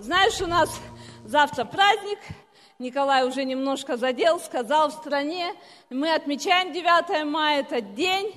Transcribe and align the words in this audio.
Знаешь, 0.00 0.40
у 0.40 0.46
нас 0.46 0.80
завтра 1.26 1.66
праздник, 1.66 2.18
Николай 2.78 3.28
уже 3.28 3.44
немножко 3.44 3.98
задел, 3.98 4.40
сказал 4.40 4.88
в 4.88 4.94
стране, 4.94 5.52
мы 5.90 6.14
отмечаем 6.14 6.72
9 6.72 7.26
мая, 7.26 7.60
это 7.60 7.82
день, 7.82 8.34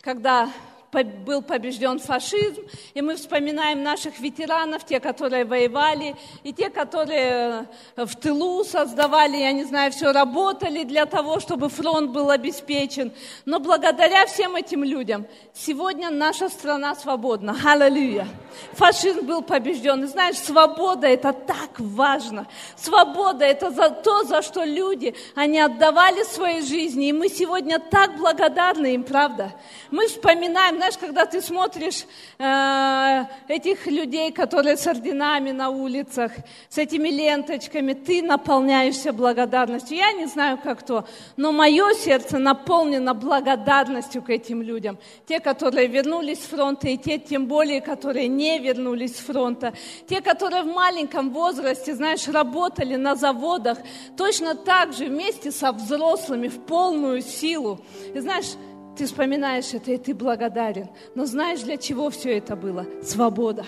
когда 0.00 0.50
был 0.92 1.42
побежден 1.42 1.98
фашизм, 1.98 2.62
и 2.94 3.00
мы 3.00 3.14
вспоминаем 3.14 3.82
наших 3.82 4.18
ветеранов, 4.18 4.84
те, 4.84 4.98
которые 4.98 5.44
воевали, 5.44 6.16
и 6.42 6.52
те, 6.52 6.68
которые 6.68 7.68
э, 7.96 8.04
в 8.04 8.16
тылу 8.16 8.64
создавали, 8.64 9.36
я 9.36 9.52
не 9.52 9.64
знаю, 9.64 9.92
все 9.92 10.12
работали 10.12 10.82
для 10.82 11.06
того, 11.06 11.38
чтобы 11.38 11.68
фронт 11.68 12.10
был 12.10 12.30
обеспечен. 12.30 13.12
Но 13.44 13.60
благодаря 13.60 14.26
всем 14.26 14.56
этим 14.56 14.82
людям 14.82 15.26
сегодня 15.54 16.10
наша 16.10 16.48
страна 16.48 16.94
свободна. 16.96 17.56
Аллилуйя. 17.64 18.26
Фашизм 18.72 19.26
был 19.26 19.42
побежден. 19.42 20.04
И 20.04 20.06
знаешь, 20.06 20.36
свобода– 20.36 21.06
это 21.08 21.32
так 21.32 21.70
важно. 21.78 22.46
Свобода– 22.76 23.44
это 23.46 23.70
за 23.70 23.90
то, 23.90 24.24
за 24.24 24.42
что 24.42 24.64
люди, 24.64 25.14
они 25.34 25.60
отдавали 25.60 26.24
свои 26.24 26.62
жизни. 26.62 27.08
И 27.08 27.12
мы 27.12 27.28
сегодня 27.28 27.78
так 27.78 28.16
благодарны 28.16 28.94
им, 28.94 29.04
правда? 29.04 29.52
Мы 29.90 30.08
вспоминаем, 30.08 30.79
знаешь, 30.80 30.96
когда 30.96 31.26
ты 31.26 31.42
смотришь 31.42 32.06
э, 32.38 33.24
этих 33.48 33.86
людей, 33.86 34.32
которые 34.32 34.78
с 34.78 34.86
орденами 34.86 35.50
на 35.50 35.68
улицах, 35.68 36.32
с 36.70 36.78
этими 36.78 37.10
ленточками, 37.10 37.92
ты 37.92 38.22
наполняешься 38.22 39.12
благодарностью. 39.12 39.98
Я 39.98 40.12
не 40.12 40.24
знаю, 40.24 40.56
как 40.56 40.80
кто, 40.80 41.04
но 41.36 41.52
мое 41.52 41.92
сердце 41.92 42.38
наполнено 42.38 43.12
благодарностью 43.12 44.22
к 44.22 44.30
этим 44.30 44.62
людям. 44.62 44.96
Те, 45.26 45.38
которые 45.40 45.86
вернулись 45.86 46.42
с 46.42 46.46
фронта, 46.46 46.88
и 46.88 46.96
те, 46.96 47.18
тем 47.18 47.46
более, 47.46 47.82
которые 47.82 48.28
не 48.28 48.58
вернулись 48.58 49.16
с 49.16 49.20
фронта. 49.20 49.74
Те, 50.08 50.22
которые 50.22 50.62
в 50.62 50.72
маленьком 50.72 51.28
возрасте, 51.28 51.94
знаешь, 51.94 52.26
работали 52.26 52.96
на 52.96 53.16
заводах, 53.16 53.76
точно 54.16 54.54
так 54.54 54.94
же 54.94 55.08
вместе 55.08 55.50
со 55.50 55.72
взрослыми 55.72 56.48
в 56.48 56.58
полную 56.60 57.20
силу. 57.20 57.80
И 58.14 58.18
знаешь, 58.18 58.56
ты 59.00 59.06
вспоминаешь 59.06 59.72
это, 59.72 59.92
и 59.92 59.96
ты 59.96 60.14
благодарен. 60.14 60.90
Но 61.14 61.24
знаешь, 61.24 61.62
для 61.62 61.78
чего 61.78 62.10
все 62.10 62.36
это 62.36 62.54
было? 62.54 62.84
Свобода. 63.02 63.64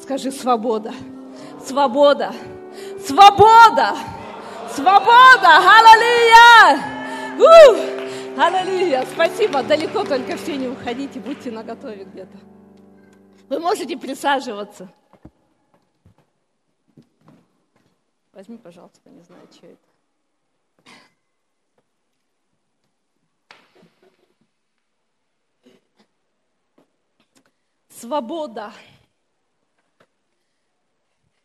Скажи, 0.00 0.30
свобода. 0.30 0.94
Свобода. 1.66 2.32
Свобода. 3.04 3.96
Свобода. 4.72 5.58
Аллилуйя. 5.58 6.80
Аллилуйя. 8.38 9.04
Спасибо. 9.12 9.64
Далеко 9.64 10.04
только 10.04 10.36
все 10.36 10.56
не 10.56 10.68
уходите. 10.68 11.18
Будьте 11.18 11.50
наготове 11.50 12.04
где-то. 12.04 12.38
Вы 13.48 13.58
можете 13.58 13.98
присаживаться. 13.98 14.88
Возьми, 18.32 18.56
пожалуйста, 18.56 19.10
не 19.10 19.22
знаю, 19.22 19.48
что 19.52 19.66
это. 19.66 19.89
Свобода. 28.00 28.72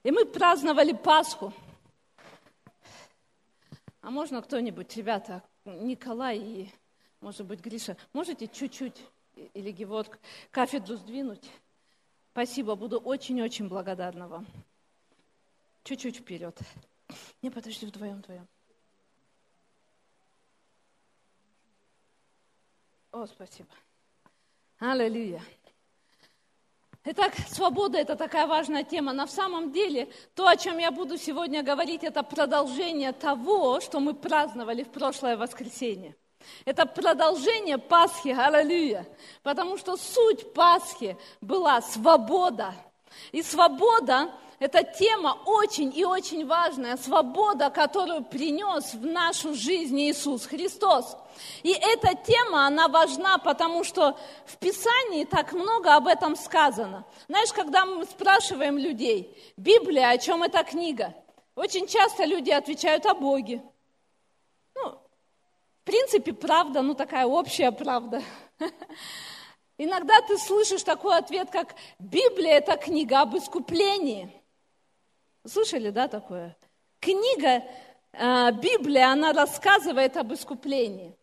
И 0.04 0.12
мы 0.12 0.26
праздновали 0.26 0.94
Пасху. 0.94 1.54
А 4.02 4.10
можно 4.12 4.42
кто-нибудь, 4.42 4.96
ребята, 4.96 5.44
Николай 5.66 6.38
и, 6.38 6.72
может 7.22 7.46
быть, 7.46 7.60
Гриша, 7.60 7.98
можете 8.14 8.48
чуть-чуть 8.48 9.04
или 9.54 9.72
Геворг 9.72 10.20
кафедру 10.52 10.96
сдвинуть? 10.96 11.50
Спасибо, 12.32 12.76
буду 12.76 13.00
очень-очень 13.00 13.68
благодарна 13.68 14.28
вам. 14.28 14.46
Чуть-чуть 15.84 16.18
вперед. 16.18 16.58
Не, 17.42 17.50
подожди, 17.50 17.86
вдвоем, 17.86 18.18
вдвоем. 18.18 18.48
О, 23.12 23.26
спасибо. 23.26 23.70
Аллилуйя. 24.78 25.42
Итак, 27.08 27.34
свобода– 27.52 27.98
это 28.00 28.16
такая 28.16 28.48
важная 28.48 28.84
тема. 28.84 29.14
На 29.14 29.28
самом 29.28 29.72
деле, 29.72 30.10
то, 30.34 30.48
о 30.48 30.58
чем 30.58 30.80
я 30.80 30.90
буду 30.90 31.20
сегодня 31.20 31.62
говорить, 31.62 32.04
это 32.04 32.24
продолжение 32.24 33.12
того, 33.12 33.80
что 33.80 34.00
мы 34.00 34.16
праздновали 34.16 34.82
в 34.82 34.90
прошлое 34.90 35.38
воскресенье. 35.38 36.16
Это 36.66 36.88
продолжение 36.88 37.78
Пасхи, 37.78 38.30
аллилуйя. 38.30 39.08
Потому 39.44 39.78
что 39.78 39.98
суть 39.98 40.52
Пасхи 40.54 41.16
была 41.42 41.80
свобода. 41.84 42.74
И 43.32 43.44
свобода 43.44 44.32
эта 44.60 44.84
тема 44.84 45.38
очень 45.46 45.92
и 45.96 46.06
очень 46.06 46.48
важная, 46.48 46.96
свобода, 46.96 47.70
которую 47.70 48.24
принес 48.24 48.94
в 48.94 49.06
нашу 49.06 49.54
жизнь 49.54 50.00
Иисус 50.00 50.46
Христос. 50.46 51.18
И 51.64 51.74
эта 51.74 52.16
тема, 52.16 52.66
она 52.66 52.88
важна, 52.88 53.38
потому 53.38 53.84
что 53.84 54.18
в 54.46 54.58
Писании 54.58 55.26
так 55.26 55.52
много 55.52 55.94
об 55.94 56.08
этом 56.08 56.38
сказано. 56.38 57.06
Знаешь, 57.28 57.52
когда 57.52 57.86
мы 57.86 58.06
спрашиваем 58.06 58.78
людей, 58.78 59.38
Библия, 59.58 60.10
о 60.10 60.18
чем 60.18 60.44
эта 60.44 60.64
книга? 60.64 61.14
Очень 61.56 61.88
часто 61.88 62.24
люди 62.24 62.52
отвечают 62.52 63.06
о 63.06 63.14
Боге. 63.14 63.62
Ну, 64.74 64.92
в 64.92 65.84
принципе, 65.84 66.32
правда, 66.32 66.82
ну 66.82 66.96
такая 66.96 67.26
общая 67.26 67.74
правда. 67.74 68.22
Иногда 69.78 70.22
ты 70.22 70.38
слышишь 70.38 70.84
такой 70.84 71.18
ответ, 71.18 71.50
как 71.52 71.76
Библия– 72.00 72.54
это 72.60 72.78
книга 72.78 73.20
об 73.20 73.36
искуплении– 73.36 74.32
Слышали, 75.46 75.92
да, 75.92 76.08
такое? 76.08 76.58
Книга 77.00 77.64
э, 78.14 78.52
Библия, 78.54 79.12
она 79.12 79.32
рассказывает 79.32 80.18
об 80.18 80.34
искуплении. 80.34 81.16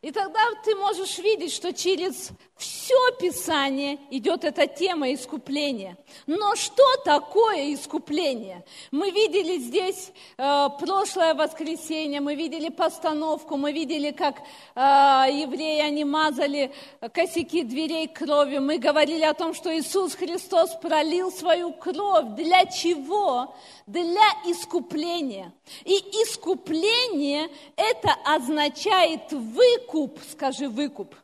И 0.00 0.10
тогда 0.10 0.40
ты 0.64 0.74
можешь 0.74 1.18
видеть, 1.18 1.52
что 1.52 1.72
через 1.72 2.30
все 2.58 2.94
Писание 3.20 3.98
идет 4.10 4.44
эта 4.44 4.66
тема 4.66 5.12
искупления. 5.12 5.96
Но 6.26 6.56
что 6.56 6.84
такое 7.04 7.72
искупление? 7.72 8.64
Мы 8.90 9.10
видели 9.12 9.58
здесь 9.58 10.12
э, 10.36 10.68
прошлое 10.80 11.34
воскресенье, 11.34 12.20
мы 12.20 12.34
видели 12.34 12.68
постановку, 12.68 13.56
мы 13.56 13.72
видели, 13.72 14.10
как 14.10 14.40
э, 14.74 14.80
евреи, 14.80 15.80
они 15.80 16.04
мазали 16.04 16.72
косяки 17.12 17.62
дверей 17.62 18.08
кровью. 18.08 18.60
Мы 18.60 18.78
говорили 18.78 19.22
о 19.22 19.34
том, 19.34 19.54
что 19.54 19.76
Иисус 19.76 20.14
Христос 20.14 20.74
пролил 20.82 21.30
свою 21.30 21.72
кровь. 21.72 22.26
Для 22.36 22.66
чего? 22.66 23.54
Для 23.86 24.28
искупления. 24.46 25.52
И 25.84 25.94
искупление 25.94 27.48
это 27.76 28.14
означает 28.24 29.30
выкуп, 29.30 30.18
скажи 30.32 30.68
выкуп, 30.68 31.14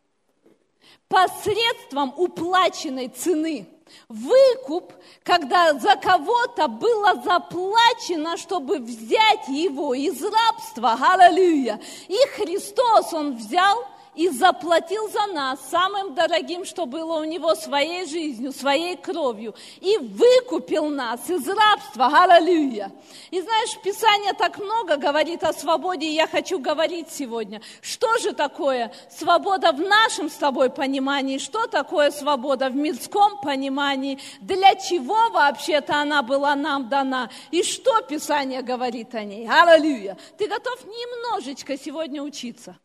посредством 1.15 2.13
уплаченной 2.17 3.09
цены. 3.09 3.69
Выкуп, 4.09 4.93
когда 5.23 5.73
за 5.75 5.95
кого-то 5.97 6.67
было 6.67 7.15
заплачено, 7.23 8.37
чтобы 8.37 8.79
взять 8.79 9.47
его 9.49 9.95
из 9.95 10.21
рабства. 10.21 10.99
Аллилуйя. 11.01 11.81
И 12.09 12.17
Христос, 12.35 13.13
Он 13.13 13.37
взял 13.37 13.87
и 14.15 14.29
заплатил 14.29 15.09
за 15.11 15.27
нас 15.33 15.59
самым 15.71 16.15
дорогим, 16.15 16.65
что 16.65 16.87
было 16.87 17.21
у 17.21 17.25
него, 17.25 17.55
своей 17.55 18.07
жизнью, 18.07 18.53
своей 18.53 18.97
кровью, 18.97 19.55
и 19.81 19.97
выкупил 19.99 20.87
нас 20.87 21.29
из 21.29 21.47
рабства. 21.49 22.07
Аллилуйя! 22.07 22.93
И 23.31 23.41
знаешь, 23.41 23.79
Писание 23.83 24.33
так 24.35 24.59
много 24.59 24.97
говорит 24.97 25.43
о 25.45 25.53
свободе, 25.53 26.07
и 26.07 26.15
я 26.15 26.27
хочу 26.27 26.59
говорить 26.59 27.09
сегодня, 27.11 27.61
что 27.81 28.19
же 28.19 28.33
такое 28.33 28.93
свобода 29.11 29.73
в 29.73 29.81
нашем 29.81 30.31
с 30.31 30.35
тобой 30.35 30.71
понимании, 30.71 31.39
что 31.39 31.67
такое 31.67 32.11
свобода 32.11 32.69
в 32.69 32.77
мирском 32.77 33.41
понимании, 33.41 34.19
для 34.41 34.75
чего 34.75 35.31
вообще-то 35.31 35.97
она 36.01 36.23
была 36.23 36.55
нам 36.55 36.89
дана, 36.89 37.31
и 37.51 37.63
что 37.63 38.01
Писание 38.03 38.63
говорит 38.63 39.15
о 39.15 39.25
ней. 39.25 39.49
Аллилуйя! 39.49 40.17
Ты 40.39 40.47
готов 40.47 40.85
немножечко 40.85 41.79
сегодня 41.79 42.23
учиться? 42.23 42.77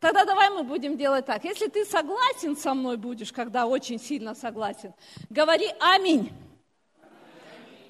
Тогда 0.00 0.24
давай 0.24 0.50
мы 0.50 0.62
будем 0.62 0.96
делать 0.96 1.26
так. 1.26 1.44
Если 1.44 1.66
ты 1.66 1.84
согласен 1.84 2.56
со 2.56 2.72
мной 2.72 2.96
будешь, 2.96 3.32
когда 3.32 3.66
очень 3.66 3.98
сильно 3.98 4.34
согласен, 4.34 4.94
говори 5.28 5.68
аминь. 5.80 6.32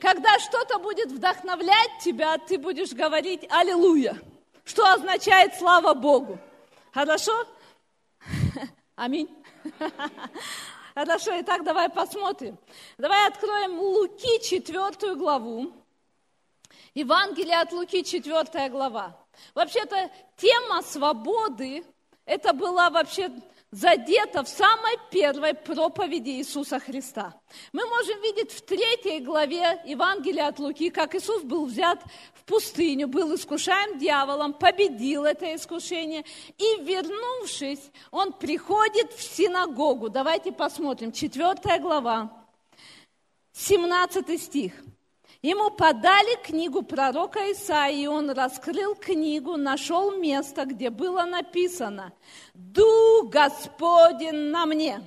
Когда 0.00 0.38
что-то 0.38 0.78
будет 0.78 1.10
вдохновлять 1.10 1.90
тебя, 2.02 2.38
ты 2.38 2.56
будешь 2.56 2.92
говорить 2.92 3.46
аллилуйя, 3.50 4.16
что 4.64 4.90
означает 4.90 5.54
слава 5.56 5.92
Богу. 5.92 6.38
Хорошо? 6.92 7.32
Аминь. 8.96 9.28
Хорошо, 10.94 11.40
итак, 11.40 11.64
давай 11.64 11.88
посмотрим. 11.88 12.56
Давай 12.96 13.28
откроем 13.28 13.78
Луки, 13.78 14.42
четвертую 14.42 15.16
главу. 15.16 15.72
Евангелие 16.94 17.60
от 17.60 17.72
Луки, 17.72 18.02
четвертая 18.02 18.68
глава. 18.70 19.16
Вообще-то 19.54 20.10
тема 20.36 20.82
свободы 20.82 21.84
это 22.28 22.52
была 22.52 22.90
вообще 22.90 23.30
задето 23.70 24.42
в 24.42 24.48
самой 24.48 24.96
первой 25.10 25.54
проповеди 25.54 26.30
Иисуса 26.30 26.78
Христа. 26.78 27.34
Мы 27.72 27.84
можем 27.86 28.20
видеть 28.22 28.52
в 28.52 28.62
третьей 28.62 29.20
главе 29.20 29.80
Евангелия 29.84 30.48
от 30.48 30.58
Луки, 30.58 30.90
как 30.90 31.14
Иисус 31.14 31.42
был 31.42 31.66
взят 31.66 32.02
в 32.34 32.44
пустыню, 32.44 33.08
был 33.08 33.34
искушаем 33.34 33.98
дьяволом, 33.98 34.54
победил 34.54 35.24
это 35.24 35.54
искушение, 35.54 36.24
и, 36.56 36.82
вернувшись, 36.82 37.90
он 38.10 38.32
приходит 38.32 39.12
в 39.12 39.22
синагогу. 39.22 40.08
Давайте 40.08 40.52
посмотрим, 40.52 41.12
четвертая 41.12 41.78
глава, 41.78 42.30
17 43.52 44.40
стих. 44.40 44.72
Ему 45.40 45.70
подали 45.70 46.34
книгу 46.42 46.82
пророка 46.82 47.52
Исаии, 47.52 48.02
и 48.02 48.06
он 48.08 48.30
раскрыл 48.30 48.96
книгу, 48.96 49.56
нашел 49.56 50.10
место, 50.16 50.64
где 50.64 50.90
было 50.90 51.22
написано 51.22 52.12
«Дух 52.54 53.30
Господень 53.30 54.50
на 54.50 54.66
мне, 54.66 55.00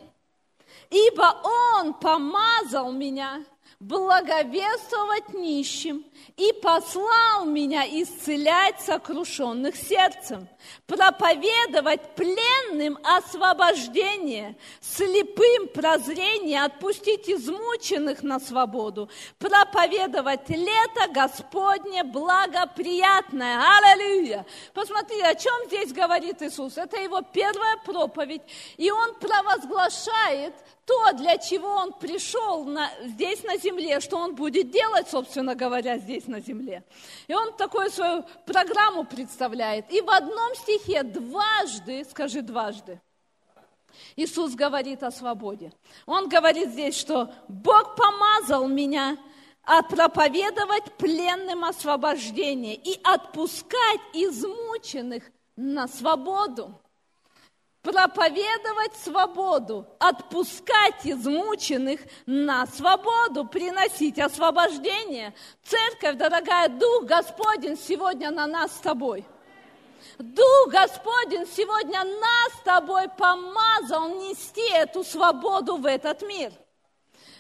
ибо 0.89 1.41
Он 1.43 1.93
помазал 1.93 2.93
меня 2.93 3.43
благовествовать 3.81 5.33
нищим 5.33 6.05
и 6.37 6.53
послал 6.61 7.45
меня 7.45 7.83
исцелять 7.83 8.79
сокрушенных 8.79 9.75
сердцем, 9.75 10.47
проповедовать 10.85 12.13
пленным 12.13 12.99
освобождение, 13.03 14.55
слепым 14.81 15.67
прозрение, 15.73 16.63
отпустить 16.63 17.27
измученных 17.27 18.21
на 18.21 18.39
свободу, 18.39 19.09
проповедовать 19.39 20.47
лето 20.49 21.07
Господне 21.11 22.03
благоприятное. 22.03 23.61
Аллилуйя! 23.79 24.45
Посмотрите, 24.75 25.25
о 25.25 25.33
чем 25.33 25.53
здесь 25.65 25.91
говорит 25.91 26.39
Иисус. 26.43 26.77
Это 26.77 26.97
его 26.97 27.23
первая 27.33 27.77
проповедь, 27.77 28.43
и 28.77 28.91
он 28.91 29.15
провозглашает 29.15 30.53
то, 30.91 31.13
для 31.13 31.37
чего 31.37 31.69
он 31.69 31.93
пришел 31.93 32.65
на, 32.65 32.91
здесь 33.05 33.43
на 33.43 33.57
земле, 33.57 34.01
что 34.01 34.17
он 34.17 34.35
будет 34.35 34.71
делать, 34.71 35.07
собственно 35.09 35.55
говоря, 35.55 35.97
здесь 35.97 36.27
на 36.27 36.41
земле. 36.41 36.83
И 37.27 37.33
он 37.33 37.53
такую 37.53 37.89
свою 37.89 38.25
программу 38.45 39.05
представляет. 39.05 39.89
И 39.89 40.01
в 40.01 40.09
одном 40.09 40.53
стихе 40.55 41.03
дважды, 41.03 42.05
скажи 42.09 42.41
дважды, 42.41 42.99
Иисус 44.17 44.53
говорит 44.53 45.01
о 45.03 45.11
свободе. 45.11 45.71
Он 46.05 46.27
говорит 46.27 46.71
здесь, 46.71 46.97
что 46.97 47.33
Бог 47.47 47.95
помазал 47.95 48.67
меня 48.67 49.17
а 49.63 49.83
проповедовать 49.83 50.91
пленным 50.97 51.63
освобождение 51.63 52.75
и 52.75 52.99
отпускать 53.03 54.01
измученных 54.11 55.23
на 55.55 55.87
свободу 55.87 56.80
проповедовать 57.81 58.95
свободу, 59.03 59.87
отпускать 59.99 61.05
измученных 61.05 62.01
на 62.25 62.67
свободу, 62.67 63.45
приносить 63.45 64.19
освобождение. 64.19 65.33
Церковь, 65.63 66.17
дорогая, 66.17 66.69
Дух 66.69 67.05
Господень 67.05 67.77
сегодня 67.77 68.31
на 68.31 68.47
нас 68.47 68.71
с 68.71 68.79
тобой. 68.79 69.25
Дух 70.17 70.67
Господень 70.69 71.47
сегодня 71.47 72.03
нас 72.03 72.53
с 72.59 72.63
тобой 72.63 73.09
помазал 73.09 74.09
нести 74.09 74.67
эту 74.73 75.03
свободу 75.03 75.77
в 75.77 75.85
этот 75.85 76.21
мир– 76.21 76.51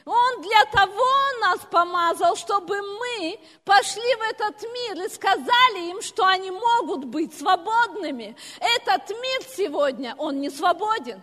он 0.05 0.41
для 0.41 0.65
того 0.65 1.05
нас 1.41 1.59
помазал, 1.69 2.35
чтобы 2.35 2.81
мы 2.81 3.39
пошли 3.63 4.15
в 4.15 4.21
этот 4.21 4.61
мир 4.63 5.05
и 5.05 5.09
сказали 5.09 5.89
им, 5.89 6.01
что 6.01 6.25
они 6.25 6.51
могут 6.51 7.05
быть 7.05 7.37
свободными. 7.37 8.35
Этот 8.59 9.09
мир 9.09 9.41
сегодня, 9.55 10.15
он 10.17 10.39
не 10.39 10.49
свободен. 10.49 11.21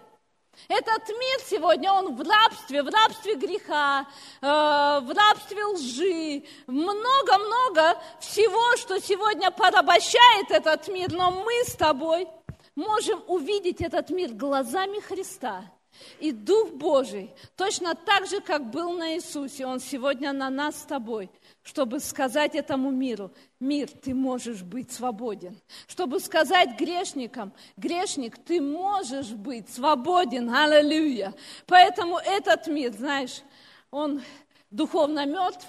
Этот 0.67 1.09
мир 1.09 1.41
сегодня, 1.47 1.93
он 1.93 2.17
в 2.17 2.21
рабстве, 2.21 2.83
в 2.83 2.89
рабстве 2.89 3.37
греха, 3.37 4.07
э, 4.41 4.47
в 4.47 5.15
рабстве 5.15 5.65
лжи, 5.65 6.43
много-много 6.67 7.97
всего, 8.19 8.77
что 8.77 9.01
сегодня 9.01 9.53
порабощает 9.53 10.51
этот 10.51 10.89
мир, 10.89 11.13
но 11.13 11.31
мы 11.31 11.65
с 11.65 11.75
тобой 11.75 12.27
можем 12.75 13.23
увидеть 13.29 13.81
этот 13.81 14.11
мир 14.11 14.33
глазами 14.33 14.99
Христа– 15.01 15.63
и 16.21 16.33
Дух 16.33 16.71
Божий, 16.73 17.31
точно 17.57 17.95
так 17.95 18.27
же, 18.27 18.41
как 18.41 18.71
был 18.71 18.93
на 18.93 19.15
Иисусе, 19.15 19.67
Он 19.67 19.81
сегодня 19.81 20.33
на 20.33 20.51
нас 20.51 20.81
с 20.81 20.85
тобой, 20.85 21.31
чтобы 21.63 22.01
сказать 22.01 22.55
этому 22.55 22.91
миру, 22.91 23.31
мир, 23.61 23.89
ты 23.89 24.15
можешь 24.15 24.63
быть 24.63 24.93
свободен. 24.93 25.59
Чтобы 25.87 26.21
сказать 26.21 26.79
грешникам, 26.79 27.53
грешник, 27.77 28.39
ты 28.39 28.61
можешь 28.61 29.31
быть 29.31 29.69
свободен. 29.69 30.51
Аллилуйя. 30.55 31.35
Поэтому 31.67 32.19
этот 32.19 32.67
мир, 32.67 32.93
знаешь, 32.93 33.43
он 33.91 34.23
духовно 34.71 35.27
мертв, 35.27 35.67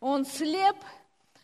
он 0.00 0.26
слеп, 0.26 0.76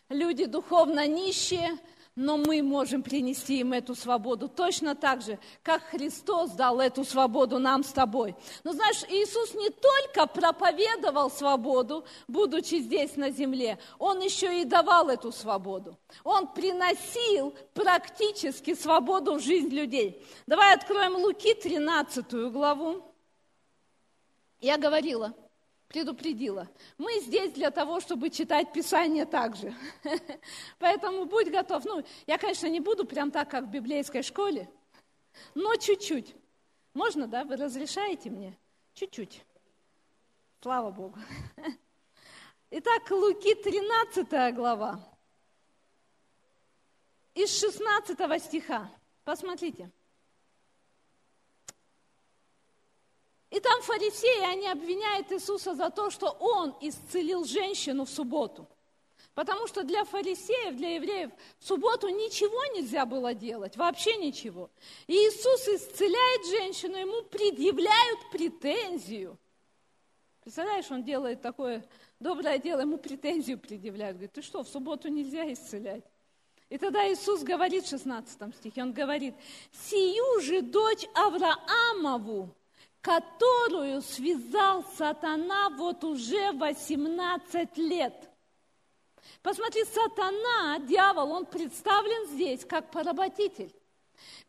люди 0.09 0.45
духовно 0.45 1.07
нищие– 1.07 1.77
но 2.15 2.37
мы 2.37 2.63
можем 2.63 3.03
принести 3.03 3.59
им 3.59 3.73
эту 3.73 3.93
свободу 3.93 4.47
точно 4.47 4.95
так 4.95 5.21
же, 5.21 5.37
как 5.61 5.83
Христос 5.83 6.51
дал 6.51 6.79
эту 6.79 7.03
свободу 7.03 7.59
нам 7.59 7.83
с 7.83 7.91
тобой. 7.91 8.35
Но 8.63 8.71
знаешь, 8.71 9.03
Иисус 9.09 9.53
не 9.53 9.69
только 9.69 10.25
проповедовал 10.25 11.29
свободу, 11.29 12.05
будучи 12.27 12.75
здесь 12.75 13.17
на 13.17 13.31
земле, 13.31 13.77
Он 13.99 14.21
еще 14.21 14.61
и 14.61 14.65
давал 14.65 15.09
эту 15.09 15.31
свободу. 15.31 15.97
Он 16.23 16.47
приносил 16.47 17.53
практически 17.73 18.73
свободу 18.73 19.35
в 19.35 19.41
жизнь 19.41 19.69
людей. 19.69 20.25
Давай 20.47 20.73
откроем 20.73 21.15
Луки 21.17 21.53
13 21.53 22.51
главу. 22.51 23.03
Я 24.61 24.77
говорила– 24.77 25.33
предупредила. 25.87 26.67
Мы 26.97 27.19
здесь 27.21 27.51
для 27.51 27.71
того, 27.71 27.99
чтобы 27.99 28.29
читать 28.29 28.73
Писание 28.73 29.25
также. 29.25 29.73
Поэтому 30.79 31.25
будь 31.25 31.49
готов. 31.49 31.85
Ну, 31.85 32.03
я, 32.27 32.37
конечно, 32.37 32.67
не 32.67 32.79
буду 32.79 33.05
прям 33.05 33.31
так, 33.31 33.49
как 33.49 33.65
в 33.65 33.69
библейской 33.69 34.21
школе, 34.21 34.69
но 35.53 35.75
чуть-чуть. 35.75 36.35
Можно, 36.93 37.27
да? 37.27 37.43
Вы 37.43 37.57
разрешаете 37.57 38.29
мне? 38.29 38.57
Чуть-чуть. 38.93 39.43
Слава 40.61 40.91
Богу. 40.91 41.17
Итак, 42.71 43.11
Луки 43.11 43.53
13 43.53 44.55
глава. 44.55 44.99
Из 47.33 47.59
16 47.59 48.43
стиха. 48.43 48.89
Посмотрите. 49.25 49.91
И 53.55 53.59
там 53.61 53.81
фарисеи, 53.83 54.43
они 54.51 54.67
обвиняют 54.67 55.31
Иисуса 55.31 55.75
за 55.75 55.89
то, 55.89 56.09
что 56.09 56.29
Он 56.41 56.75
исцелил 56.81 57.45
женщину 57.45 58.03
в 58.03 58.09
субботу. 58.09 58.67
Потому 59.33 59.65
что 59.67 59.83
для 59.83 60.03
фарисеев, 60.03 60.75
для 60.75 60.95
евреев 60.95 61.31
в 61.59 61.65
субботу 61.65 62.09
ничего 62.09 62.65
нельзя 62.75 63.05
было 63.05 63.33
делать, 63.33 63.77
вообще 63.77 64.17
ничего. 64.17 64.69
И 65.07 65.13
Иисус 65.13 65.69
исцеляет 65.69 66.45
женщину, 66.47 66.97
ему 66.97 67.21
предъявляют 67.23 68.29
претензию. 68.29 69.37
Представляешь, 70.41 70.91
он 70.91 71.05
делает 71.05 71.41
такое 71.41 71.87
доброе 72.19 72.57
дело, 72.57 72.81
ему 72.81 72.97
претензию 72.97 73.57
предъявляют. 73.57 74.17
Говорит, 74.17 74.33
ты 74.33 74.41
что, 74.41 74.63
в 74.63 74.67
субботу 74.67 75.07
нельзя 75.07 75.49
исцелять? 75.53 76.03
И 76.67 76.77
тогда 76.77 77.09
Иисус 77.09 77.41
говорит 77.43 77.85
в 77.85 77.89
16 77.89 78.53
стихе, 78.57 78.83
он 78.83 78.91
говорит, 78.91 79.33
«Сию 79.71 80.41
же 80.41 80.61
дочь 80.61 81.05
Авраамову, 81.13 82.53
которую 83.05 84.01
связал 84.01 84.83
сатана 84.97 85.69
вот 85.69 86.03
уже 86.03 86.51
18 86.53 87.77
лет. 87.77 88.15
Посмотри, 89.43 89.83
сатана, 89.85 90.79
дьявол, 90.79 91.31
он 91.31 91.45
представлен 91.45 92.27
здесь 92.29 92.65
как 92.65 92.89
поработитель, 92.89 93.71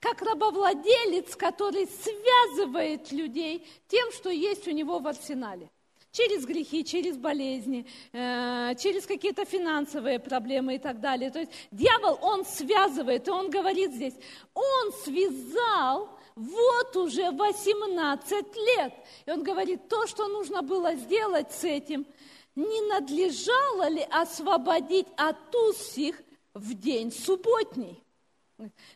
как 0.00 0.22
рабовладелец, 0.22 1.36
который 1.36 1.86
связывает 1.86 3.12
людей 3.12 3.66
тем, 3.88 4.10
что 4.12 4.30
есть 4.30 4.66
у 4.66 4.70
него 4.70 5.00
в 5.00 5.06
арсенале 5.06 5.70
через 6.12 6.46
грехи, 6.46 6.82
через 6.82 7.18
болезни, 7.18 7.84
э, 8.14 8.74
через 8.78 9.04
какие-то 9.04 9.44
финансовые 9.44 10.18
проблемы 10.18 10.76
и 10.76 10.78
так 10.78 10.98
далее. 11.00 11.30
То 11.30 11.40
есть 11.40 11.52
дьявол, 11.70 12.18
он 12.22 12.46
связывает, 12.46 13.28
и 13.28 13.30
он 13.30 13.50
говорит 13.50 13.92
здесь, 13.92 14.14
он 14.54 14.92
связал 15.04 16.15
вот 16.36 16.96
уже 16.96 17.30
18 17.30 18.56
лет. 18.56 18.94
И 19.24 19.30
он 19.30 19.42
говорит, 19.42 19.88
то, 19.88 20.06
что 20.06 20.28
нужно 20.28 20.62
было 20.62 20.94
сделать 20.94 21.50
с 21.52 21.64
этим, 21.64 22.06
не 22.54 22.80
надлежало 22.82 23.88
ли 23.88 24.06
освободить 24.10 25.06
от 25.16 25.54
уз 25.54 25.96
их 25.96 26.20
в 26.54 26.74
день 26.74 27.10
субботний? 27.10 28.02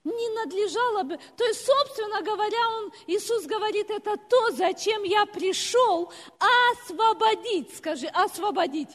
Не 0.05 0.29
надлежало 0.43 1.03
бы. 1.03 1.19
То 1.37 1.45
есть, 1.45 1.67
собственно 1.67 2.23
говоря, 2.23 2.69
он, 2.79 2.93
Иисус 3.07 3.45
говорит, 3.45 3.91
это 3.91 4.17
то, 4.17 4.51
зачем 4.53 5.03
я 5.03 5.27
пришел 5.27 6.11
освободить. 6.73 7.77
Скажи, 7.77 8.07
освободить. 8.07 8.89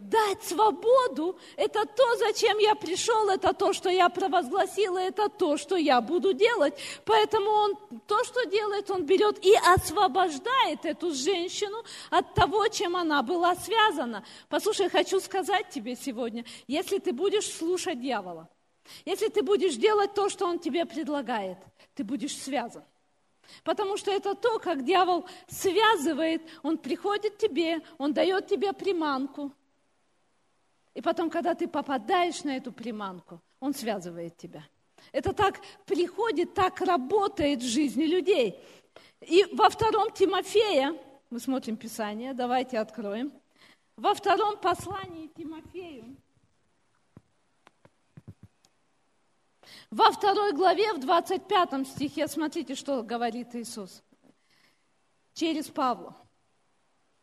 Дать 0.00 0.42
свободу, 0.42 1.38
это 1.56 1.84
то, 1.86 2.16
зачем 2.16 2.58
я 2.58 2.74
пришел, 2.74 3.28
это 3.28 3.52
то, 3.52 3.72
что 3.72 3.90
я 3.90 4.08
провозгласила, 4.08 4.98
это 4.98 5.28
то, 5.28 5.56
что 5.56 5.76
я 5.76 6.00
буду 6.00 6.32
делать. 6.32 6.74
Поэтому 7.04 7.50
он 7.50 7.76
то, 8.06 8.24
что 8.24 8.44
делает, 8.44 8.90
он 8.90 9.04
берет 9.04 9.44
и 9.44 9.54
освобождает 9.54 10.84
эту 10.84 11.12
женщину 11.12 11.82
от 12.10 12.34
того, 12.34 12.68
чем 12.68 12.96
она 12.96 13.22
была 13.22 13.54
связана. 13.56 14.24
Послушай, 14.48 14.88
хочу 14.88 15.20
сказать 15.20 15.68
тебе 15.70 15.96
сегодня, 15.96 16.44
если 16.66 16.98
ты 16.98 17.12
будешь 17.12 17.52
слушать 17.52 18.00
дьявола, 18.00 18.48
если 19.04 19.28
ты 19.28 19.42
будешь 19.42 19.76
делать 19.76 20.14
то, 20.14 20.28
что 20.28 20.46
он 20.46 20.58
тебе 20.58 20.84
предлагает, 20.86 21.58
ты 21.94 22.04
будешь 22.04 22.36
связан. 22.36 22.82
Потому 23.64 23.96
что 23.96 24.10
это 24.10 24.34
то, 24.34 24.58
как 24.58 24.84
дьявол 24.84 25.26
связывает, 25.48 26.42
он 26.62 26.78
приходит 26.78 27.34
к 27.34 27.38
тебе, 27.38 27.80
он 27.98 28.12
дает 28.12 28.46
тебе 28.46 28.72
приманку. 28.72 29.52
И 30.94 31.00
потом, 31.00 31.30
когда 31.30 31.54
ты 31.54 31.68
попадаешь 31.68 32.44
на 32.44 32.56
эту 32.56 32.72
приманку, 32.72 33.40
он 33.60 33.74
связывает 33.74 34.36
тебя. 34.36 34.64
Это 35.12 35.32
так 35.32 35.60
приходит, 35.86 36.54
так 36.54 36.80
работает 36.80 37.60
в 37.60 37.66
жизни 37.66 38.04
людей. 38.04 38.58
И 39.20 39.46
во 39.52 39.70
втором 39.70 40.10
Тимофея, 40.12 40.96
мы 41.30 41.40
смотрим 41.40 41.76
Писание, 41.76 42.34
давайте 42.34 42.78
откроем. 42.78 43.32
Во 43.96 44.14
втором 44.14 44.56
послании 44.58 45.28
Тимофею, 45.28 46.16
Во 49.90 50.12
второй 50.12 50.52
главе, 50.52 50.92
в 50.92 51.00
25 51.00 51.86
стихе, 51.86 52.28
смотрите, 52.28 52.76
что 52.76 53.02
говорит 53.02 53.54
Иисус. 53.56 54.02
Через 55.34 55.66
Павла. 55.66 56.16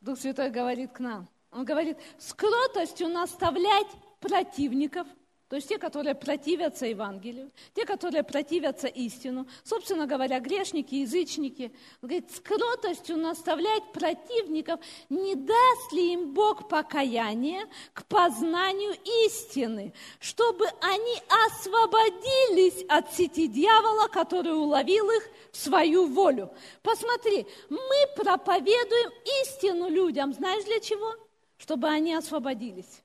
Дух 0.02 0.20
Святой 0.20 0.50
говорит 0.50 0.92
к 0.92 1.00
нам. 1.00 1.30
Он 1.52 1.66
говорит, 1.66 1.98
с 2.18 2.34
кротостью 2.34 3.10
наставлять 3.10 3.88
противников– 4.20 5.08
то 5.50 5.56
есть 5.56 5.70
те, 5.70 5.78
которые 5.78 6.14
противятся 6.14 6.88
Евангелию, 6.88 7.52
те, 7.74 7.86
которые 7.86 8.24
противятся 8.24 8.88
истину, 8.88 9.48
собственно 9.64 10.06
говоря, 10.06 10.42
грешники, 10.42 10.96
язычники. 10.96 11.72
Он 12.02 12.10
говорит, 12.10 12.30
с 12.32 12.42
кротостью 12.42 13.16
наставлять 13.16 13.94
противников, 13.94 14.82
не 15.08 15.36
даст 15.36 15.94
ли 15.94 16.14
им 16.14 16.34
Бог 16.34 16.68
покаяние 16.68 17.66
к 17.94 18.04
познанию 18.08 18.94
истины, 19.26 19.94
чтобы 20.20 20.66
они 20.82 21.16
освободились 21.48 22.84
от 22.90 23.14
сети 23.14 23.48
дьявола, 23.48 24.10
который 24.10 24.54
уловил 24.54 25.10
их 25.12 25.30
в 25.54 25.58
свою 25.58 26.08
волю. 26.08 26.52
Посмотри, 26.82 27.48
мы 27.70 27.80
проповедуем 28.18 29.12
истину 29.44 29.88
людям, 29.88 30.34
знаешь 30.34 30.66
для 30.66 30.82
чего? 30.82 31.16
Чтобы 31.58 31.90
они 31.90 32.14
освободились 32.14 33.02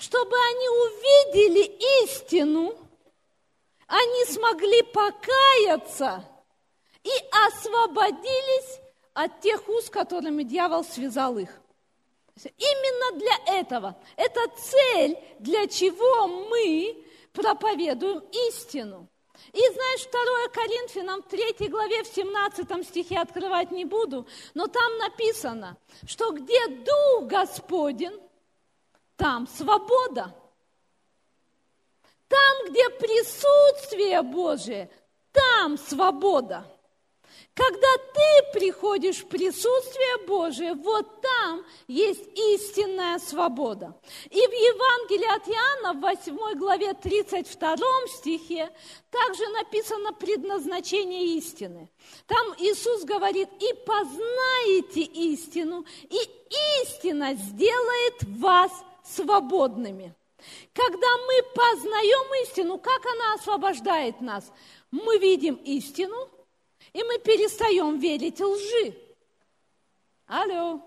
чтобы 0.00 0.34
они 0.34 0.68
увидели 0.68 2.04
истину, 2.04 2.74
они 3.86 4.24
смогли 4.24 4.82
покаяться 4.82 6.24
и 7.04 7.10
освободились 7.48 8.80
от 9.12 9.40
тех 9.40 9.68
уз, 9.68 9.90
которыми 9.90 10.42
дьявол 10.42 10.84
связал 10.84 11.36
их. 11.36 11.60
Именно 12.42 13.18
для 13.18 13.58
этого. 13.58 13.96
Это 14.16 14.40
цель, 14.56 15.18
для 15.38 15.66
чего 15.66 16.26
мы 16.26 17.04
проповедуем 17.34 18.20
истину. 18.48 19.06
И 19.52 19.58
знаешь, 19.58 20.06
2 20.10 20.48
Коринфянам 20.52 21.22
3 21.22 21.68
главе 21.68 22.02
в 22.04 22.06
17 22.06 22.86
стихе 22.86 23.18
открывать 23.18 23.70
не 23.70 23.84
буду, 23.84 24.26
но 24.54 24.66
там 24.66 24.98
написано, 24.98 25.76
что 26.06 26.30
где 26.32 26.66
Дух 26.68 27.24
Господень, 27.24 28.20
там 29.16 29.46
свобода. 29.46 30.34
Там, 32.28 32.70
где 32.70 32.88
присутствие 32.90 34.22
Божие, 34.22 34.88
там 35.32 35.76
свобода. 35.76 36.64
Когда 37.54 37.96
ты 38.14 38.58
приходишь 38.58 39.18
в 39.18 39.26
присутствие 39.26 40.26
Божие, 40.26 40.74
вот 40.74 41.20
там 41.20 41.64
есть 41.88 42.22
истинная 42.34 43.18
свобода. 43.18 43.94
И 44.30 44.38
в 44.38 44.52
Евангелии 44.52 45.34
от 45.34 45.48
Иоанна, 45.48 45.98
в 45.98 46.00
8 46.00 46.58
главе 46.58 46.94
32 46.94 47.76
стихе, 48.18 48.70
также 49.10 49.46
написано 49.48 50.12
предназначение 50.12 51.36
истины. 51.38 51.90
Там 52.26 52.54
Иисус 52.58 53.04
говорит, 53.04 53.48
и 53.58 53.74
познаете 53.84 55.02
истину, 55.02 55.84
и 56.08 56.18
истина 56.82 57.34
сделает 57.34 58.22
вас 58.38 58.70
свободными. 59.04 60.14
Когда 60.72 61.16
мы 61.26 61.42
познаем 61.54 62.44
истину, 62.44 62.78
как 62.78 63.04
она 63.04 63.34
освобождает 63.34 64.20
нас? 64.20 64.50
Мы 64.90 65.18
видим 65.18 65.56
истину, 65.56 66.28
и 66.92 67.02
мы 67.02 67.18
перестаем 67.18 67.98
верить 67.98 68.40
лжи. 68.40 68.94
Алло. 70.26 70.80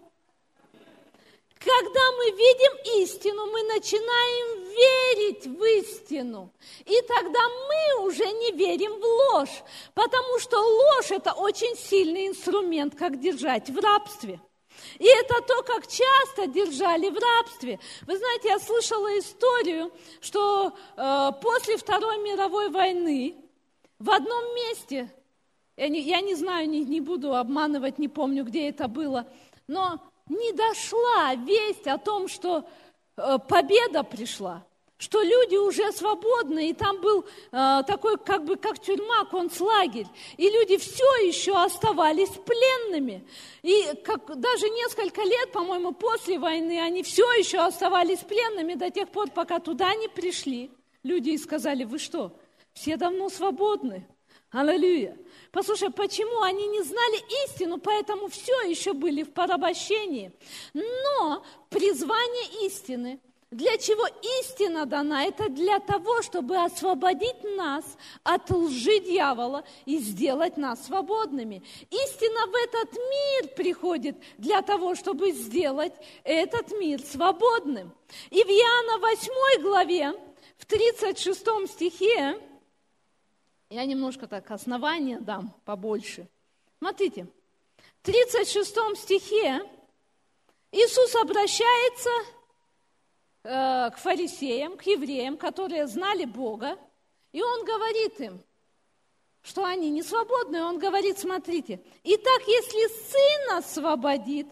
Когда 1.59 2.11
мы 2.17 2.31
видим 2.31 3.03
истину, 3.03 3.45
мы 3.45 3.63
начинаем 3.63 4.63
верить 4.69 5.47
в 5.47 5.63
истину. 5.79 6.51
И 6.85 7.01
тогда 7.03 7.39
мы 7.47 8.05
уже 8.05 8.25
не 8.25 8.51
верим 8.51 8.99
в 8.99 9.03
ложь, 9.03 9.63
потому 9.93 10.39
что 10.39 10.59
ложь– 10.59 11.09
это 11.11 11.31
очень 11.31 11.75
сильный 11.77 12.27
инструмент, 12.27 12.95
как 12.95 13.19
держать 13.19 13.69
в 13.69 13.79
рабстве– 13.79 14.41
и 14.99 15.05
это 15.05 15.41
то, 15.41 15.63
как 15.63 15.87
часто 15.87 16.47
держали 16.47 17.09
в 17.09 17.17
рабстве. 17.17 17.79
Вы 18.05 18.17
знаете, 18.17 18.49
я 18.49 18.59
слышала 18.59 19.17
историю, 19.17 19.91
что 20.21 20.73
э, 20.95 21.31
после 21.41 21.77
Второй 21.77 22.19
мировой 22.19 22.69
войны 22.69 23.35
в 23.99 24.09
одном 24.09 24.55
месте, 24.55 25.11
я 25.77 25.87
не, 25.87 26.01
я 26.01 26.21
не 26.21 26.35
знаю, 26.35 26.69
не, 26.69 26.83
не 26.83 27.01
буду 27.01 27.35
обманывать, 27.35 27.99
не 27.99 28.07
помню, 28.07 28.43
где 28.43 28.69
это 28.69 28.87
было, 28.87 29.25
но 29.67 29.99
не 30.29 30.51
дошла 30.53 31.35
весть 31.35 31.87
о 31.87 31.97
том, 31.97 32.27
что 32.27 32.65
э, 33.17 33.37
победа 33.47 34.03
пришла 34.03 34.63
что 35.03 35.21
люди 35.21 35.57
уже 35.57 35.91
свободны, 35.91 36.69
и 36.69 36.73
там 36.73 37.01
был 37.01 37.25
э, 37.51 37.83
такой, 37.85 38.17
как 38.17 38.45
бы, 38.45 38.55
как 38.55 38.79
тюрьма, 38.79 39.25
концлагерь, 39.25 40.07
и 40.37 40.49
люди 40.49 40.77
все 40.77 41.03
еще 41.25 41.61
оставались 41.61 42.29
пленными. 42.29 43.27
И 43.63 43.83
как, 44.05 44.39
даже 44.39 44.69
несколько 44.69 45.21
лет, 45.23 45.51
по-моему, 45.51 45.91
после 45.91 46.39
войны, 46.39 46.79
они 46.79 47.03
все 47.03 47.29
еще 47.33 47.59
оставались 47.59 48.19
пленными 48.19 48.75
до 48.75 48.89
тех 48.91 49.09
пор, 49.09 49.29
пока 49.29 49.59
туда 49.59 49.93
не 49.95 50.07
пришли 50.07 50.71
люди 51.03 51.31
и 51.31 51.37
сказали, 51.37 51.83
вы 51.83 51.99
что, 51.99 52.31
все 52.71 52.95
давно 52.95 53.27
свободны. 53.27 54.07
Аллилуйя. 54.51 55.17
Послушай, 55.53 55.91
почему 55.91 56.41
они 56.41 56.67
не 56.67 56.81
знали 56.81 57.23
истину, 57.45 57.77
поэтому 57.77 58.27
все 58.27 58.59
еще 58.63 58.91
были 58.93 59.23
в 59.23 59.31
порабощении. 59.31 60.33
Но 60.73 61.45
призвание 61.69 62.65
истины– 62.67 63.19
для 63.53 63.77
чего 63.77 64.07
истина 64.39 64.87
дана? 64.87 65.25
Это 65.25 65.47
для 65.47 65.79
того, 65.79 66.23
чтобы 66.23 66.57
освободить 66.57 67.43
нас 67.55 67.85
от 68.23 68.49
лжи 68.49 68.99
дьявола 68.99 69.63
и 69.85 69.99
сделать 69.99 70.57
нас 70.57 70.87
свободными. 70.87 71.61
Истина 71.91 72.47
в 72.47 72.55
этот 72.55 72.93
мир 72.93 73.49
приходит 73.55 74.17
для 74.39 74.63
того, 74.63 74.95
чтобы 74.95 75.31
сделать 75.33 75.93
этот 76.23 76.71
мир 76.71 76.99
свободным. 76.99 77.91
И 78.31 78.43
в 78.43 78.47
Иоанна 78.47 78.97
8 78.97 79.61
главе, 79.61 80.13
в 80.57 80.65
36 80.65 81.45
стихе, 81.67 82.39
я 83.73 83.85
немножко 83.85 84.27
так 84.27 84.49
основания 84.51 85.19
дам 85.19 85.53
побольше. 85.65 86.27
Смотрите, 86.79 87.27
в 88.01 88.05
36 88.05 88.75
стихе 88.97 89.61
Иисус 90.71 91.15
обращается 91.15 92.09
Э, 93.45 93.89
к 93.91 93.97
фарисеям, 93.97 94.77
к 94.77 94.83
евреям, 94.83 95.35
которые 95.35 95.85
знали 95.87 96.23
Бога, 96.23 96.77
и 97.33 97.43
он 97.43 97.65
говорит 97.65 98.17
им, 98.21 98.41
что 99.41 99.65
они 99.65 99.89
не 99.89 100.01
свободны. 100.01 100.63
Он 100.63 100.79
говорит, 100.79 101.19
смотрите, 101.19 101.81
итак, 102.05 102.41
если 102.47 102.87
Сын 102.87 103.57
освободит, 103.57 104.47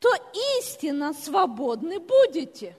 то 0.00 0.08
истинно 0.58 1.14
свободны 1.14 2.00
будете. 2.00 2.76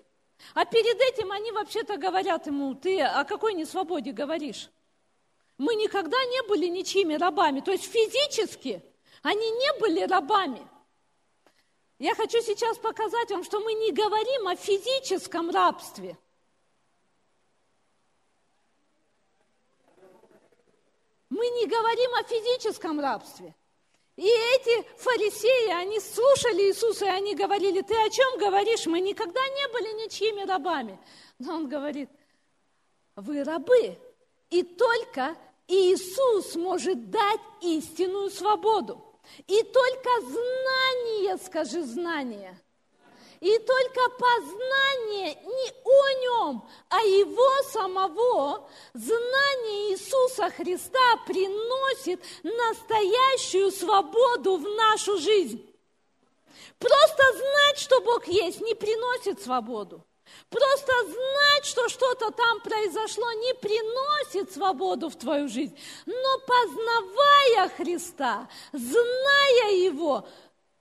А 0.54 0.66
перед 0.66 1.00
этим 1.00 1.32
они 1.32 1.54
вообще-то 1.54 1.96
говорят 1.96 2.48
ему, 2.48 2.76
ты 2.76 3.02
о 3.02 3.24
какой 3.24 3.54
несвободе 3.54 4.12
говоришь? 4.12 4.70
Мы 5.58 5.76
никогда 5.76 6.18
не 6.26 6.48
были 6.48 6.68
ничьими 6.68 7.16
рабами, 7.16 7.62
то 7.62 7.72
есть 7.72 7.86
физически 7.86 8.82
они 9.22 9.50
не 9.50 9.80
были 9.80 10.02
рабами– 10.02 10.68
я 11.98 12.14
хочу 12.14 12.42
сейчас 12.42 12.78
показать 12.78 13.32
вам, 13.32 13.44
что 13.44 13.62
мы 13.62 13.74
не 13.74 13.92
говорим 13.92 14.48
о 14.48 14.56
физическом 14.56 15.50
рабстве. 15.50 16.18
Мы 21.30 21.48
не 21.50 21.68
говорим 21.68 22.14
о 22.16 22.24
физическом 22.24 23.00
рабстве. 23.00 23.56
И 24.18 24.28
эти 24.28 24.84
фарисеи, 24.98 25.72
они 25.72 26.00
слушали 26.00 26.64
Иисуса, 26.64 27.06
и 27.06 27.10
они 27.10 27.36
говорили, 27.36 27.82
ты 27.82 27.94
о 27.96 28.10
чем 28.10 28.38
говоришь? 28.40 28.86
Мы 28.86 29.00
никогда 29.00 29.42
не 29.42 29.68
были 29.70 30.04
ничьими 30.04 30.46
рабами. 30.46 31.00
Но 31.40 31.56
он 31.56 31.68
говорит, 31.68 32.10
вы 33.16 33.44
рабы, 33.44 33.98
и 34.50 34.64
только 34.64 35.36
Иисус 35.68 36.56
может 36.56 37.10
дать 37.10 37.42
истинную 37.62 38.30
свободу. 38.30 39.04
И 39.48 39.64
только 39.64 40.10
знание, 40.22 41.38
скажи 41.44 41.84
знание, 41.84 42.60
и 43.40 43.58
только 43.60 44.10
познание 44.18 45.36
не 45.36 45.72
о 45.84 46.14
нем, 46.22 46.70
а 46.90 47.02
его 47.02 47.64
самого, 47.72 48.70
знание 48.94 49.92
Иисуса 49.94 50.50
Христа 50.52 51.18
приносит 51.26 52.24
настоящую 52.44 53.72
свободу 53.72 54.58
в 54.58 54.64
нашу 54.64 55.18
жизнь. 55.18 55.64
Просто 56.80 57.24
знать, 57.34 57.78
что 57.78 58.02
Бог 58.02 58.28
есть, 58.28 58.62
не 58.62 58.74
приносит 58.74 59.42
свободу. 59.42 60.04
Просто 60.50 60.92
знать, 61.04 61.66
что 61.66 61.90
что-то 61.90 62.32
там 62.32 62.60
произошло, 62.62 63.32
не 63.34 63.54
приносит 63.56 64.52
свободу 64.52 65.10
в 65.10 65.16
твою 65.16 65.48
жизнь. 65.48 65.78
Но 66.06 66.40
познавая 66.40 67.70
Христа, 67.70 68.48
зная 68.72 69.72
Его, 69.74 70.28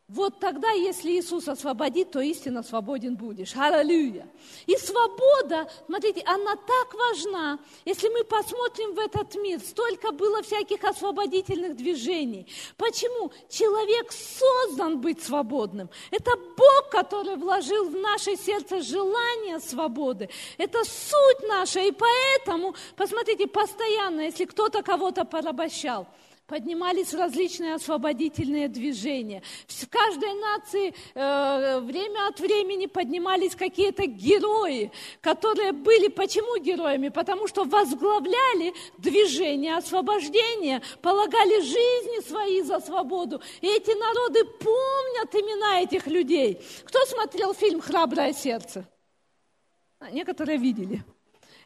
вот 0.09 0.39
тогда, 0.39 0.71
если 0.71 1.13
Иисус 1.13 1.49
освободит, 1.49 2.11
то 2.11 2.21
истинно 2.21 2.63
свободен 2.63 3.17
будешь. 3.17 3.57
Аллилуйя. 3.57 4.29
И 4.67 4.77
свобода, 4.77 5.67
смотрите, 5.87 6.23
она 6.27 6.57
так 6.57 6.93
важна. 6.93 7.59
Если 7.87 8.11
мы 8.11 8.23
посмотрим 8.25 8.95
в 8.95 8.99
этот 8.99 9.35
мир, 9.37 9.61
столько 9.61 10.13
было 10.13 10.43
всяких 10.43 10.85
освободительных 10.85 11.75
движений. 11.75 12.47
Почему? 12.77 13.33
Человек 13.49 14.13
создан 14.13 15.01
быть 15.01 15.23
свободным. 15.23 15.89
Это 16.11 16.33
Бог, 16.37 16.91
который 16.91 17.37
вложил 17.37 17.89
в 17.89 17.97
наше 17.97 18.37
сердце 18.37 18.83
желание 18.83 19.59
свободы. 19.59 20.29
Это 20.59 20.85
суть 20.85 21.49
наша. 21.49 21.81
И 21.81 21.93
поэтому, 21.93 22.75
посмотрите, 22.97 23.47
постоянно, 23.47 24.21
если 24.21 24.45
кто-то 24.45 24.83
кого-то 24.83 25.25
порабощал– 25.25 26.07
поднимались 26.47 27.15
различные 27.15 27.75
освободительные 27.75 28.69
движения. 28.69 29.43
В 29.67 29.89
каждой 29.89 30.35
нации 30.35 30.95
э, 31.15 31.81
время 31.81 32.29
от 32.29 32.39
времени 32.41 32.87
поднимались 32.87 33.55
какие-то 33.55 34.07
герои, 34.07 34.93
которые 35.21 35.73
были 35.73 36.09
почему 36.09 36.59
героями? 36.63 37.09
Потому 37.09 37.49
что 37.49 37.65
возглавляли 37.65 38.75
движение 38.99 39.77
освобождения, 39.77 40.83
полагали 41.01 41.61
жизни 41.61 42.27
свои 42.27 42.63
за 42.63 42.81
свободу. 42.81 43.41
И 43.61 43.67
эти 43.67 43.99
народы 43.99 44.45
помнят 44.45 45.35
имена 45.35 45.81
этих 45.81 46.07
людей. 46.07 46.61
Кто 46.85 47.05
смотрел 47.07 47.55
фильм 47.55 47.81
«Храброе 47.81 48.33
сердце»? 48.33 48.87
А, 49.99 50.11
некоторые 50.11 50.59
видели. 50.59 51.03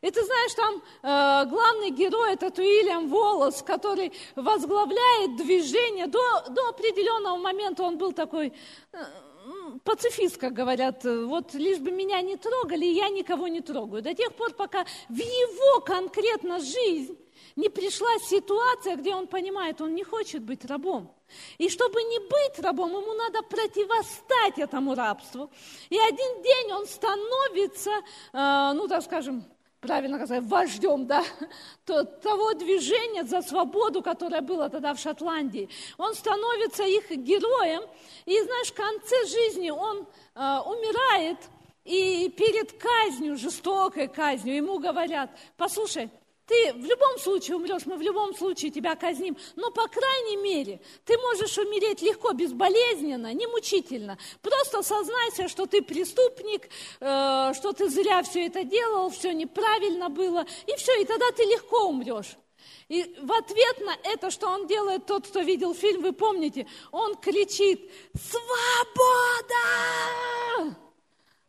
И 0.00 0.10
ты 0.10 0.24
знаешь, 0.24 0.54
там 0.54 0.74
э, 0.76 1.48
главный 1.48 1.90
герой 1.90 2.34
это 2.34 2.46
Уильям 2.60 3.08
Волос, 3.08 3.62
который 3.62 4.12
возглавляет 4.36 5.36
движение. 5.36 6.06
До, 6.06 6.20
до 6.50 6.68
определенного 6.68 7.36
момента 7.36 7.82
он 7.82 7.98
был 7.98 8.12
такой 8.12 8.52
э, 8.92 8.98
пацифист, 9.84 10.36
как 10.38 10.52
говорят. 10.52 11.04
Вот 11.04 11.54
лишь 11.54 11.78
бы 11.78 11.90
меня 11.90 12.20
не 12.20 12.36
трогали, 12.36 12.84
я 12.84 13.08
никого 13.08 13.48
не 13.48 13.60
трогаю. 13.60 14.02
До 14.02 14.14
тех 14.14 14.32
пор, 14.34 14.52
пока 14.54 14.84
в 15.08 15.16
его 15.16 15.80
конкретно 15.80 16.60
жизнь 16.60 17.18
не 17.56 17.68
пришла 17.68 18.18
ситуация, 18.20 18.96
где 18.96 19.14
он 19.14 19.26
понимает, 19.26 19.80
он 19.80 19.94
не 19.94 20.04
хочет 20.04 20.42
быть 20.42 20.64
рабом. 20.64 21.12
И 21.58 21.68
чтобы 21.68 22.02
не 22.02 22.20
быть 22.20 22.58
рабом, 22.58 22.90
ему 22.90 23.12
надо 23.14 23.42
противостать 23.42 24.58
этому 24.58 24.94
рабству. 24.94 25.50
И 25.90 25.98
один 25.98 26.42
день 26.42 26.72
он 26.72 26.86
становится, 26.86 27.90
э, 28.32 28.72
ну 28.74 28.86
так 28.88 29.02
скажем, 29.02 29.44
правильно 29.80 30.18
сказать, 30.18 30.44
вождем, 30.44 31.06
да, 31.06 31.24
то, 31.84 32.04
того 32.04 32.54
движения 32.54 33.24
за 33.24 33.42
свободу, 33.42 34.02
которое 34.02 34.40
было 34.40 34.68
тогда 34.68 34.94
в 34.94 34.98
Шотландии. 34.98 35.68
Он 35.96 36.14
становится 36.14 36.84
их 36.84 37.10
героем, 37.10 37.82
и, 38.26 38.40
знаешь, 38.40 38.68
в 38.68 38.74
конце 38.74 39.26
жизни 39.26 39.70
он 39.70 40.06
э, 40.34 40.40
умирает, 40.66 41.38
и 41.84 42.28
перед 42.36 42.72
казнью, 42.72 43.36
жестокой 43.36 44.08
казнью, 44.08 44.56
ему 44.56 44.78
говорят, 44.78 45.30
послушай, 45.56 46.10
ты 46.48 46.72
в 46.72 46.84
любом 46.84 47.18
случае 47.18 47.56
умрешь, 47.56 47.84
мы 47.84 47.96
в 47.96 48.00
любом 48.00 48.34
случае 48.34 48.70
тебя 48.70 48.96
казним, 48.96 49.36
но, 49.54 49.70
по 49.70 49.86
крайней 49.86 50.38
мере, 50.38 50.80
ты 51.04 51.16
можешь 51.18 51.56
умереть 51.58 52.00
легко, 52.00 52.32
безболезненно, 52.32 53.32
не 53.34 53.46
мучительно. 53.46 54.18
Просто 54.40 54.82
сознайся, 54.82 55.48
что 55.48 55.66
ты 55.66 55.82
преступник, 55.82 56.70
э, 57.00 57.52
что 57.54 57.72
ты 57.72 57.90
зря 57.90 58.22
все 58.22 58.46
это 58.46 58.64
делал, 58.64 59.10
все 59.10 59.32
неправильно 59.32 60.08
было, 60.08 60.46
и 60.66 60.74
все, 60.76 61.02
и 61.02 61.04
тогда 61.04 61.30
ты 61.32 61.44
легко 61.44 61.88
умрешь. 61.88 62.36
И 62.88 63.14
в 63.20 63.30
ответ 63.30 63.80
на 63.80 63.94
это, 64.10 64.30
что 64.30 64.48
он 64.48 64.66
делает, 64.66 65.04
тот, 65.04 65.28
кто 65.28 65.40
видел 65.40 65.74
фильм, 65.74 66.00
вы 66.00 66.14
помните, 66.14 66.66
он 66.90 67.14
кричит 67.16 67.90
«Свобода!» 68.18 69.54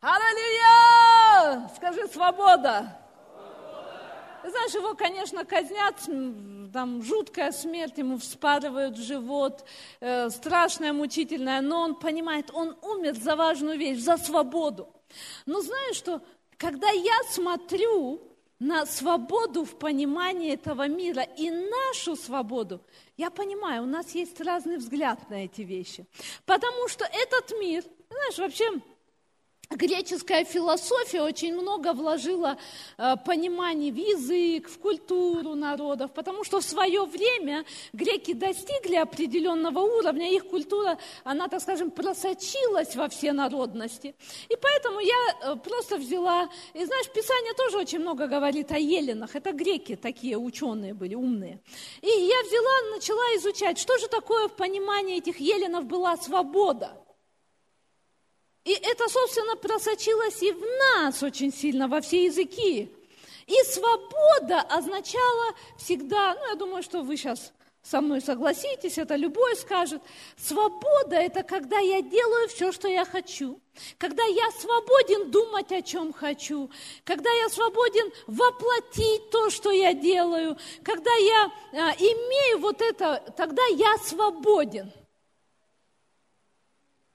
Аллилуйя! 0.02 1.70
Скажи 1.74 2.06
«Свобода!» 2.08 2.99
Знаешь, 4.48 4.74
его, 4.74 4.94
конечно, 4.94 5.44
казнят, 5.44 5.96
там 6.72 7.02
жуткая 7.02 7.52
смерть, 7.52 7.98
ему 7.98 8.18
вспарывают 8.18 8.96
живот, 8.96 9.64
э, 10.00 10.30
страшная, 10.30 10.92
мучительная, 10.92 11.60
но 11.60 11.80
он 11.80 11.94
понимает, 11.94 12.50
он 12.52 12.76
умер 12.82 13.14
за 13.14 13.36
важную 13.36 13.78
вещь, 13.78 13.98
за 13.98 14.16
свободу. 14.16 14.88
Но 15.46 15.60
знаешь, 15.60 15.96
что 15.96 16.22
когда 16.56 16.90
я 16.90 17.18
смотрю 17.30 18.20
на 18.58 18.84
свободу 18.84 19.64
в 19.64 19.78
понимании 19.78 20.52
этого 20.52 20.86
мира 20.86 21.22
и 21.22 21.50
нашу 21.50 22.14
свободу, 22.14 22.80
я 23.16 23.30
понимаю, 23.30 23.82
у 23.82 23.86
нас 23.86 24.14
есть 24.14 24.40
разный 24.40 24.76
взгляд 24.76 25.30
на 25.30 25.44
эти 25.44 25.62
вещи. 25.62 26.06
Потому 26.44 26.86
что 26.88 27.04
этот 27.04 27.58
мир, 27.58 27.82
знаешь, 28.10 28.38
вообще 28.38 28.80
Греческая 29.70 30.44
философия 30.44 31.22
очень 31.22 31.54
много 31.54 31.92
вложила 31.92 32.58
э, 32.98 33.14
пониманий 33.24 33.92
в 33.92 33.94
язык, 33.94 34.68
в 34.68 34.80
культуру 34.80 35.54
народов, 35.54 36.10
потому 36.12 36.42
что 36.42 36.58
в 36.58 36.64
свое 36.64 37.04
время 37.04 37.64
греки 37.92 38.32
достигли 38.34 38.96
определенного 38.96 39.78
уровня, 39.78 40.28
их 40.28 40.48
культура, 40.48 40.98
она, 41.22 41.46
так 41.46 41.62
скажем, 41.62 41.92
просочилась 41.92 42.96
во 42.96 43.08
все 43.08 43.32
народности. 43.32 44.16
И 44.48 44.56
поэтому 44.60 44.98
я 44.98 45.14
э, 45.40 45.54
просто 45.54 45.98
взяла, 45.98 46.50
и 46.74 46.84
знаешь, 46.84 47.08
Писание 47.14 47.54
тоже 47.54 47.78
очень 47.78 48.00
много 48.00 48.26
говорит 48.26 48.72
о 48.72 48.78
еленах, 48.78 49.36
это 49.36 49.52
греки 49.52 49.94
такие 49.94 50.36
ученые 50.36 50.94
были, 50.94 51.14
умные. 51.14 51.60
И 52.02 52.08
я 52.08 52.42
взяла, 52.42 52.96
начала 52.96 53.36
изучать, 53.36 53.78
что 53.78 53.96
же 53.98 54.08
такое 54.08 54.48
в 54.48 54.56
понимании 54.56 55.18
этих 55.18 55.38
еленов 55.38 55.84
была 55.84 56.16
свобода. 56.16 57.00
Это, 58.82 59.08
собственно, 59.08 59.56
просочилось 59.56 60.42
и 60.42 60.52
в 60.52 60.60
нас 60.60 61.22
очень 61.22 61.52
сильно, 61.52 61.88
во 61.88 62.00
все 62.00 62.24
языки. 62.24 62.88
И 63.46 63.54
свобода 63.64 64.60
означала 64.60 65.54
всегда, 65.76 66.34
ну, 66.34 66.48
я 66.48 66.54
думаю, 66.54 66.82
что 66.82 67.02
вы 67.02 67.16
сейчас 67.16 67.52
со 67.82 68.00
мной 68.00 68.20
согласитесь, 68.20 68.98
это 68.98 69.16
любой 69.16 69.56
скажет. 69.56 70.02
Свобода– 70.36 71.16
это 71.16 71.42
когда 71.42 71.78
я 71.78 72.02
делаю 72.02 72.48
все, 72.48 72.72
что 72.72 72.88
я 72.88 73.04
хочу. 73.04 73.58
Когда 73.98 74.22
я 74.22 74.50
свободен 74.52 75.30
думать, 75.30 75.72
о 75.72 75.80
чем 75.80 76.12
хочу. 76.12 76.70
Когда 77.04 77.30
я 77.30 77.48
свободен 77.48 78.12
воплотить 78.26 79.30
то, 79.30 79.50
что 79.50 79.70
я 79.70 79.94
делаю. 79.94 80.58
Когда 80.84 81.12
я 81.14 81.52
а, 81.72 81.92
имею 81.94 82.58
вот 82.58 82.82
это, 82.82 83.24
тогда 83.36 83.64
я 83.66 83.96
свободен. 83.98 84.92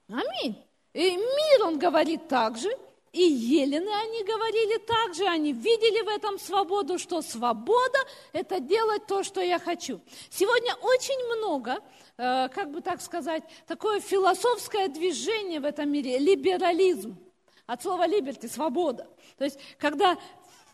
Аминь. 0.10 0.62
И 0.96 1.18
мир, 1.18 1.66
он 1.66 1.78
говорит 1.78 2.30
так 2.30 2.58
же, 2.58 2.70
и 3.12 3.22
елены 3.22 3.90
они 3.90 4.24
говорили 4.24 4.78
так 4.78 5.14
же, 5.14 5.26
они 5.28 5.52
видели 5.52 6.02
в 6.02 6.08
этом 6.08 6.40
свободу, 6.40 6.98
что 6.98 7.22
свобода– 7.22 8.00
это 8.32 8.62
делать 8.62 9.06
то, 9.06 9.22
что 9.22 9.42
я 9.42 9.60
хочу. 9.60 10.00
Сегодня 10.30 10.74
очень 10.76 11.22
много, 11.36 11.80
э, 12.18 12.48
как 12.48 12.72
бы 12.72 12.80
так 12.80 13.02
сказать, 13.02 13.44
такое 13.68 14.00
философское 14.00 14.88
движение 14.88 15.60
в 15.60 15.66
этом 15.66 15.92
мире, 15.92 16.18
либерализм. 16.18 17.18
От 17.66 17.84
слова 17.84 18.08
«либерти»– 18.08 18.46
свобода. 18.48 19.06
То 19.38 19.44
есть, 19.44 19.60
когда 19.78 20.18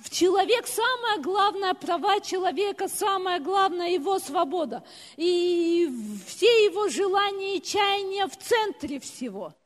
в 0.01 0.11
человек 0.11 0.67
самое 0.67 1.19
главное, 1.19 1.73
права 1.73 2.19
человека, 2.19 2.87
самое 2.87 3.39
главное 3.39 3.89
его 3.89 4.19
свобода. 4.19 4.83
И 5.17 5.89
все 6.27 6.65
его 6.65 6.89
желания 6.89 7.57
и 7.57 7.61
чаяния 7.63 8.27
в 8.27 8.37
центре 8.37 8.99
всего– 8.99 9.55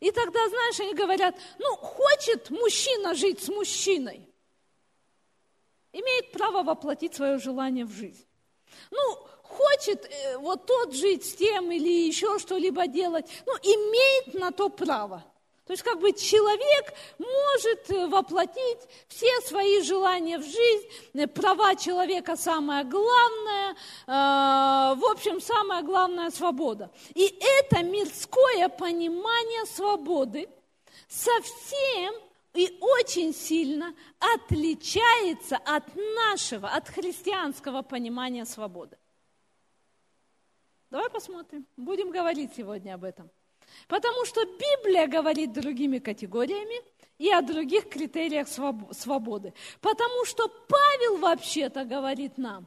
и 0.00 0.10
тогда, 0.10 0.48
знаешь, 0.48 0.80
они 0.80 0.94
говорят, 0.94 1.36
ну, 1.58 1.76
хочет 1.76 2.50
мужчина 2.50 3.14
жить 3.14 3.42
с 3.42 3.48
мужчиной, 3.48 4.26
имеет 5.92 6.32
право 6.32 6.62
воплотить 6.62 7.14
свое 7.14 7.38
желание 7.38 7.84
в 7.84 7.92
жизнь. 7.92 8.26
Ну, 8.90 9.16
хочет 9.42 10.06
э, 10.06 10.38
вот 10.38 10.66
тот 10.66 10.94
жить 10.94 11.24
с 11.24 11.34
тем 11.34 11.70
или 11.70 12.06
еще 12.06 12.38
что-либо 12.38 12.86
делать, 12.86 13.26
ну, 13.46 13.52
имеет 13.56 14.34
на 14.34 14.52
то 14.52 14.68
право. 14.70 15.24
То 15.70 15.74
есть 15.74 15.84
как 15.84 16.00
бы 16.00 16.12
человек 16.12 16.92
может 17.20 17.90
э, 17.92 18.08
воплотить 18.08 18.80
все 19.06 19.30
свои 19.42 19.80
желания 19.82 20.36
в 20.36 20.42
жизнь, 20.42 20.88
э, 21.14 21.28
права 21.28 21.76
человека 21.76 22.34
самое 22.34 22.82
главное, 22.82 23.76
в 24.04 25.12
общем, 25.12 25.40
самая 25.40 25.84
главная 25.84 26.30
свобода. 26.30 26.90
И 27.14 27.38
это 27.60 27.84
мирское 27.84 28.68
понимание 28.68 29.64
свободы 29.66 30.48
совсем 31.06 32.14
и 32.52 32.76
очень 32.80 33.32
сильно 33.32 33.94
отличается 34.18 35.56
от 35.56 35.84
нашего, 35.94 36.68
от 36.68 36.88
христианского 36.88 37.82
понимания 37.82 38.44
свободы. 38.44 38.98
Давай 40.90 41.08
посмотрим. 41.10 41.64
Будем 41.76 42.10
говорить 42.10 42.54
сегодня 42.56 42.94
об 42.94 43.04
этом. 43.04 43.30
Потому 43.88 44.24
что 44.24 44.44
Библия 44.44 45.06
говорит 45.06 45.52
другими 45.52 45.98
категориями 45.98 46.80
и 47.18 47.30
о 47.30 47.42
других 47.42 47.88
критериях 47.88 48.48
свободы. 48.48 49.52
Потому 49.80 50.24
что 50.24 50.48
Павел 50.48 51.18
вообще-то 51.18 51.84
говорит 51.84 52.38
нам, 52.38 52.66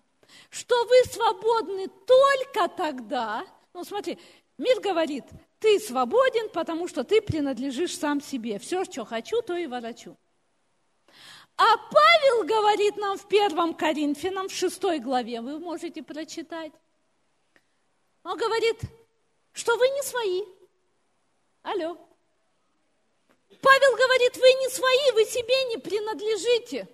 что 0.50 0.76
вы 0.86 0.96
свободны 1.12 1.88
только 2.06 2.68
тогда, 2.70 3.46
ну 3.74 3.84
смотри, 3.84 4.18
мир 4.58 4.80
говорит, 4.80 5.26
ты 5.60 5.80
свободен, 5.80 6.50
потому 6.50 6.88
что 6.88 7.04
ты 7.04 7.22
принадлежишь 7.22 7.98
сам 7.98 8.22
себе. 8.22 8.60
Все, 8.60 8.84
что 8.84 9.06
хочу, 9.06 9.42
то 9.42 9.56
и 9.56 9.68
ворочу. 9.68 10.18
А 11.56 11.78
Павел 11.78 12.44
говорит 12.46 12.98
нам 12.98 13.18
в 13.18 13.28
первом 13.28 13.74
Коринфянам, 13.74 14.50
в 14.50 14.54
шестой 14.54 15.00
главе, 15.00 15.42
вы 15.42 15.60
можете 15.60 16.02
прочитать, 16.02 16.72
он 18.24 18.38
говорит, 18.38 18.80
что 19.52 19.78
вы 19.78 19.88
не 19.90 20.02
свои. 20.04 20.44
Алло. 21.64 21.98
Павел 23.62 23.96
говорит, 23.96 24.36
вы 24.36 24.54
не 24.54 24.70
свои, 24.70 25.12
вы 25.14 25.26
себе 25.26 25.64
не 25.66 25.78
принадлежите. 25.78 26.88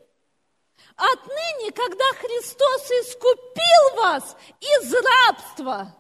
Отныне, 0.96 1.72
когда 1.72 2.06
Христос 2.14 2.92
искупил 2.92 3.96
вас 3.96 4.38
из 4.60 4.94
рабства, 4.94 5.96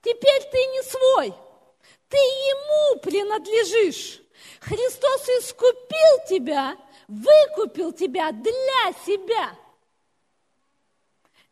теперь 0.00 0.42
ты 0.50 0.58
не 0.58 0.82
свой, 0.82 1.34
ты 2.08 2.16
Ему 2.16 3.00
принадлежишь. 3.00 4.20
Христос 4.60 5.28
искупил 5.40 6.26
тебя, 6.28 6.76
выкупил 7.08 7.92
тебя 7.92 8.30
для 8.30 8.92
себя. 9.04 9.58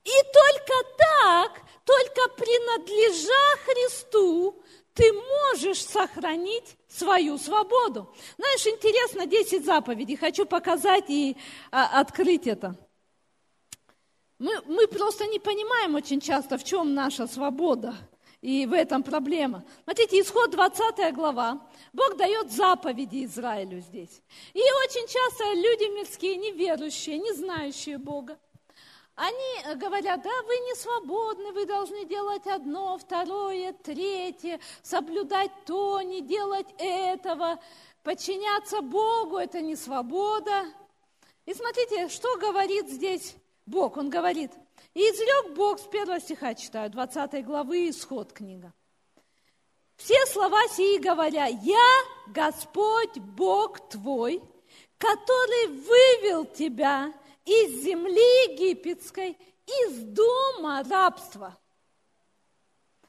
И 0.05 0.23
только 0.33 0.75
так 0.97 1.61
только 1.91 2.29
принадлежа 2.37 3.57
Христу, 3.65 4.63
ты 4.95 5.13
можешь 5.13 5.85
сохранить 5.85 6.77
свою 6.89 7.39
свободу. 7.39 8.13
Знаешь, 8.37 8.67
интересно, 8.67 9.27
10 9.27 9.65
заповедей. 9.65 10.17
Хочу 10.17 10.47
показать 10.47 11.05
и 11.09 11.37
а, 11.71 12.01
открыть 12.01 12.47
это. 12.47 12.77
Мы, 14.39 14.61
мы 14.67 14.87
просто 14.89 15.27
не 15.27 15.39
понимаем 15.39 15.95
очень 15.95 16.21
часто, 16.21 16.59
в 16.59 16.65
чем 16.65 16.95
наша 16.95 17.27
свобода. 17.27 17.95
И 18.41 18.65
в 18.65 18.73
этом 18.73 19.03
проблема. 19.03 19.65
Смотрите, 19.85 20.19
исход 20.19 20.51
20 20.51 21.15
глава. 21.15 21.61
Бог 21.93 22.17
дает 22.17 22.51
заповеди 22.51 23.25
Израилю 23.27 23.81
здесь. 23.81 24.23
И 24.55 24.61
очень 24.61 25.07
часто 25.07 25.45
люди 25.53 25.95
мирские, 25.95 26.37
неверующие, 26.37 27.19
не 27.19 27.35
знающие 27.35 27.99
Бога, 27.99 28.39
они 29.21 29.63
э, 29.65 29.75
говорят, 29.75 30.23
да, 30.23 30.43
вы 30.47 30.55
не 30.61 30.75
свободны, 30.75 31.53
вы 31.53 31.67
должны 31.67 32.07
делать 32.07 32.47
одно, 32.47 32.97
второе, 32.97 33.75
третье, 33.75 34.59
соблюдать 34.83 35.51
то, 35.67 36.01
не 36.01 36.23
делать 36.23 36.67
этого, 36.79 37.61
подчиняться 38.03 38.81
Богу, 38.81 39.37
это 39.37 39.61
не 39.61 39.77
свобода. 39.77 40.65
И 41.45 41.53
смотрите, 41.53 42.09
что 42.09 42.39
говорит 42.39 42.89
здесь 42.89 43.37
Бог. 43.67 43.99
Он 43.99 44.09
говорит, 44.09 44.53
и 44.95 45.01
изрек 45.01 45.55
Бог, 45.55 45.81
с 45.81 45.83
первого 45.83 46.19
стиха 46.19 46.55
читаю, 46.55 46.89
20 46.89 47.45
главы, 47.45 47.91
исход 47.91 48.33
книга. 48.33 48.73
Все 49.97 50.17
слова 50.29 50.67
сии 50.69 50.99
говоря, 50.99 51.45
«Я, 51.45 51.89
Господь, 52.29 53.19
Бог 53.19 53.87
твой, 53.91 54.43
который 54.97 55.67
вывел 55.67 56.47
тебя 56.47 57.13
из 57.45 57.83
земли 57.83 58.53
египетской, 58.53 59.37
из 59.67 60.03
дома 60.03 60.83
рабства. 60.89 61.57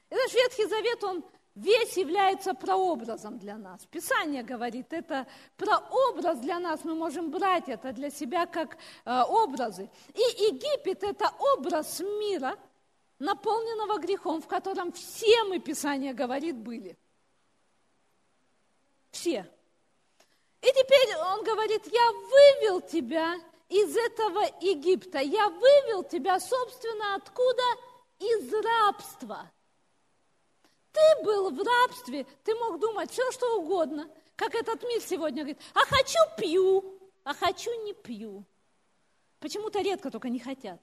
Этот 0.08 0.34
Ветхий 0.34 0.66
Завет, 0.66 1.02
он 1.04 1.24
весь 1.54 1.96
является 1.96 2.54
прообразом 2.54 3.38
для 3.38 3.56
нас. 3.56 3.84
Писание 3.86 4.42
говорит, 4.42 4.92
это 4.92 5.26
прообраз 5.56 6.38
для 6.38 6.58
нас, 6.58 6.84
мы 6.84 6.94
можем 6.94 7.30
брать 7.30 7.68
это 7.68 7.92
для 7.92 8.10
себя 8.10 8.46
как 8.46 8.76
э, 9.04 9.22
образы. 9.22 9.90
И 10.14 10.20
Египет– 10.20 11.02
это 11.04 11.30
образ 11.56 12.00
мира, 12.00 12.58
наполненного 13.18 13.98
грехом, 13.98 14.42
в 14.42 14.46
котором 14.46 14.92
все 14.92 15.44
мы, 15.44 15.58
Писание 15.60 16.12
говорит, 16.12 16.56
были. 16.56 16.96
Все. 19.10 19.48
И 20.62 20.66
теперь 20.66 21.16
он 21.16 21.44
говорит, 21.44 21.86
я 21.86 22.12
вывел 22.12 22.80
тебя 22.80 23.34
из 23.72 23.96
этого 23.96 24.42
Египта. 24.60 25.18
Я 25.18 25.48
вывел 25.48 26.04
тебя, 26.04 26.38
собственно, 26.38 27.14
откуда? 27.14 27.62
Из 28.18 28.52
рабства. 28.52 29.50
Ты 30.92 31.24
был 31.24 31.50
в 31.50 31.58
рабстве, 31.58 32.26
ты 32.44 32.54
мог 32.54 32.78
думать 32.78 33.10
все, 33.10 33.32
что 33.32 33.58
угодно, 33.58 34.08
как 34.36 34.54
этот 34.54 34.82
мир 34.82 35.00
сегодня 35.00 35.42
говорит, 35.42 35.60
а 35.72 35.80
хочу 35.86 36.18
пью, 36.36 37.00
а 37.24 37.32
хочу 37.32 37.70
не 37.84 37.94
пью. 37.94 38.44
Почему-то 39.40 39.80
редко 39.80 40.10
только 40.10 40.28
не 40.28 40.38
хотят, 40.38 40.80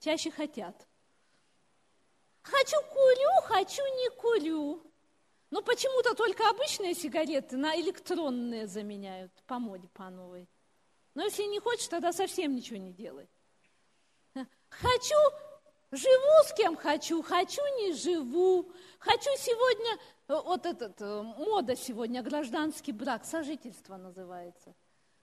чаще 0.00 0.30
хотят. 0.30 0.74
Хочу 2.42 2.76
курю, 2.90 3.42
хочу 3.44 3.82
не 3.82 4.10
курю. 4.16 4.82
Но 5.50 5.60
почему-то 5.62 6.14
только 6.14 6.48
обычные 6.48 6.94
сигареты 6.94 7.58
на 7.58 7.78
электронные 7.78 8.66
заменяют 8.66 9.32
по 9.46 9.58
моде, 9.58 9.88
по 9.88 10.08
новой. 10.08 10.48
Но 11.14 11.24
если 11.24 11.44
не 11.44 11.58
хочешь, 11.58 11.88
тогда 11.88 12.12
совсем 12.12 12.54
ничего 12.54 12.78
не 12.78 12.92
делай. 12.92 13.28
Хочу, 14.68 15.16
живу 15.90 16.44
с 16.46 16.52
кем 16.54 16.76
хочу, 16.76 17.22
хочу, 17.22 17.62
не 17.78 17.92
живу. 17.92 18.70
Хочу 18.98 19.30
сегодня, 19.36 19.98
вот 20.28 20.64
этот, 20.66 21.00
э, 21.00 21.22
мода 21.22 21.74
сегодня, 21.74 22.22
гражданский 22.22 22.92
брак, 22.92 23.24
сожительство 23.24 23.96
называется. 23.96 24.74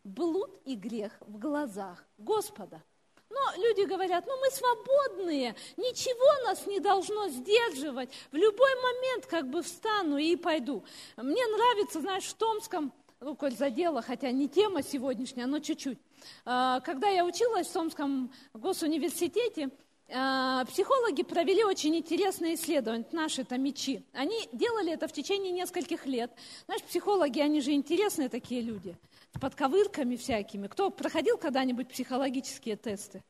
Блуд 0.04 0.52
и 0.66 0.76
грех 0.76 1.14
в 1.22 1.38
глазах 1.38 2.04
Господа. 2.18 2.84
Но 3.30 3.40
люди 3.58 3.82
говорят, 3.88 4.26
ну 4.26 4.38
мы 4.40 4.50
свободные, 4.52 5.56
ничего 5.76 6.46
нас 6.46 6.66
не 6.66 6.80
должно 6.80 7.28
сдерживать. 7.30 8.10
В 8.32 8.36
любой 8.36 8.76
момент 8.76 9.26
как 9.26 9.50
бы 9.50 9.62
встану 9.62 10.18
и 10.18 10.36
пойду. 10.36 10.84
Мне 11.18 11.46
нравится, 11.48 12.02
знаешь, 12.02 12.26
в 12.26 12.34
Томском 12.36 12.94
ну, 13.20 13.36
коль 13.36 13.56
задела, 13.56 14.02
хотя 14.02 14.32
не 14.32 14.48
тема 14.48 14.84
сегодняшняя, 14.84 15.48
но 15.48 15.60
чуть-чуть. 15.60 15.98
А, 16.46 16.80
когда 16.82 17.08
я 17.10 17.26
училась 17.26 17.68
в 17.68 17.72
Сомском 17.72 18.32
госуниверситете, 18.54 19.70
а, 20.10 20.64
психологи 20.66 21.24
провели 21.24 21.64
очень 21.64 21.96
интересное 21.96 22.54
исследование, 22.54 23.06
наши-то 23.12 23.58
мечи. 23.58 24.04
Они 24.14 24.48
делали 24.54 24.94
это 24.94 25.08
в 25.08 25.12
течение 25.12 25.52
нескольких 25.52 26.06
лет. 26.06 26.32
Знаешь, 26.66 26.84
психологи, 26.84 27.40
они 27.40 27.60
же 27.62 27.72
интересные 27.72 28.30
такие 28.30 28.62
люди, 28.62 28.96
с 29.36 29.40
подковырками 29.40 30.16
всякими. 30.16 30.68
Кто 30.68 30.90
проходил 30.92 31.38
когда-нибудь 31.38 31.90
психологические 31.90 32.78
тесты? 32.78 33.24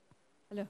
Алло. 0.50 0.68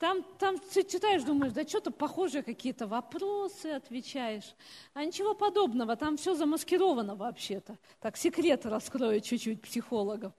Там, 0.00 0.24
там 0.38 0.58
ты 0.58 0.82
читаешь, 0.82 1.22
думаешь, 1.24 1.52
да 1.52 1.62
что-то 1.68 1.90
похожие 1.90 2.42
какие-то 2.42 2.86
вопросы 2.86 3.66
отвечаешь. 3.66 4.54
А 4.94 5.04
ничего 5.04 5.34
подобного, 5.34 5.94
там 5.94 6.16
все 6.16 6.34
замаскировано 6.34 7.16
вообще-то. 7.16 7.76
Так, 8.00 8.16
секрет 8.16 8.64
раскрою 8.64 9.20
чуть-чуть 9.20 9.60
психологов. 9.60 10.32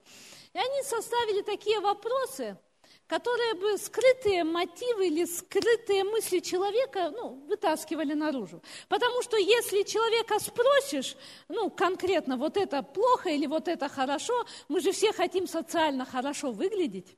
И 0.54 0.58
они 0.58 0.82
составили 0.82 1.43
такие 1.43 1.80
вопросы, 1.80 2.58
которые 3.06 3.54
бы 3.54 3.78
скрытые 3.78 4.43
мотивы 4.45 5.10
или 5.10 5.26
скрытые 5.26 6.06
мысли 6.06 6.39
человека 6.39 7.12
ну, 7.12 7.36
вытаскивали 7.47 8.13
наружу. 8.15 8.63
Потому 8.89 9.21
что 9.21 9.38
если 9.38 9.84
человека 9.84 10.39
спросишь, 10.39 11.15
ну, 11.50 11.69
конкретно, 11.69 12.36
вот 12.36 12.58
это 12.58 12.82
плохо 12.82 13.30
или 13.30 13.45
вот 13.45 13.67
это 13.67 13.89
хорошо, 13.89 14.43
мы 14.69 14.82
же 14.82 14.91
все 14.91 15.13
хотим 15.13 15.45
социально 15.45 16.04
хорошо 16.04 16.52
выглядеть. 16.52 17.15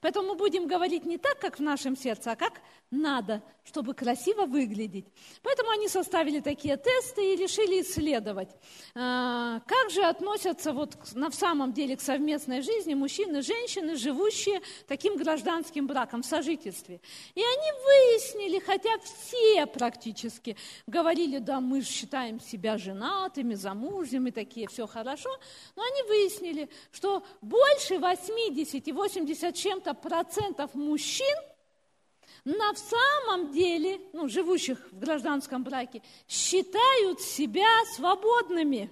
Поэтому 0.00 0.28
мы 0.28 0.34
будем 0.34 0.66
говорить 0.66 1.04
не 1.04 1.18
так, 1.18 1.38
как 1.38 1.58
в 1.58 1.62
нашем 1.62 1.96
сердце, 1.96 2.32
а 2.32 2.36
как 2.36 2.60
надо, 2.90 3.42
чтобы 3.64 3.94
красиво 3.94 4.46
выглядеть. 4.46 5.06
Поэтому 5.42 5.70
они 5.70 5.88
составили 5.88 6.40
такие 6.40 6.76
тесты 6.76 7.32
и 7.32 7.36
решили 7.36 7.82
исследовать, 7.82 8.50
а, 8.94 9.60
как 9.60 9.90
же 9.90 10.02
относятся 10.02 10.72
вот 10.72 10.96
на 11.14 11.30
самом 11.30 11.72
деле 11.72 11.96
к 11.96 12.00
совместной 12.00 12.62
жизни 12.62 12.94
мужчины 12.94 13.38
и 13.38 13.42
женщины, 13.42 13.96
живущие 13.96 14.60
таким 14.86 15.16
гражданским 15.16 15.86
браком 15.86 16.22
в 16.22 16.26
сожительстве. 16.26 17.00
И 17.34 17.40
они 17.40 17.72
выяснили, 17.84 18.58
хотя 18.60 18.90
все 18.98 19.66
практически 19.66 20.56
говорили, 20.86 21.38
да, 21.38 21.60
мы 21.60 21.82
считаем 21.82 22.40
себя 22.40 22.78
женатыми, 22.78 23.54
замужними, 23.54 24.30
такие, 24.30 24.68
все 24.68 24.86
хорошо, 24.86 25.30
но 25.74 25.82
они 25.82 26.02
выяснили, 26.02 26.68
что 26.92 27.24
больше 27.40 27.98
80 27.98 28.86
и 28.86 28.92
80 28.92 29.56
чем-то 29.74 29.94
процентов 29.94 30.74
мужчин– 30.74 31.36
на 32.44 32.74
самом 32.74 33.52
деле, 33.52 34.00
ну, 34.12 34.28
живущих 34.28 34.78
в 34.92 34.98
гражданском 34.98 35.64
браке, 35.64 36.02
считают 36.28 37.22
себя 37.22 37.66
свободными. 37.94 38.90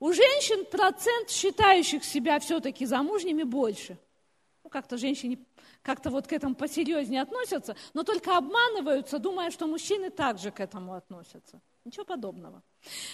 У 0.00 0.10
женщин 0.14 0.64
процент 0.64 1.28
считающих 1.28 2.04
себя 2.04 2.40
все-таки 2.40 2.86
замужними 2.86 3.42
больше. 3.42 3.98
Ну, 4.64 4.70
как-то 4.70 4.96
женщины 4.96 5.38
как-то 5.82 6.10
вот 6.10 6.26
к 6.26 6.32
этому 6.32 6.54
посерьезнее 6.54 7.22
относятся, 7.22 7.76
но 7.94 8.02
только 8.02 8.36
обманываются, 8.36 9.18
думая, 9.18 9.50
что 9.50 9.66
мужчины 9.66 10.10
также 10.10 10.50
к 10.50 10.60
этому 10.60 10.94
относятся. 10.94 11.60
Ничего 11.84 12.04
подобного. 12.04 12.62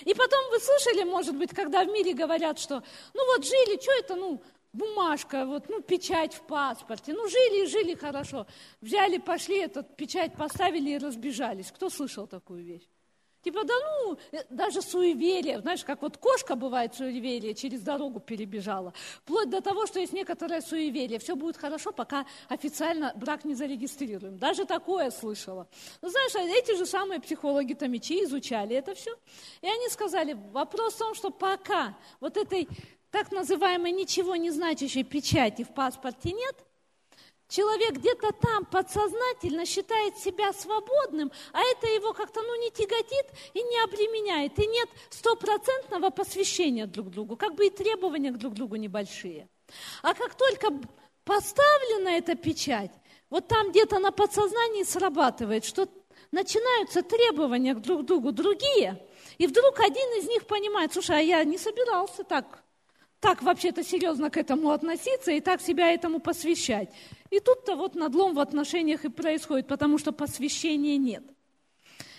И 0.04 0.14
потом 0.14 0.50
вы 0.50 0.58
слышали, 0.58 1.04
может 1.04 1.36
быть, 1.36 1.50
когда 1.50 1.84
в 1.84 1.88
мире 1.88 2.12
говорят, 2.14 2.58
что 2.58 2.82
ну 3.14 3.26
вот 3.26 3.44
жили, 3.44 3.80
что 3.80 3.92
это, 3.92 4.16
ну, 4.16 4.42
бумажка, 4.72 5.46
вот, 5.46 5.68
ну, 5.68 5.80
печать 5.80 6.34
в 6.34 6.42
паспорте. 6.42 7.14
Ну, 7.14 7.28
жили 7.28 7.64
и 7.64 7.66
жили 7.66 7.94
хорошо. 7.94 8.46
Взяли, 8.80 9.18
пошли, 9.18 9.58
этот 9.58 9.96
печать 9.96 10.34
поставили 10.34 10.90
и 10.90 10.98
разбежались. 10.98 11.70
Кто 11.70 11.88
слышал 11.88 12.26
такую 12.26 12.64
вещь? 12.64 12.88
Типа, 13.44 13.62
да 13.64 13.74
ну, 13.74 14.16
э, 14.32 14.42
даже 14.48 14.80
суеверие, 14.80 15.60
знаешь, 15.60 15.84
как 15.84 16.00
вот 16.00 16.16
кошка 16.16 16.56
бывает 16.56 16.94
суеверие, 16.94 17.54
через 17.54 17.82
дорогу 17.82 18.18
перебежала. 18.18 18.94
Вплоть 19.22 19.50
до 19.50 19.60
того, 19.60 19.86
что 19.86 20.00
есть 20.00 20.14
некоторое 20.14 20.62
суеверие. 20.62 21.18
Все 21.18 21.36
будет 21.36 21.58
хорошо, 21.58 21.92
пока 21.92 22.24
официально 22.48 23.12
брак 23.16 23.44
не 23.44 23.54
зарегистрируем. 23.54 24.38
Даже 24.38 24.64
такое 24.64 25.10
слышала. 25.10 25.68
Ну, 26.00 26.08
знаешь, 26.08 26.34
а 26.36 26.40
эти 26.40 26.74
же 26.74 26.86
самые 26.86 27.20
психологи 27.20 27.74
Томичи 27.74 28.24
изучали 28.24 28.76
это 28.76 28.94
все. 28.94 29.14
И 29.60 29.66
они 29.66 29.88
сказали, 29.90 30.38
вопрос 30.52 30.94
в 30.94 30.98
том, 30.98 31.14
что 31.14 31.30
пока 31.30 31.94
вот 32.20 32.38
этой 32.38 32.66
так 33.10 33.30
называемой 33.30 33.92
ничего 33.92 34.36
не 34.36 34.50
значащей 34.50 35.04
печати 35.04 35.64
в 35.64 35.74
паспорте 35.74 36.32
нет, 36.32 36.56
человек 37.48 37.92
где-то 37.92 38.32
там 38.32 38.64
подсознательно 38.64 39.66
считает 39.66 40.16
себя 40.18 40.52
свободным, 40.52 41.30
а 41.52 41.60
это 41.60 41.86
его 41.86 42.12
как-то 42.12 42.42
ну, 42.42 42.60
не 42.60 42.70
тяготит 42.70 43.26
и 43.52 43.62
не 43.62 43.78
обременяет. 43.84 44.58
И 44.58 44.66
нет 44.66 44.88
стопроцентного 45.10 46.10
посвящения 46.10 46.86
друг 46.86 47.10
другу, 47.10 47.36
как 47.36 47.54
бы 47.54 47.66
и 47.66 47.70
требования 47.70 48.32
к 48.32 48.38
друг 48.38 48.54
другу 48.54 48.76
небольшие. 48.76 49.48
А 50.02 50.14
как 50.14 50.34
только 50.34 50.68
поставлена 51.24 52.16
эта 52.16 52.34
печать, 52.34 52.92
вот 53.30 53.48
там 53.48 53.70
где-то 53.70 53.98
на 53.98 54.12
подсознании 54.12 54.84
срабатывает, 54.84 55.64
что 55.64 55.88
начинаются 56.30 57.02
требования 57.02 57.74
друг 57.74 58.04
другу 58.04 58.32
другие, 58.32 59.00
и 59.38 59.46
вдруг 59.46 59.80
один 59.80 60.18
из 60.18 60.28
них 60.28 60.46
понимает, 60.46 60.92
слушай, 60.92 61.16
а 61.16 61.20
я 61.20 61.44
не 61.44 61.58
собирался 61.58 62.24
так 62.24 62.64
так 63.24 63.42
вообще-то 63.42 63.82
серьезно 63.82 64.28
к 64.28 64.36
этому 64.36 64.70
относиться 64.70 65.32
и 65.32 65.40
так 65.40 65.62
себя 65.62 65.90
этому 65.90 66.20
посвящать. 66.20 66.90
И 67.34 67.40
тут-то 67.40 67.74
вот 67.74 67.96
надлом 67.96 68.34
в 68.34 68.38
отношениях 68.38 69.04
и 69.04 69.08
происходит, 69.08 69.66
потому 69.66 69.98
что 69.98 70.12
посвящения 70.12 70.96
нет. 70.96 71.24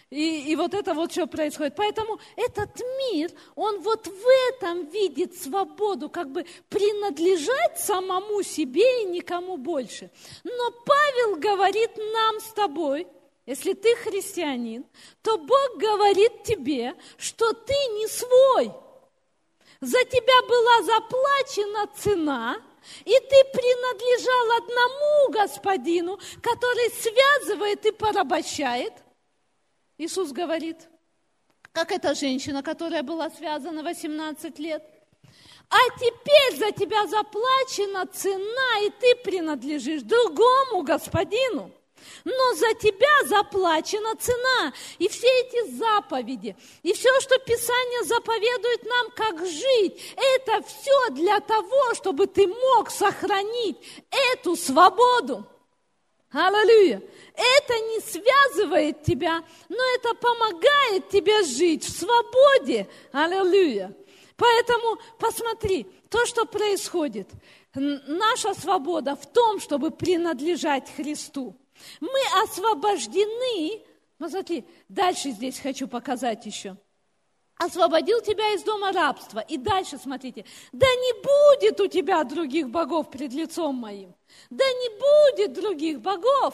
И, 0.10 0.52
и 0.52 0.56
вот 0.58 0.74
это 0.74 0.94
вот 0.94 1.14
что 1.14 1.26
происходит. 1.26 1.76
Поэтому 1.78 2.20
этот 2.36 2.82
мир, 3.00 3.32
он 3.56 3.80
вот 3.80 4.08
в 4.08 4.26
этом 4.50 4.90
видит 4.90 5.34
свободу, 5.42 6.10
как 6.10 6.32
бы 6.34 6.46
принадлежать 6.68 7.80
самому 7.80 8.44
себе 8.44 9.04
и 9.04 9.06
никому 9.06 9.56
больше. 9.56 10.12
Но 10.44 10.72
Павел 10.86 11.38
говорит 11.38 11.92
нам 11.96 12.42
с 12.42 12.52
тобой, 12.52 13.08
если 13.46 13.72
ты 13.72 13.96
христианин, 13.96 14.84
то 15.22 15.38
Бог 15.38 15.78
говорит 15.78 16.44
тебе, 16.44 16.94
что 17.18 17.54
ты 17.54 17.74
не 17.74 18.08
свой– 18.08 18.74
за 19.82 20.04
тебя 20.06 20.42
была 20.48 20.82
заплачена 20.84 21.88
цена, 21.96 22.58
и 23.04 23.12
ты 23.12 23.44
принадлежал 23.54 24.64
одному 24.64 25.32
господину, 25.32 26.20
который 26.42 26.90
связывает 26.92 27.86
и 27.86 27.92
порабощает. 27.92 28.94
Иисус 29.98 30.32
говорит, 30.32 30.78
как 31.72 31.92
эта 31.92 32.16
женщина, 32.16 32.64
которая 32.64 33.04
была 33.04 33.30
связана 33.30 33.84
18 33.84 34.60
лет. 34.60 34.84
А 35.70 35.78
теперь 35.98 36.60
за 36.60 36.72
тебя 36.72 37.08
заплачена 37.08 38.06
цена, 38.08 38.80
и 38.84 38.90
ты 38.92 39.16
принадлежишь 39.24 40.04
другому 40.04 40.84
господину 40.84 41.72
но 42.24 42.54
за 42.56 42.74
тебя 42.74 43.24
заплачена 43.26 44.16
цена. 44.16 44.74
И 45.00 45.08
все 45.08 45.28
эти 45.28 45.72
заповеди, 45.72 46.56
и 46.84 46.94
все, 46.94 47.10
что 47.22 47.38
Писание 47.40 48.04
заповедует 48.04 48.86
нам, 48.86 49.12
как 49.12 49.46
жить, 49.46 50.16
это 50.16 50.66
все 50.66 51.10
для 51.12 51.40
того, 51.40 51.94
чтобы 51.96 52.28
ты 52.28 52.48
мог 52.48 52.90
сохранить 52.90 53.78
эту 54.34 54.56
свободу. 54.56 55.46
Аллилуйя. 56.32 57.02
Это 57.34 57.74
не 57.74 58.00
связывает 58.02 59.04
тебя, 59.04 59.44
но 59.70 59.84
это 59.96 60.14
помогает 60.16 61.10
тебе 61.10 61.44
жить 61.44 61.84
в 61.84 61.98
свободе. 61.98 62.90
Аллилуйя. 63.12 63.96
Поэтому 64.38 64.98
посмотри, 65.18 65.86
то, 66.10 66.26
что 66.26 66.46
происходит, 66.46 67.30
наша 67.74 68.54
свобода 68.54 69.16
в 69.16 69.26
том, 69.32 69.60
чтобы 69.60 69.92
принадлежать 69.92 70.94
Христу. 70.96 71.56
Мы 72.00 72.20
освобождены. 72.44 73.84
Ну, 74.20 74.30
смотри, 74.30 74.66
дальше 74.90 75.32
здесь 75.32 75.60
хочу 75.60 75.88
показать 75.88 76.46
еще. 76.46 76.78
Освободил 77.58 78.22
тебя 78.22 78.54
из 78.54 78.64
дома 78.64 78.92
рабства. 78.92 79.40
И 79.40 79.58
дальше, 79.58 79.98
смотрите, 79.98 80.46
да 80.74 80.88
не 80.88 81.14
будет 81.22 81.80
у 81.80 81.88
тебя 81.88 82.24
других 82.24 82.70
богов 82.70 83.10
пред 83.10 83.32
лицом 83.34 83.76
моим. 83.76 84.14
Да 84.50 84.66
не 84.66 84.90
будет 84.90 85.54
других 85.54 86.02
богов. 86.02 86.54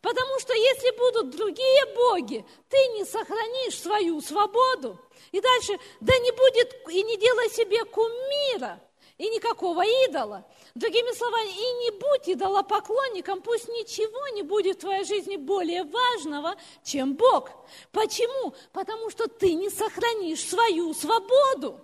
Потому 0.00 0.38
что 0.40 0.54
если 0.54 0.96
будут 0.96 1.36
другие 1.36 1.94
боги, 1.94 2.46
ты 2.68 2.76
не 2.94 3.04
сохранишь 3.04 3.80
свою 3.80 4.20
свободу. 4.20 4.98
И 5.32 5.40
дальше, 5.40 5.78
да 6.00 6.16
не 6.18 6.30
будет 6.30 6.88
и 6.88 7.02
не 7.02 7.18
делай 7.18 7.50
себе 7.50 7.84
кумира 7.84 8.80
и 9.18 9.28
никакого 9.28 9.82
идола. 10.06 10.44
Другими 10.74 11.14
словами, 11.16 11.48
и 11.48 11.72
не 11.84 11.90
будь 11.90 12.28
идолопоклонником, 12.28 13.40
пусть 13.40 13.68
ничего 13.68 14.28
не 14.34 14.42
будет 14.42 14.76
в 14.76 14.80
твоей 14.80 15.04
жизни 15.04 15.36
более 15.36 15.84
важного, 15.84 16.54
чем 16.84 17.14
Бог. 17.14 17.50
Почему? 17.92 18.54
Потому 18.72 19.10
что 19.10 19.26
ты 19.26 19.54
не 19.54 19.70
сохранишь 19.70 20.46
свою 20.46 20.92
свободу. 20.92 21.80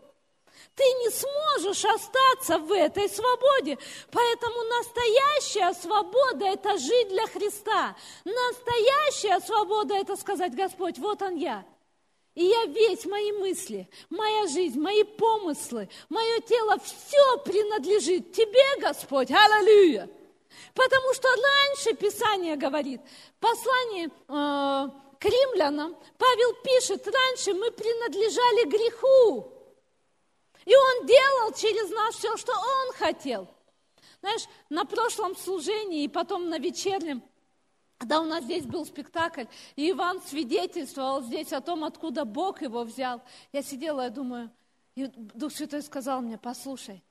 Ты 0.75 0.85
не 0.85 1.11
сможешь 1.11 1.85
остаться 1.85 2.59
в 2.59 2.73
этой 2.73 3.09
свободе. 3.09 3.79
Поэтому 4.11 4.63
настоящая 4.65 5.75
свобода– 5.75 6.47
это 6.47 6.79
жить 6.79 7.09
для 7.09 7.27
Христа. 7.27 7.95
Настоящая 8.25 9.41
свобода– 9.41 9.95
это 9.97 10.17
сказать, 10.17 10.55
Господь, 10.55 10.99
вот 10.99 11.21
он 11.23 11.37
я– 11.37 11.65
и 12.35 12.45
я 12.45 12.65
весь, 12.67 13.05
мои 13.05 13.31
мысли, 13.33 13.89
моя 14.09 14.47
жизнь, 14.47 14.81
мои 14.81 15.05
помыслы, 15.05 15.89
мое 16.09 16.41
тело, 16.41 16.79
все 16.79 17.39
принадлежит 17.45 18.33
Тебе, 18.33 18.81
Господь. 18.81 19.31
Аллилуйя! 19.31 20.09
Потому 20.75 21.13
что 21.13 21.29
раньше 21.29 21.95
Писание 21.95 22.57
говорит, 22.57 23.03
послание 23.39 24.07
э, 24.07 24.11
к 24.29 25.25
римлянам, 25.25 25.95
Павел 26.17 26.55
пишет, 26.65 27.07
раньше 27.07 27.53
мы 27.53 27.71
принадлежали 27.71 28.69
греху. 28.69 29.53
И 30.65 30.75
он 30.75 31.07
делал 31.07 31.53
через 31.53 31.91
нас 31.91 32.15
все, 32.15 32.35
что 32.39 32.53
он 32.53 32.95
хотел. 32.95 33.49
Знаешь, 34.21 34.43
на 34.71 34.85
прошлом 34.87 35.37
служении 35.37 36.05
и 36.05 36.09
потом 36.09 36.49
на 36.49 36.59
вечернем 36.59 37.23
когда 38.03 38.21
у 38.21 38.25
нас 38.25 38.43
здесь 38.43 38.67
был 38.67 38.85
спектакль, 38.85 39.45
и 39.77 39.93
Иван 39.93 40.21
свидетельствовал 40.23 41.23
здесь 41.23 41.53
о 41.53 41.61
том, 41.61 41.85
откуда 41.85 42.25
Бог 42.25 42.61
его 42.61 42.83
взял. 42.83 43.23
Я 43.53 43.63
сидела 43.63 44.09
и 44.09 44.11
думаю, 44.11 44.51
и 44.97 45.07
Дух 45.07 45.53
Святой 45.53 45.83
сказал 45.83 46.21
мне, 46.21 46.37
послушай, 46.37 47.05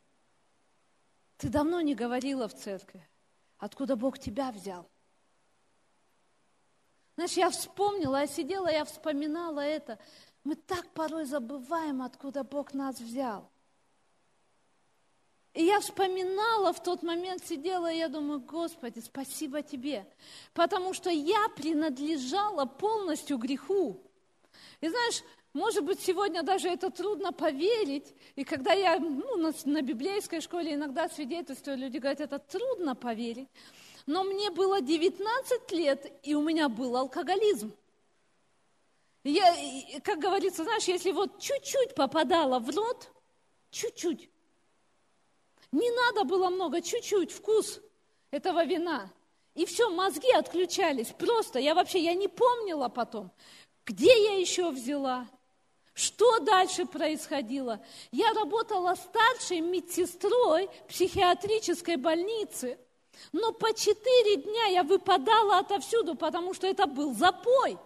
ты 1.38 1.48
давно 1.48 1.80
не 1.80 1.96
говорила 1.96 2.50
в 2.50 2.54
церкви, 2.54 3.08
откуда 3.58 3.96
Бог 3.96 4.20
тебя 4.20 4.52
взял. 4.52 4.86
Знаешь, 7.16 7.38
я 7.38 7.50
вспомнила, 7.52 8.20
я 8.20 8.28
сидела, 8.28 8.68
я 8.70 8.84
вспоминала 8.84 9.62
это. 9.62 9.98
Мы 10.44 10.56
так 10.56 10.90
порой 10.90 11.24
забываем, 11.24 12.02
откуда 12.02 12.44
Бог 12.44 12.74
нас 12.74 13.00
взял. 13.00 13.50
И 15.54 15.66
я 15.66 15.82
вспоминала 15.82 16.72
в 16.72 16.82
тот 16.82 17.04
момент, 17.04 17.46
сидела, 17.46 17.92
и 17.92 17.98
я 17.98 18.08
думаю, 18.08 18.40
Господи, 18.40 19.00
спасибо 19.00 19.62
Тебе, 19.62 20.06
потому 20.54 20.94
что 20.94 21.10
я 21.10 21.50
принадлежала 21.56 22.66
полностью 22.66 23.38
греху. 23.38 24.02
И 24.80 24.88
знаешь, 24.88 25.24
может 25.54 25.84
быть, 25.84 26.00
сегодня 26.00 26.44
даже 26.44 26.70
это 26.70 26.90
трудно 26.90 27.34
поверить. 27.34 28.14
И 28.36 28.46
когда 28.46 28.72
я 28.72 28.98
ну, 28.98 29.36
на, 29.36 29.54
на 29.66 29.82
библейской 29.82 30.40
школе 30.40 30.76
иногда 30.76 31.10
свидетельствую, 31.10 31.78
люди 31.78 31.98
говорят, 31.98 32.22
это 32.22 32.40
трудно 32.40 32.96
поверить. 32.96 33.50
Но 34.06 34.24
мне 34.24 34.50
было 34.50 34.80
19 34.82 35.72
лет, 35.72 36.12
и 36.24 36.34
у 36.34 36.42
меня 36.42 36.70
был 36.70 36.96
алкоголизм. 36.96 37.74
Я, 39.24 39.54
как 40.04 40.20
говорится, 40.20 40.64
знаешь, 40.64 40.86
если 40.86 41.12
вот 41.12 41.40
чуть-чуть 41.40 41.94
попадала 41.94 42.60
в 42.60 42.76
рот, 42.76 43.12
чуть-чуть, 43.70 44.31
не 45.72 45.90
надо 45.92 46.24
было 46.26 46.50
много, 46.50 46.82
чуть-чуть 46.82 47.32
вкус 47.32 47.80
этого 48.30 48.66
вина. 48.66 49.10
И 49.54 49.66
все, 49.66 49.90
мозги 49.90 50.32
отключались. 50.32 51.08
Просто 51.08 51.60
я 51.60 51.76
вообще, 51.76 52.00
я 52.00 52.14
не 52.14 52.28
помнила 52.28 52.90
потом, 52.90 53.32
где 53.86 54.12
я 54.24 54.38
еще 54.38 54.72
взяла, 54.72 55.28
что 55.94 56.40
дальше 56.40 56.86
происходило. 56.86 57.84
Я 58.12 58.34
работала 58.34 58.96
старшей 58.96 59.60
медсестрой 59.62 60.70
психиатрической 60.88 61.98
больницы. 61.98 62.78
Но 63.34 63.52
по 63.52 63.74
четыре 63.74 64.38
дня 64.38 64.66
я 64.68 64.84
выпадала 64.84 65.60
отовсюду, 65.60 66.16
потому 66.16 66.54
что 66.54 66.66
это 66.66 66.88
был 66.88 67.14
запой. 67.14 67.78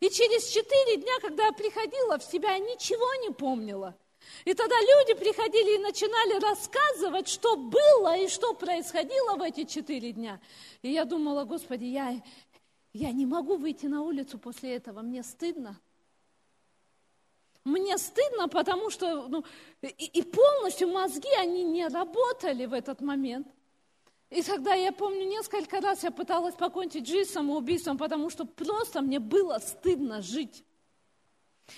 И 0.00 0.08
через 0.10 0.46
четыре 0.46 0.96
дня, 0.98 1.12
когда 1.20 1.46
я 1.46 1.52
приходила 1.52 2.18
в 2.18 2.24
себя, 2.24 2.52
я 2.52 2.58
ничего 2.58 3.14
не 3.26 3.30
помнила– 3.30 3.96
и 4.44 4.54
тогда 4.54 4.76
люди 4.80 5.14
приходили 5.14 5.76
и 5.76 5.82
начинали 5.82 6.40
рассказывать, 6.40 7.28
что 7.28 7.56
было 7.56 8.16
и 8.16 8.28
что 8.28 8.54
происходило 8.54 9.36
в 9.36 9.42
эти 9.42 9.64
четыре 9.64 10.12
дня. 10.12 10.40
И 10.82 10.90
я 10.90 11.04
думала, 11.04 11.44
Господи, 11.44 11.84
я, 11.84 12.20
я 12.92 13.12
не 13.12 13.26
могу 13.26 13.56
выйти 13.56 13.86
на 13.86 14.02
улицу 14.02 14.38
после 14.38 14.76
этого, 14.76 15.02
мне 15.02 15.22
стыдно. 15.22 15.78
Мне 17.64 17.98
стыдно, 17.98 18.48
потому 18.48 18.90
что 18.90 19.28
ну, 19.28 19.44
и, 19.82 19.88
и 19.88 20.22
полностью 20.22 20.88
мозги, 20.88 21.28
они 21.38 21.64
не 21.64 21.86
работали 21.86 22.66
в 22.66 22.72
этот 22.72 23.00
момент. 23.00 23.46
И 24.30 24.42
тогда 24.42 24.74
я 24.74 24.92
помню, 24.92 25.24
несколько 25.26 25.80
раз 25.80 26.02
я 26.02 26.10
пыталась 26.10 26.54
покончить 26.54 27.06
жизнь 27.06 27.30
самоубийством, 27.30 27.96
потому 27.96 28.30
что 28.30 28.44
просто 28.44 29.00
мне 29.00 29.20
было 29.20 29.58
стыдно 29.58 30.20
жить. 30.20 30.64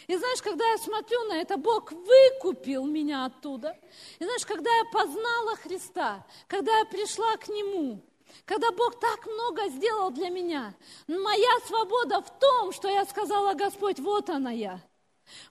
И 0.07 0.17
знаешь, 0.17 0.43
когда 0.43 0.65
я 0.71 0.79
смотрю 0.79 1.25
на 1.25 1.41
это, 1.41 1.57
Бог 1.57 1.93
выкупил 1.93 2.85
меня 2.85 3.27
оттуда. 3.27 3.77
И 4.19 4.25
знаешь, 4.25 4.47
когда 4.47 4.71
я 4.71 4.85
познала 4.93 5.57
Христа, 5.57 6.27
когда 6.47 6.79
я 6.79 6.85
пришла 6.85 7.37
к 7.37 7.49
Нему, 7.49 8.01
когда 8.45 8.71
Бог 8.71 8.99
так 9.01 9.27
много 9.27 9.69
сделал 9.69 10.11
для 10.11 10.29
меня, 10.29 10.75
моя 11.09 11.59
свобода 11.67 12.21
в 12.23 12.39
том, 12.39 12.73
что 12.73 12.89
я 12.89 13.05
сказала, 13.05 13.55
Господь, 13.55 13.99
вот 13.99 14.31
она 14.31 14.51
я. 14.51 14.81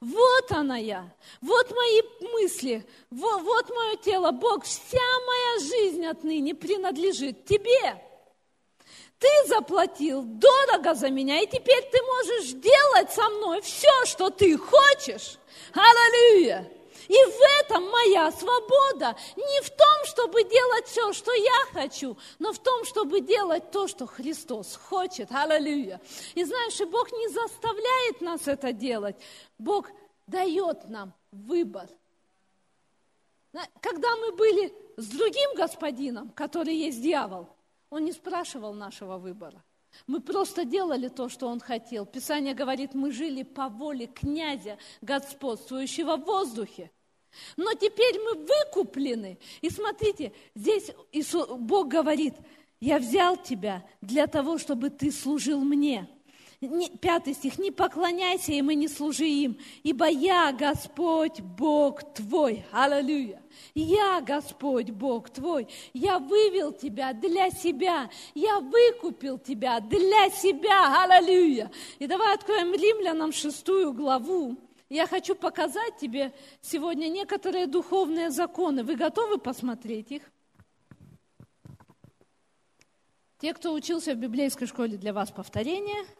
Вот 0.01 0.51
она 0.51 0.77
я, 0.77 1.09
вот 1.39 1.71
мои 1.71 2.01
мысли, 2.33 2.85
вот, 3.09 3.41
вот 3.43 3.69
мое 3.69 3.95
тело. 3.95 4.31
Бог, 4.31 4.65
вся 4.65 4.97
моя 4.97 5.59
жизнь 5.59 6.05
отныне 6.05 6.53
принадлежит 6.53 7.45
Тебе. 7.45 8.01
Ты 9.19 9.27
заплатил 9.47 10.23
дорого 10.23 10.95
за 10.95 11.09
меня, 11.09 11.41
и 11.41 11.47
теперь 11.47 11.83
ты 11.91 12.01
можешь 12.01 12.53
делать 12.53 13.11
со 13.11 13.29
мной 13.29 13.61
все, 13.61 14.05
что 14.05 14.29
ты 14.29 14.57
хочешь. 14.57 15.37
Аллилуйя! 15.73 16.71
И 17.09 17.13
в 17.13 17.59
этом 17.59 17.89
моя 17.89 18.31
свобода. 18.31 19.17
Не 19.35 19.61
в 19.61 19.69
том, 19.71 20.05
чтобы 20.05 20.43
делать 20.43 20.85
все, 20.85 21.11
что 21.11 21.33
я 21.33 21.65
хочу, 21.73 22.17
но 22.37 22.53
в 22.53 22.59
том, 22.59 22.85
чтобы 22.85 23.19
делать 23.21 23.71
то, 23.71 23.87
что 23.87 24.05
Христос 24.05 24.75
хочет. 24.75 25.29
Аллилуйя. 25.31 25.99
И 26.35 26.43
знаешь, 26.43 26.79
и 26.79 26.85
Бог 26.85 27.11
не 27.11 27.27
заставляет 27.29 28.21
нас 28.21 28.47
это 28.47 28.71
делать. 28.71 29.15
Бог 29.57 29.89
дает 30.27 30.87
нам 30.87 31.13
выбор. 31.31 31.89
Когда 33.81 34.15
мы 34.17 34.31
были 34.31 34.71
с 34.95 35.07
другим 35.07 35.55
господином, 35.55 36.29
который 36.29 36.75
есть 36.75 37.01
дьявол, 37.01 37.49
он 37.89 38.05
не 38.05 38.11
спрашивал 38.11 38.73
нашего 38.73 39.17
выбора. 39.17 39.63
Мы 40.07 40.21
просто 40.21 40.65
делали 40.65 41.07
то, 41.07 41.29
что 41.29 41.47
он 41.47 41.59
хотел. 41.59 42.05
Писание 42.05 42.53
говорит, 42.53 42.93
мы 42.93 43.11
жили 43.11 43.43
по 43.43 43.69
воле 43.69 44.07
князя, 44.07 44.77
господствующего 45.01 46.17
в 46.17 46.25
воздухе. 46.25 46.91
Но 47.57 47.73
теперь 47.73 48.19
мы 48.19 48.45
выкуплены. 48.45 49.39
И 49.61 49.69
смотрите, 49.69 50.33
здесь 50.55 50.91
Бог 51.57 51.87
говорит, 51.87 52.35
я 52.79 52.99
взял 52.99 53.35
тебя 53.37 53.85
для 54.01 54.27
того, 54.27 54.57
чтобы 54.57 54.89
ты 54.89 55.11
служил 55.11 55.61
мне 55.61 56.07
пятый 57.01 57.33
стих, 57.33 57.57
не 57.57 57.71
поклоняйся 57.71 58.51
им 58.51 58.69
и 58.69 58.75
не 58.75 58.89
служи 58.89 59.27
им, 59.27 59.57
ибо 59.83 60.07
я 60.07 60.51
Господь 60.51 61.39
Бог 61.39 62.13
твой. 62.13 62.65
Аллилуйя. 62.71 63.41
Я 63.73 64.19
Господь 64.21 64.89
Бог 64.89 65.29
твой. 65.29 65.67
Я 65.93 66.19
вывел 66.19 66.73
тебя 66.73 67.13
для 67.13 67.49
себя. 67.49 68.09
Я 68.35 68.59
выкупил 68.59 69.37
тебя 69.37 69.79
для 69.79 70.29
себя. 70.29 71.03
Аллилуйя. 71.03 71.71
И 71.97 72.07
давай 72.07 72.35
откроем 72.35 72.73
Римлянам 72.73 73.31
шестую 73.31 73.93
главу. 73.93 74.57
Я 74.89 75.07
хочу 75.07 75.35
показать 75.35 75.97
тебе 75.97 76.33
сегодня 76.61 77.07
некоторые 77.07 77.67
духовные 77.67 78.31
законы. 78.31 78.83
Вы 78.83 78.95
готовы 78.95 79.37
посмотреть 79.37 80.11
их? 80.11 80.23
Те, 83.37 83.53
кто 83.53 83.71
учился 83.71 84.13
в 84.13 84.17
библейской 84.17 84.65
школе, 84.65 84.97
для 84.97 85.13
вас 85.13 85.31
повторение– 85.31 86.03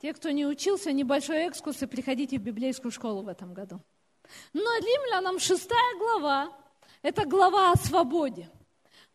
те, 0.00 0.12
кто 0.12 0.30
не 0.30 0.46
учился, 0.46 0.92
небольшой 0.92 1.38
экскурс, 1.46 1.82
и 1.82 1.86
приходите 1.86 2.38
в 2.38 2.42
библейскую 2.42 2.92
школу 2.92 3.22
в 3.22 3.28
этом 3.28 3.54
году. 3.54 3.80
Но 4.52 4.76
римлянам 4.78 5.38
шестая 5.38 5.98
глава– 5.98 6.52
это 7.02 7.24
глава 7.24 7.72
о 7.72 7.76
свободе. 7.76 8.50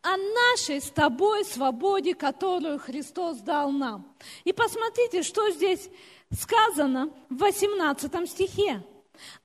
О 0.02 0.16
нашей 0.16 0.80
с 0.80 0.90
тобой 0.90 1.44
свободе, 1.44 2.14
которую 2.14 2.80
Христос 2.80 3.38
дал 3.38 3.70
нам. 3.70 4.16
И 4.42 4.52
посмотрите, 4.52 5.22
что 5.22 5.48
здесь 5.50 5.88
сказано 6.32 7.12
в 7.28 7.36
18 7.36 8.28
стихе. 8.28 8.84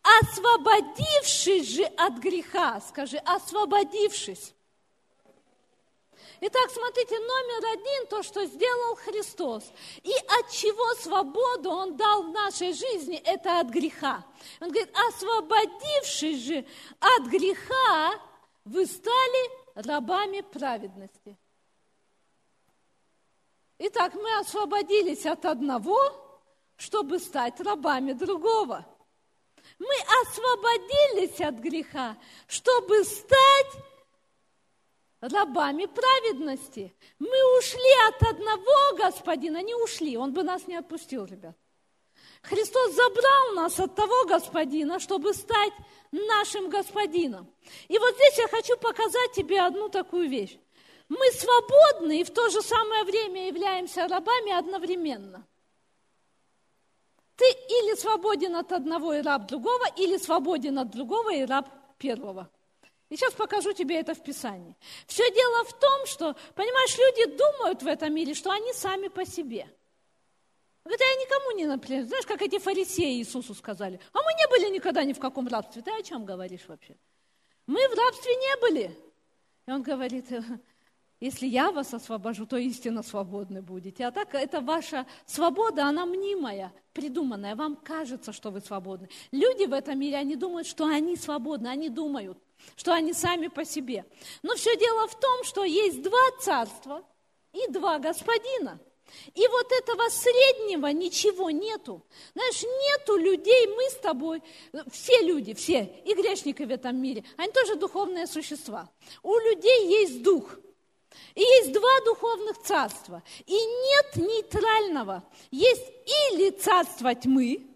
Освободившись 0.02 1.76
же 1.76 1.84
от 1.84 2.18
греха, 2.18 2.82
скажи, 2.82 3.18
освободившись. 3.18 4.56
Итак, 6.40 6.70
смотрите, 6.70 7.18
номер 7.20 7.66
один, 7.74 8.08
то, 8.08 8.22
что 8.22 8.46
сделал 8.46 8.96
Христос. 8.96 9.72
И 10.04 10.12
от 10.12 10.52
чего 10.52 10.94
свободу 10.96 11.72
Он 11.72 11.98
дал 11.98 12.24
в 12.24 12.30
нашей 12.32 12.74
жизни, 12.74 13.18
это 13.26 13.60
от 13.60 13.70
греха. 13.70 14.24
Он 14.62 14.70
говорит, 14.70 14.94
освободившись 15.10 16.44
же 16.44 16.66
от 17.00 17.28
греха, 17.28 18.22
вы 18.66 18.86
стали 18.86 19.52
рабами 19.76 20.42
праведности. 20.42 21.38
Итак, 23.80 24.14
мы 24.14 24.38
освободились 24.40 25.26
от 25.26 25.46
одного, 25.46 25.98
чтобы 26.76 27.20
стать 27.20 27.60
рабами 27.60 28.14
другого. 28.14 28.86
Мы 29.80 29.96
освободились 30.22 31.40
от 31.42 31.56
греха, 31.56 32.18
чтобы 32.48 33.04
стать 33.04 33.84
рабами 35.22 35.86
праведности. 35.86 36.94
Мы 37.20 37.60
ушли 37.60 37.94
от 38.10 38.22
одного 38.24 38.98
господина, 38.98 39.62
не 39.62 39.76
ушли, 39.76 40.18
он 40.18 40.34
бы 40.34 40.44
нас 40.44 40.68
не 40.68 40.76
отпустил, 40.76 41.26
ребят. 41.26 41.56
Христос 42.44 42.94
забрал 42.94 43.54
нас 43.56 43.80
от 43.80 43.96
того 43.96 44.26
господина, 44.26 45.00
чтобы 45.00 45.34
стать 45.34 45.74
нашим 46.12 46.70
господином. 46.70 47.52
И 47.88 47.98
вот 47.98 48.16
здесь 48.16 48.38
я 48.38 48.48
хочу 48.48 48.78
показать 48.78 49.34
тебе 49.34 49.62
одну 49.62 49.90
такую 49.90 50.30
вещь. 50.30 50.58
Мы 51.10 51.26
свободны 51.32 52.22
и 52.22 52.24
в 52.24 52.32
то 52.32 52.50
же 52.50 52.62
самое 52.62 53.04
время 53.04 53.48
являемся 53.48 54.08
рабами 54.08 54.52
одновременно. 54.52 55.46
Ты 57.36 57.46
или 57.46 57.96
свободен 57.96 58.56
от 58.56 58.72
одного 58.72 59.14
и 59.14 59.22
раб 59.22 59.48
другого, 59.48 59.86
или 59.96 60.18
свободен 60.18 60.80
от 60.80 60.90
другого 60.90 61.34
и 61.34 61.46
раб 61.46 61.70
первого. 61.98 62.50
И 63.10 63.16
сейчас 63.16 63.34
покажу 63.34 63.72
тебе 63.74 64.00
это 64.00 64.14
в 64.14 64.22
Писании. 64.22 64.76
Все 65.08 65.30
дело 65.32 65.64
в 65.64 65.80
том, 65.80 66.06
что, 66.06 66.36
понимаешь, 66.56 66.98
люди 66.98 67.38
думают 67.38 67.82
в 67.82 67.88
этом 67.88 68.14
мире, 68.14 68.34
что 68.34 68.52
они 68.52 68.74
сами 68.74 69.08
по 69.08 69.26
себе. 69.26 69.70
Говорят, 70.84 71.02
я 71.02 71.16
никому 71.16 71.52
не 71.58 71.66
например. 71.66 72.06
Знаешь, 72.06 72.26
как 72.26 72.42
эти 72.42 72.60
фарисеи 72.60 73.20
Иисусу 73.20 73.54
сказали, 73.54 74.00
а 74.14 74.22
мы 74.22 74.34
не 74.34 74.48
были 74.48 74.76
никогда 74.76 75.04
ни 75.04 75.14
в 75.14 75.20
каком 75.20 75.48
рабстве. 75.48 75.82
Ты 75.82 75.92
о 75.92 76.04
чем 76.04 76.26
говоришь 76.26 76.68
вообще? 76.68 76.96
Мы 77.66 77.88
в 77.88 77.94
рабстве 77.94 78.36
не 78.36 78.62
были. 78.62 78.98
И 79.68 79.72
он 79.72 79.84
говорит, 79.84 80.28
Если 81.20 81.48
я 81.48 81.72
вас 81.72 81.96
освобожу, 81.96 82.46
то 82.46 82.58
истинно 82.58 83.02
свободны 83.02 83.64
будете. 83.64 84.06
А 84.06 84.12
так 84.12 84.36
это 84.36 84.62
ваша 84.62 85.08
свобода, 85.26 85.86
она 85.86 86.06
мнимая, 86.06 86.72
придуманная. 86.94 87.56
Вам 87.56 87.76
кажется, 87.76 88.32
что 88.32 88.52
вы 88.52 88.62
свободны. 88.62 89.10
Люди 89.32 89.66
в 89.66 89.74
этом 89.74 90.00
мире, 90.00 90.18
они 90.18 90.36
думают, 90.36 90.68
что 90.68 90.86
они 90.86 91.16
свободны. 91.16 91.70
Они 91.70 91.90
думают, 91.90 92.38
что 92.76 92.94
они 92.94 93.14
сами 93.14 93.48
по 93.48 93.66
себе. 93.66 94.06
Но 94.44 94.54
все 94.56 94.78
дело 94.78 95.08
в 95.08 95.20
том, 95.20 95.44
что 95.44 95.64
есть 95.64 96.04
два 96.04 96.32
царства 96.40 97.04
и 97.52 97.72
два 97.72 97.98
господина. 97.98 98.80
И 99.34 99.48
вот 99.48 99.72
этого 99.72 100.10
среднего 100.10 100.88
ничего 100.88 101.50
нету. 101.50 102.06
Знаешь, 102.36 102.62
нету 102.62 103.16
людей, 103.16 103.68
мы 103.68 103.90
с 103.90 103.96
тобой, 103.96 104.44
все 104.92 105.22
люди, 105.22 105.56
все, 105.56 105.84
и 106.06 106.14
грешники 106.14 106.62
в 106.62 106.70
этом 106.70 106.98
мире, 106.98 107.24
они 107.38 107.52
тоже 107.54 107.76
духовные 107.76 108.28
существа. 108.28 108.92
У 109.24 109.34
людей 109.34 109.88
есть 109.88 110.22
дух– 110.22 110.60
и 111.36 111.42
есть 111.42 111.72
два 111.72 112.02
духовных 112.06 112.58
царства. 112.60 113.24
И 113.46 113.54
нет 113.54 114.16
нейтрального. 114.16 115.24
Есть 115.52 115.86
или 116.06 116.50
царство 116.52 117.14
тьмы, 117.14 117.68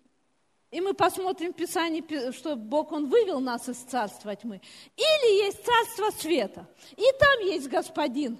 и 0.71 0.79
мы 0.79 0.93
посмотрим 0.93 1.51
в 1.51 1.55
Писании, 1.55 2.31
что 2.31 2.55
Бог, 2.55 2.93
Он 2.93 3.09
вывел 3.09 3.41
нас 3.41 3.67
из 3.67 3.77
царства 3.77 4.35
тьмы. 4.35 4.61
Или 4.95 5.43
есть 5.43 5.63
царство 5.65 6.09
света. 6.17 6.65
И 6.95 7.03
там 7.19 7.39
есть 7.41 7.67
господин 7.67 8.39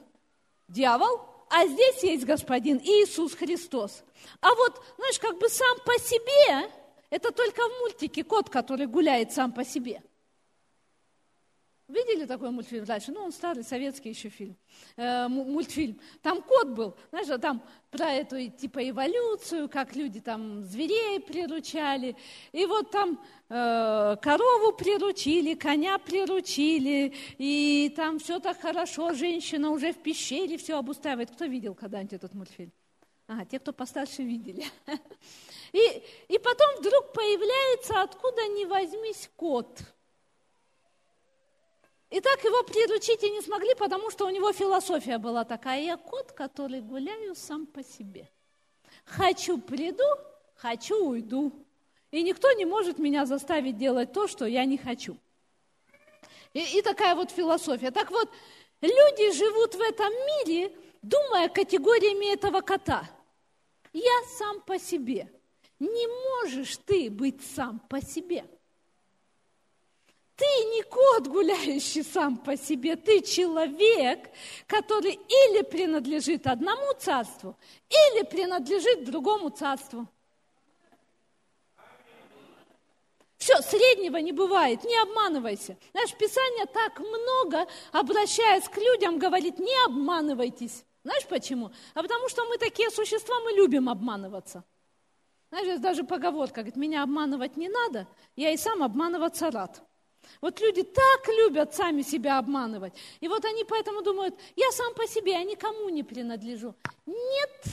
дьявол, 0.70 1.22
а 1.50 1.68
здесь 1.68 2.02
есть 2.04 2.26
господин 2.26 2.78
Иисус 2.78 3.36
Христос. 3.36 4.04
А 4.40 4.56
вот, 4.56 4.82
знаешь, 4.98 5.20
как 5.20 5.38
бы 5.38 5.50
сам 5.50 5.78
по 5.86 5.94
себе, 6.00 6.72
это 7.10 7.32
только 7.32 7.62
в 7.62 7.80
мультике 7.82 8.24
кот, 8.24 8.50
который 8.50 8.88
гуляет 8.88 9.34
сам 9.34 9.52
по 9.52 9.66
себе– 9.66 10.02
Видели 11.92 12.26
такой 12.26 12.52
мультфильм 12.52 12.86
раньше? 12.86 13.12
Ну, 13.12 13.22
он 13.22 13.34
старый, 13.34 13.66
советский 13.66 14.10
еще 14.10 14.30
фильм, 14.30 14.56
э, 14.96 15.28
мультфильм. 15.28 16.00
Там 16.22 16.42
кот 16.42 16.70
был, 16.70 16.96
знаешь, 17.10 17.30
а 17.30 17.38
там 17.38 17.62
про 17.90 18.14
эту 18.14 18.50
типа 18.50 18.90
эволюцию, 18.90 19.68
как 19.68 19.94
люди 19.94 20.22
там 20.22 20.64
зверей 20.64 21.20
приручали. 21.20 22.16
И 22.54 22.66
вот 22.66 22.92
там 22.92 23.22
э, 23.50 24.16
корову 24.22 24.72
приручили, 24.72 25.54
коня 25.56 25.98
приручили, 25.98 27.14
и 27.38 27.94
там 27.94 28.20
все 28.20 28.40
так 28.40 28.62
хорошо, 28.62 29.14
женщина 29.14 29.70
уже 29.70 29.92
в 29.92 29.98
пещере 29.98 30.58
все 30.58 30.78
обустраивает. 30.78 31.32
Кто 31.32 31.44
видел 31.44 31.76
когда-нибудь 31.76 32.14
этот 32.14 32.34
мультфильм? 32.34 32.72
А, 33.28 33.46
те, 33.46 33.60
кто 33.60 33.74
постарше, 33.74 34.24
видели. 34.24 34.66
И, 35.74 36.04
и 36.28 36.38
потом 36.38 36.68
вдруг 36.80 37.14
появляется, 37.14 38.02
откуда 38.02 38.46
ни 38.50 38.66
возьмись, 38.66 39.30
кот– 39.38 39.80
и 42.12 42.20
так 42.20 42.44
его 42.44 42.62
приручить 42.64 43.24
и 43.24 43.30
не 43.30 43.42
смогли, 43.42 43.74
потому 43.74 44.12
что 44.12 44.26
у 44.26 44.30
него 44.30 44.52
философия 44.52 45.18
была 45.18 45.46
такая. 45.46 45.82
Я 45.82 45.96
кот, 45.96 46.34
который 46.34 46.82
гуляю 46.82 47.36
сам 47.36 47.66
по 47.66 47.84
себе. 47.84 48.30
Хочу 49.06 49.58
приду, 49.58 50.04
хочу 50.56 51.08
уйду. 51.08 51.54
И 52.12 52.22
никто 52.22 52.52
не 52.52 52.66
может 52.66 53.00
меня 53.00 53.26
заставить 53.26 53.78
делать 53.78 54.12
то, 54.12 54.28
что 54.28 54.46
я 54.46 54.66
не 54.66 54.78
хочу. 54.78 55.18
И, 56.52 56.60
и 56.78 56.82
такая 56.82 57.16
вот 57.16 57.32
философия. 57.32 57.92
Так 57.92 58.12
вот, 58.12 58.30
люди 58.82 59.32
живут 59.32 59.76
в 59.76 59.80
этом 59.80 60.12
мире, 60.12 60.76
думая 61.02 61.48
категориями 61.48 62.34
этого 62.34 62.60
кота. 62.60 63.10
Я 63.94 64.22
сам 64.38 64.60
по 64.60 64.78
себе. 64.78 65.32
Не 65.80 66.08
можешь 66.08 66.76
ты 66.76 67.10
быть 67.10 67.42
сам 67.56 67.80
по 67.80 68.02
себе. 68.02 68.44
Ты 70.42 70.66
не 70.76 70.82
кот, 70.82 71.28
гуляющий 71.28 72.04
сам 72.04 72.36
по 72.36 72.58
себе, 72.58 72.96
ты 72.96 73.22
человек, 73.22 74.28
который 74.66 75.14
или 75.14 75.62
принадлежит 75.62 76.48
одному 76.48 76.94
царству, 76.98 77.56
или 77.88 78.24
принадлежит 78.24 79.06
другому 79.06 79.52
царству. 79.52 80.08
Все, 83.38 83.56
среднего 83.62 84.18
не 84.18 84.32
бывает, 84.32 84.84
не 84.84 84.98
обманывайся. 85.04 85.78
Знаешь, 85.92 86.16
Писание 86.16 86.66
так 86.66 87.00
много, 87.00 87.68
обращаясь 87.92 88.68
к 88.68 88.78
людям, 88.78 89.20
говорит, 89.20 89.60
не 89.60 89.86
обманывайтесь. 89.86 90.84
Знаешь 91.04 91.28
почему? 91.28 91.70
А 91.94 92.02
потому 92.02 92.30
что 92.30 92.46
мы 92.46 92.58
такие 92.58 92.90
существа, 92.90 93.40
мы 93.42 93.52
любим 93.52 93.90
обманываться. 93.90 94.64
Знаешь, 95.52 95.80
даже 95.82 96.04
поговорка, 96.04 96.62
говорит, 96.62 96.78
меня 96.78 97.04
обманывать 97.04 97.58
не 97.58 97.70
надо, 97.70 98.08
я 98.36 98.50
и 98.50 98.58
сам 98.58 98.82
обманываться 98.82 99.52
рад. 99.52 99.84
Вот 100.42 100.60
люди 100.60 100.84
так 100.84 101.28
любят 101.28 101.76
сами 101.76 102.02
себя 102.02 102.40
обманывать. 102.40 102.94
И 103.20 103.28
вот 103.28 103.46
они 103.46 103.64
поэтому 103.64 104.02
думают, 104.02 104.36
я 104.56 104.72
сам 104.72 104.94
по 104.94 105.06
себе, 105.08 105.34
я 105.34 105.44
никому 105.44 105.90
не 105.90 106.04
принадлежу. 106.04 106.74
Нет, 107.06 107.66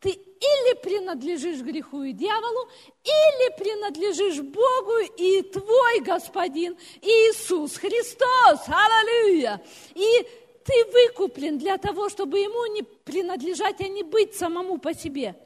ты 0.00 0.10
или 0.10 0.82
принадлежишь 0.82 1.60
греху 1.60 2.02
и 2.02 2.12
дьяволу, 2.12 2.68
или 3.04 3.56
принадлежишь 3.56 4.40
Богу 4.40 4.98
и 5.16 5.42
твой 5.42 6.00
Господин 6.00 6.76
Иисус 7.00 7.76
Христос. 7.76 8.60
Аллилуйя! 8.66 9.62
И 9.94 10.26
ты 10.64 10.84
выкуплен 10.92 11.58
для 11.58 11.78
того, 11.78 12.08
чтобы 12.08 12.40
ему 12.40 12.66
не 12.74 12.82
принадлежать, 12.82 13.80
а 13.80 13.88
не 13.88 14.02
быть 14.02 14.34
самому 14.34 14.78
по 14.78 14.94
себе. 14.94 15.36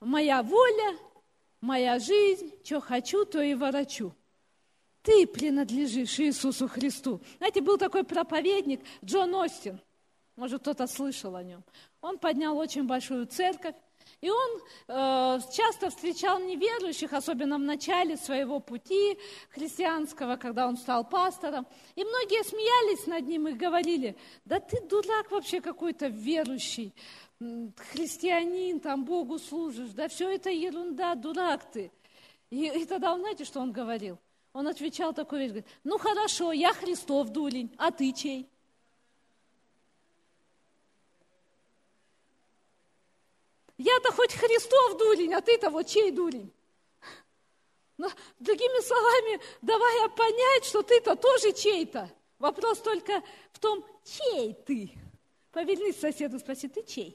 Моя 0.00 0.42
воля, 0.42 0.96
моя 1.60 2.00
жизнь, 2.00 2.52
что 2.64 2.80
хочу, 2.80 3.24
то 3.24 3.40
и 3.40 3.54
ворочу 3.54 4.12
ты 5.08 5.26
принадлежишь 5.26 6.20
Иисусу 6.20 6.68
Христу. 6.68 7.22
Знаете, 7.38 7.62
был 7.62 7.78
такой 7.78 8.04
проповедник 8.04 8.82
Джон 9.02 9.34
Остин, 9.36 9.80
может, 10.36 10.60
кто-то 10.60 10.86
слышал 10.86 11.34
о 11.34 11.42
нем. 11.42 11.64
Он 12.02 12.18
поднял 12.18 12.58
очень 12.58 12.86
большую 12.86 13.26
церковь, 13.26 13.74
и 14.20 14.28
он 14.28 14.50
э, 14.86 15.40
часто 15.50 15.88
встречал 15.88 16.38
неверующих, 16.40 17.14
особенно 17.14 17.56
в 17.56 17.62
начале 17.62 18.18
своего 18.18 18.60
пути 18.60 19.18
христианского, 19.48 20.36
когда 20.36 20.68
он 20.68 20.76
стал 20.76 21.08
пастором. 21.08 21.66
И 21.94 22.04
многие 22.04 22.44
смеялись 22.44 23.06
над 23.06 23.26
ним 23.26 23.48
и 23.48 23.52
говорили, 23.52 24.14
да 24.44 24.60
ты 24.60 24.78
дурак 24.82 25.30
вообще 25.30 25.62
какой-то 25.62 26.08
верующий, 26.08 26.92
христианин, 27.92 28.78
там 28.78 29.06
Богу 29.06 29.38
служишь, 29.38 29.90
да 29.90 30.08
все 30.08 30.30
это 30.30 30.50
ерунда, 30.50 31.14
дурак 31.14 31.64
ты. 31.72 31.90
И, 32.50 32.66
и 32.66 32.84
тогда, 32.84 33.16
знаете, 33.16 33.46
что 33.46 33.60
он 33.60 33.72
говорил? 33.72 34.18
Он 34.58 34.66
отвечал 34.66 35.14
такой 35.14 35.38
вещь, 35.38 35.50
говорит, 35.50 35.68
ну 35.84 35.98
хорошо, 35.98 36.50
я 36.50 36.74
Христов 36.74 37.28
дурень, 37.28 37.72
а 37.78 37.92
ты 37.92 38.12
чей? 38.12 38.50
Я-то 43.76 44.10
хоть 44.10 44.32
Христов 44.34 44.98
дурень, 44.98 45.32
а 45.32 45.40
ты-то 45.42 45.70
вот 45.70 45.86
чей 45.86 46.10
дурень? 46.10 46.52
Но, 47.98 48.10
другими 48.40 48.84
словами, 48.84 49.40
давая 49.62 50.08
понять, 50.08 50.64
что 50.64 50.82
ты-то 50.82 51.14
тоже 51.14 51.52
чей-то. 51.52 52.10
Вопрос 52.40 52.80
только 52.80 53.22
в 53.52 53.60
том, 53.60 53.84
чей 54.02 54.54
ты. 54.54 54.90
Повернись 55.52 56.00
соседу, 56.00 56.40
спроси, 56.40 56.66
ты 56.66 56.82
чей? 56.82 57.14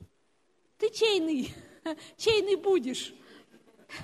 Ты 0.78 0.90
чейный? 0.92 1.54
Чейный 2.16 2.56
будешь? 2.56 3.14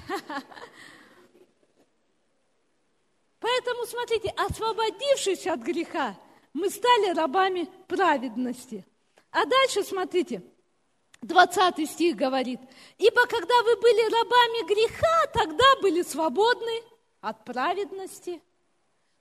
Поэтому, 3.39 3.85
смотрите, 3.85 4.33
освободившись 4.35 5.47
от 5.47 5.59
греха, 5.61 6.17
мы 6.53 6.69
стали 6.69 7.13
рабами 7.13 7.69
праведности. 7.87 8.85
А 9.31 9.45
дальше, 9.45 9.83
смотрите, 9.83 10.43
20 11.21 11.89
стих 11.89 12.15
говорит, 12.15 12.59
«Ибо 12.97 13.25
когда 13.27 13.63
вы 13.63 13.75
были 13.77 14.03
рабами 14.03 14.67
греха, 14.67 15.27
тогда 15.33 15.65
были 15.81 16.01
свободны 16.01 16.83
от 17.21 17.45
праведности». 17.45 18.41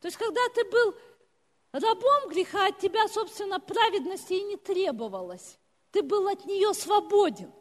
То 0.01 0.09
есть, 0.09 0.17
когда 0.17 0.41
ты 0.55 0.65
был 0.65 0.95
рабом 1.73 2.29
греха, 2.29 2.67
от 2.67 2.79
тебя, 2.79 3.07
собственно, 3.09 3.61
праведности 3.61 4.35
и 4.35 4.45
не 4.45 4.57
требовалось. 4.57 5.59
Ты 5.91 6.03
был 6.03 6.29
от 6.29 6.45
нее 6.45 6.73
свободен. 6.75 7.53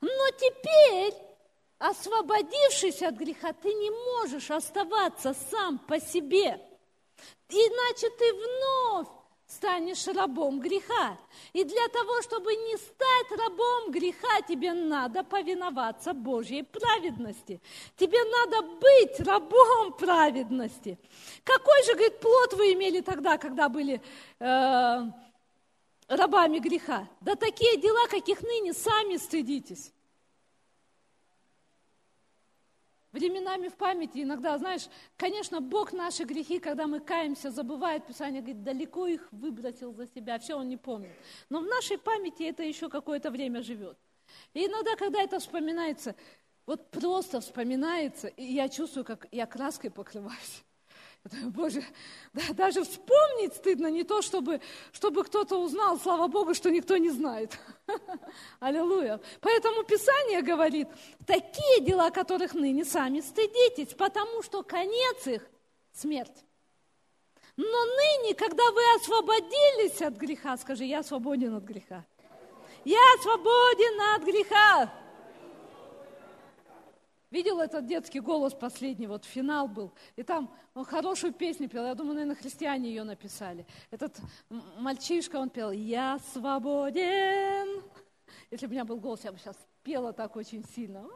Но 0.00 0.30
теперь 0.38 1.14
освободившись 1.78 3.02
от 3.02 3.14
греха, 3.14 3.52
ты 3.52 3.72
не 3.72 3.90
можешь 3.90 4.50
оставаться 4.50 5.34
сам 5.50 5.78
по 5.78 6.00
себе. 6.00 6.60
Иначе 7.48 8.10
ты 8.10 8.32
вновь 8.34 9.08
станешь 9.48 10.06
рабом 10.06 10.60
греха. 10.60 11.16
И 11.54 11.64
для 11.64 11.88
того, 11.88 12.20
чтобы 12.22 12.54
не 12.54 12.76
стать 12.76 13.38
рабом 13.38 13.90
греха, 13.90 14.42
тебе 14.46 14.74
надо 14.74 15.24
повиноваться 15.24 16.12
Божьей 16.12 16.62
праведности. 16.62 17.60
Тебе 17.96 18.18
надо 18.24 18.62
быть 18.62 19.20
рабом 19.20 19.94
праведности. 19.94 20.98
Какой 21.44 21.82
же, 21.84 21.94
говорит, 21.94 22.20
плод 22.20 22.52
вы 22.54 22.74
имели 22.74 23.00
тогда, 23.00 23.38
когда 23.38 23.70
были 23.70 24.02
э, 24.38 25.02
рабами 26.08 26.58
греха? 26.58 27.08
Да 27.22 27.34
такие 27.34 27.78
дела, 27.78 28.06
каких 28.08 28.42
ныне 28.42 28.74
сами 28.74 29.16
стыдитесь. 29.16 29.92
Временами 33.18 33.68
в 33.68 33.74
памяти 33.74 34.22
иногда, 34.22 34.56
знаешь, 34.58 34.88
конечно, 35.16 35.60
Бог 35.60 35.92
наши 35.92 36.24
грехи, 36.24 36.58
когда 36.58 36.86
мы 36.86 37.00
каемся, 37.00 37.50
забывает, 37.50 38.06
Писание 38.06 38.40
говорит, 38.40 38.62
далеко 38.62 39.06
их 39.06 39.28
выбросил 39.32 39.92
за 39.92 40.06
себя, 40.06 40.38
все 40.38 40.54
он 40.54 40.68
не 40.68 40.76
помнит. 40.76 41.12
Но 41.50 41.60
в 41.60 41.66
нашей 41.66 41.98
памяти 41.98 42.44
это 42.44 42.62
еще 42.62 42.88
какое-то 42.88 43.30
время 43.30 43.62
живет. 43.62 43.98
И 44.54 44.66
иногда, 44.66 44.96
когда 44.96 45.22
это 45.22 45.38
вспоминается, 45.38 46.14
вот 46.66 46.90
просто 46.90 47.40
вспоминается, 47.40 48.28
и 48.28 48.44
я 48.44 48.68
чувствую, 48.68 49.04
как 49.04 49.26
я 49.32 49.46
краской 49.46 49.90
покрываюсь. 49.90 50.64
Боже, 51.48 51.84
да, 52.32 52.42
даже 52.54 52.84
вспомнить 52.84 53.54
стыдно, 53.54 53.88
не 53.88 54.04
то, 54.04 54.22
чтобы, 54.22 54.60
чтобы 54.92 55.24
кто-то 55.24 55.58
узнал, 55.58 55.98
слава 55.98 56.26
Богу, 56.28 56.54
что 56.54 56.70
никто 56.70 56.96
не 56.96 57.10
знает. 57.10 57.58
Аллилуйя. 58.60 59.20
Поэтому 59.40 59.82
Писание 59.84 60.42
говорит, 60.42 60.88
такие 61.26 61.80
дела, 61.80 62.10
которых 62.10 62.54
ныне 62.54 62.84
сами 62.84 63.20
стыдитесь, 63.20 63.94
потому 63.94 64.42
что 64.42 64.62
конец 64.62 65.26
их– 65.26 65.42
смерть. 65.92 66.44
Но 67.56 67.84
ныне, 67.84 68.34
когда 68.34 68.70
вы 68.70 68.80
освободились 68.96 70.00
от 70.00 70.14
греха, 70.14 70.56
скажи, 70.56 70.84
я 70.84 71.02
свободен 71.02 71.56
от 71.56 71.64
греха. 71.64 72.04
Я 72.84 73.00
свободен 73.20 74.00
от 74.14 74.22
греха. 74.22 74.92
Видел 77.30 77.60
этот 77.60 77.86
детский 77.86 78.20
голос 78.20 78.54
последний, 78.54 79.06
вот 79.06 79.26
финал 79.26 79.68
был, 79.68 79.92
и 80.16 80.22
там 80.22 80.50
он 80.74 80.86
хорошую 80.86 81.34
песню 81.34 81.68
пел, 81.68 81.84
я 81.84 81.94
думаю, 81.94 82.14
наверное, 82.14 82.36
христиане 82.36 82.88
ее 82.88 83.04
написали. 83.04 83.66
Этот 83.90 84.16
мальчишка, 84.78 85.36
он 85.36 85.50
пел 85.50 85.70
«Я 85.70 86.18
свободен». 86.32 87.82
Если 88.50 88.66
бы 88.66 88.70
у 88.70 88.72
меня 88.72 88.84
был 88.86 88.98
голос, 88.98 89.24
я 89.24 89.32
бы 89.32 89.38
сейчас 89.38 89.56
пела 89.82 90.14
так 90.14 90.36
очень 90.36 90.64
сильно. 90.74 91.06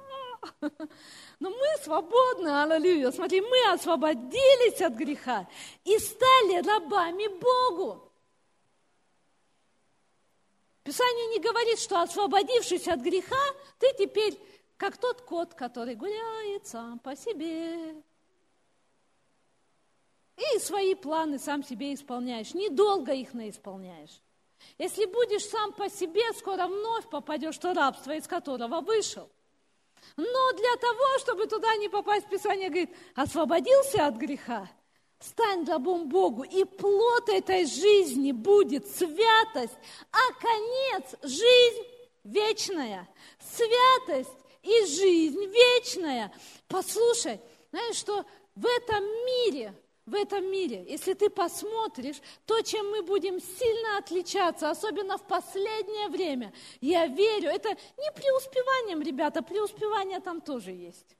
Но 1.40 1.50
мы 1.50 1.66
свободны, 1.82 2.48
аллилуйя. 2.48 3.10
Смотри, 3.10 3.40
мы 3.40 3.72
освободились 3.72 4.82
от 4.82 4.92
греха 4.94 5.48
и 5.84 5.98
стали 5.98 6.56
рабами 6.66 7.28
Богу. 7.38 8.12
Писание 10.82 11.26
не 11.28 11.38
говорит, 11.38 11.78
что 11.78 12.02
освободившись 12.02 12.88
от 12.88 13.00
греха, 13.00 13.36
ты 13.78 13.94
теперь 13.98 14.36
как 14.82 14.96
тот 14.96 15.22
кот, 15.22 15.54
который 15.54 15.94
гуляет 15.94 16.66
сам 16.66 16.98
по 16.98 17.14
себе. 17.14 17.94
И 20.36 20.58
свои 20.58 20.96
планы 20.96 21.38
сам 21.38 21.62
себе 21.62 21.94
исполняешь. 21.94 22.52
Недолго 22.52 23.12
их 23.12 23.32
наисполняешь. 23.32 24.20
Если 24.78 25.04
будешь 25.04 25.44
сам 25.44 25.72
по 25.72 25.88
себе, 25.88 26.32
скоро 26.32 26.66
вновь 26.66 27.08
попадешь 27.08 27.58
в 27.58 27.60
то 27.60 27.72
рабство, 27.74 28.10
из 28.10 28.26
которого 28.26 28.80
вышел. 28.80 29.30
Но 30.16 30.52
для 30.52 30.76
того, 30.80 31.18
чтобы 31.20 31.46
туда 31.46 31.76
не 31.76 31.88
попасть, 31.88 32.28
Писание 32.28 32.68
говорит, 32.68 32.90
освободился 33.14 34.04
от 34.04 34.16
греха, 34.16 34.68
стань 35.20 35.64
рабом 35.64 36.08
Богу, 36.08 36.42
и 36.42 36.64
плод 36.64 37.28
этой 37.28 37.66
жизни 37.66 38.32
будет 38.32 38.88
святость, 38.88 39.78
а 40.10 40.32
конец– 40.40 41.14
жизнь 41.22 41.86
вечная. 42.24 43.08
Святость 43.38 44.41
и 44.62 44.86
жизнь 44.86 45.44
вечная. 45.46 46.32
Послушай, 46.68 47.40
знаешь, 47.70 47.96
что 47.96 48.24
в 48.54 48.66
этом 48.66 49.04
мире, 49.26 49.74
в 50.06 50.14
этом 50.14 50.50
мире, 50.50 50.84
если 50.88 51.14
ты 51.14 51.30
посмотришь, 51.30 52.20
то, 52.46 52.60
чем 52.62 52.90
мы 52.90 53.02
будем 53.02 53.40
сильно 53.40 53.98
отличаться, 53.98 54.70
особенно 54.70 55.18
в 55.18 55.26
последнее 55.26 56.08
время, 56.08 56.52
я 56.80 57.06
верю, 57.06 57.48
это 57.48 57.70
не 57.70 58.12
преуспеванием, 58.12 59.02
ребята, 59.02 59.42
преуспевание 59.42 60.20
там 60.20 60.40
тоже 60.40 60.70
есть. 60.72 61.16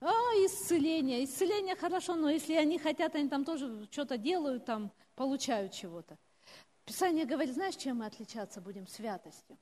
А, 0.00 0.10
исцеление. 0.44 1.24
Исцеление 1.24 1.76
хорошо, 1.76 2.16
но 2.16 2.28
если 2.28 2.54
они 2.54 2.76
хотят, 2.76 3.14
они 3.14 3.28
там 3.28 3.44
тоже 3.44 3.86
что-то 3.92 4.18
делают, 4.18 4.64
там 4.64 4.90
получают 5.14 5.72
чего-то. 5.72 6.18
Писание 6.84 7.24
говорит, 7.24 7.54
знаешь, 7.54 7.76
чем 7.76 7.98
мы 7.98 8.06
отличаться 8.06 8.60
будем? 8.60 8.86
Святостью. 8.86 9.56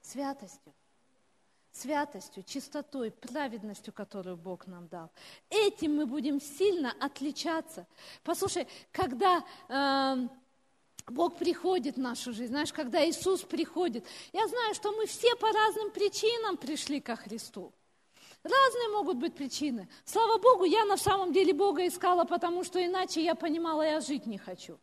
Святостью. 0.00 0.72
Святостью, 1.72 2.44
чистотой, 2.44 3.10
праведностью, 3.10 3.92
которую 3.92 4.36
Бог 4.36 4.66
нам 4.68 4.86
дал. 4.86 5.10
Этим 5.50 5.96
мы 5.96 6.06
будем 6.06 6.40
сильно 6.40 6.94
отличаться. 7.00 7.86
Послушай, 8.22 8.68
когда 8.92 9.44
э, 9.68 10.28
Бог 11.08 11.36
приходит 11.36 11.96
в 11.96 12.00
нашу 12.00 12.32
жизнь, 12.32 12.52
знаешь, 12.52 12.72
когда 12.72 13.04
Иисус 13.08 13.42
приходит, 13.42 14.06
я 14.32 14.46
знаю, 14.46 14.74
что 14.74 14.92
мы 14.92 15.06
все 15.06 15.34
по 15.34 15.50
разным 15.50 15.90
причинам 15.90 16.56
пришли 16.56 17.00
ко 17.00 17.16
Христу. 17.16 17.72
Разные 18.44 18.88
могут 18.90 19.16
быть 19.16 19.34
причины. 19.34 19.88
Слава 20.04 20.38
Богу, 20.38 20.64
я 20.64 20.84
на 20.84 20.96
самом 20.96 21.32
деле 21.32 21.52
Бога 21.52 21.86
искала, 21.86 22.24
потому 22.24 22.62
что 22.62 22.84
иначе 22.84 23.20
я 23.20 23.34
понимала, 23.34 23.82
я 23.82 24.00
жить 24.00 24.26
не 24.26 24.38
хочу. 24.38 24.78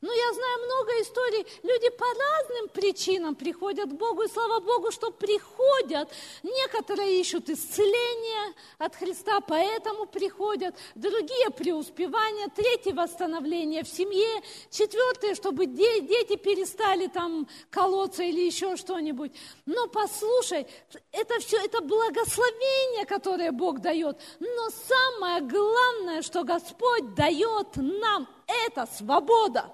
Но 0.00 0.12
я 0.12 0.32
знаю 0.32 0.58
много 0.66 1.02
историй, 1.02 1.46
люди 1.62 1.88
по 1.90 2.04
разным 2.04 2.68
причинам 2.68 3.34
приходят 3.34 3.90
к 3.90 3.94
Богу, 3.94 4.22
и 4.22 4.28
слава 4.28 4.60
Богу, 4.60 4.90
что 4.90 5.10
приходят. 5.10 6.10
Некоторые 6.42 7.20
ищут 7.20 7.48
исцеление 7.48 8.54
от 8.78 8.94
Христа, 8.96 9.40
поэтому 9.40 10.06
приходят. 10.06 10.74
Другие 10.94 11.50
преуспевания, 11.50 12.48
третье 12.48 12.94
восстановление 12.94 13.82
в 13.82 13.88
семье, 13.88 14.42
четвертое, 14.70 15.34
чтобы 15.34 15.66
дети 15.66 16.36
перестали 16.36 17.06
там 17.06 17.48
колоться 17.70 18.22
или 18.22 18.40
еще 18.40 18.76
что-нибудь. 18.76 19.32
Но 19.66 19.86
послушай, 19.88 20.66
это 21.12 21.38
все, 21.40 21.64
это 21.64 21.80
благословение, 21.80 23.06
которое 23.06 23.52
Бог 23.52 23.80
дает. 23.80 24.18
Но 24.40 24.68
самое 24.70 25.40
главное, 25.40 26.22
что 26.22 26.44
Господь 26.44 27.14
дает 27.14 27.76
нам, 27.76 28.28
это 28.46 28.86
свобода. 28.86 29.72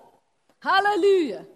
Аллилуйя! 0.61 1.47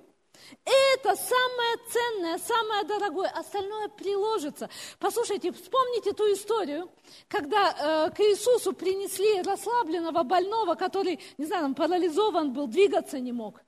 Это 0.65 1.17
самое 1.17 1.77
ценное, 1.91 2.39
самое 2.39 2.85
дорогое, 2.85 3.29
остальное 3.29 3.89
приложится. 3.89 4.69
Послушайте, 4.99 5.53
вспомните 5.53 6.13
ту 6.13 6.25
историю, 6.33 6.91
когда 7.29 7.71
э, 8.09 8.11
к 8.15 8.21
Иисусу 8.21 8.73
принесли 8.73 9.43
расслабленного 9.43 10.23
больного, 10.23 10.75
который, 10.75 11.21
не 11.39 11.47
знаю, 11.47 11.67
он 11.67 11.75
парализован 11.75 12.53
был, 12.53 12.67
двигаться 12.67 13.19
не 13.19 13.33
мог. 13.33 13.63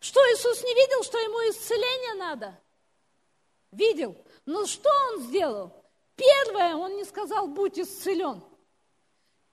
Что 0.00 0.20
Иисус 0.32 0.62
не 0.62 0.74
видел, 0.74 1.02
что 1.04 1.18
ему 1.18 1.38
исцеление 1.50 2.14
надо? 2.14 2.58
Видел. 3.70 4.16
Но 4.44 4.66
что 4.66 4.90
он 5.10 5.22
сделал? 5.22 5.72
Первое, 6.16 6.74
он 6.74 6.96
не 6.96 7.04
сказал, 7.04 7.48
будь 7.48 7.78
исцелен. 7.78 8.42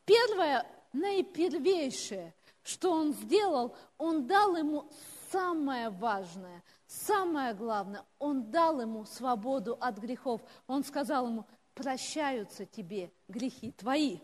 Первое, 0.06 0.66
наипервейшее, 0.92 2.34
что 2.64 2.92
он 2.92 3.14
сделал, 3.14 3.76
он 3.98 4.28
дал 4.28 4.56
ему 4.56 4.90
самое 5.32 5.90
важное, 5.90 6.64
самое 6.88 7.54
главное, 7.54 8.06
он 8.18 8.52
дал 8.52 8.82
ему 8.82 9.06
свободу 9.06 9.78
от 9.80 9.98
грехов. 9.98 10.42
Он 10.68 10.84
сказал 10.84 11.28
ему, 11.28 11.46
прощаются 11.74 12.66
тебе 12.66 13.12
грехи 13.28 13.72
твои. 13.72 14.20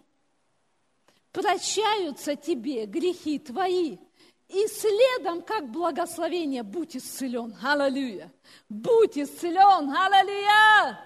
Прощаются 1.32 2.36
тебе 2.36 2.86
грехи 2.86 3.40
твои. 3.40 3.98
И 4.48 4.68
следом, 4.68 5.42
как 5.42 5.70
благословение, 5.72 6.64
будь 6.64 6.96
исцелен. 6.96 7.56
Аллилуйя. 7.62 8.32
Будь 8.70 9.18
исцелен. 9.18 9.90
Аллилуйя. 9.90 11.00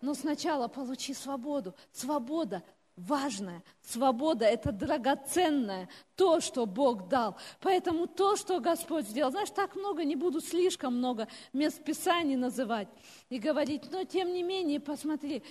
Но 0.00 0.14
сначала 0.14 0.68
получи 0.68 1.14
свободу. 1.14 1.74
Свобода 1.92 2.62
важное. 2.96 3.62
Свобода– 3.82 4.44
это 4.46 4.72
драгоценное, 4.72 5.88
то, 6.14 6.40
что 6.40 6.66
Бог 6.66 7.08
дал. 7.08 7.36
Поэтому 7.60 8.06
то, 8.06 8.36
что 8.36 8.60
Господь 8.60 9.06
сделал, 9.06 9.30
знаешь, 9.30 9.50
так 9.50 9.76
много, 9.76 10.04
не 10.04 10.16
буду 10.16 10.40
слишком 10.40 10.96
много 10.96 11.28
мест 11.52 11.82
Писаний 11.84 12.36
называть 12.36 12.88
и 13.28 13.38
говорить, 13.38 13.82
но 13.90 14.04
тем 14.04 14.32
не 14.32 14.42
менее, 14.42 14.80
посмотри, 14.80 15.42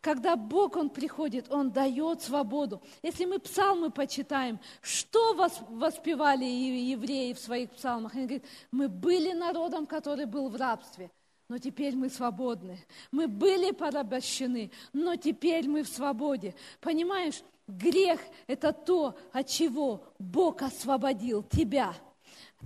когда 0.00 0.36
Бог, 0.36 0.76
Он 0.76 0.90
приходит, 0.90 1.50
Он 1.50 1.70
дает 1.70 2.22
свободу. 2.22 2.82
Если 3.02 3.24
мы 3.24 3.38
псалмы 3.38 3.90
почитаем, 3.90 4.58
что 4.80 5.34
воспевали 5.68 6.44
евреи 6.44 7.32
в 7.32 7.38
своих 7.38 7.70
псалмах? 7.70 8.14
Они 8.14 8.26
говорят, 8.26 8.44
мы 8.70 8.88
были 8.88 9.32
народом, 9.32 9.86
который 9.86 10.26
был 10.26 10.48
в 10.48 10.56
рабстве– 10.56 11.10
но 11.52 11.58
теперь 11.58 11.94
мы 11.94 12.08
свободны. 12.08 12.78
Мы 13.10 13.28
были 13.28 13.72
порабощены, 13.72 14.70
но 14.94 15.16
теперь 15.16 15.68
мы 15.68 15.82
в 15.82 15.88
свободе. 15.88 16.54
Понимаешь, 16.80 17.42
грех– 17.68 18.20
это 18.46 18.72
то, 18.72 19.18
от 19.34 19.48
чего 19.48 20.02
Бог 20.18 20.62
освободил 20.62 21.42
тебя. 21.42 21.94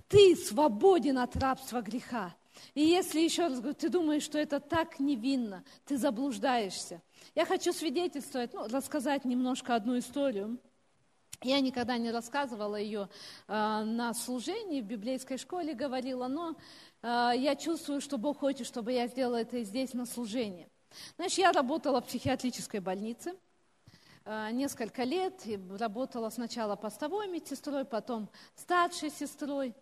Ты 0.06 0.36
свободен 0.36 1.18
от 1.18 1.34
рабства 1.34 1.82
греха. 1.82 2.32
И 2.74 2.80
если 2.80 3.18
еще 3.18 3.48
раз 3.48 3.58
говорю, 3.58 3.74
ты 3.74 3.88
думаешь, 3.88 4.22
что 4.22 4.38
это 4.38 4.60
так 4.60 5.00
невинно, 5.00 5.64
ты 5.84 5.96
заблуждаешься. 5.96 7.02
Я 7.34 7.44
хочу 7.44 7.72
свидетельствовать, 7.72 8.54
ну, 8.54 8.68
рассказать 8.68 9.24
немножко 9.24 9.74
одну 9.74 9.98
историю. 9.98 10.60
Я 11.42 11.60
никогда 11.60 11.98
не 11.98 12.10
рассказывала 12.10 12.76
ее 12.76 13.08
э, 13.46 13.52
на 13.52 14.14
служении, 14.14 14.80
в 14.80 14.86
библейской 14.86 15.36
школе 15.36 15.74
говорила, 15.74 16.28
но 16.28 16.56
э, 17.02 17.32
я 17.36 17.56
чувствую, 17.56 18.00
что 18.00 18.16
Бог 18.16 18.38
хочет, 18.38 18.66
чтобы 18.66 18.92
я 18.92 19.06
сделала 19.06 19.36
это 19.36 19.58
и 19.58 19.64
здесь 19.64 19.92
на 19.92 20.06
служении. 20.06 20.68
Знаешь, 21.16 21.34
я 21.34 21.52
работала 21.52 22.00
в 22.00 22.06
психиатрической 22.06 22.80
больнице 22.80 23.34
э, 24.24 24.50
несколько 24.52 25.04
лет, 25.04 25.46
и 25.46 25.60
работала 25.78 26.30
сначала 26.30 26.76
постовой 26.76 27.28
медсестрой, 27.28 27.84
потом 27.84 28.28
старшей 28.54 29.10
сестрой. 29.10 29.74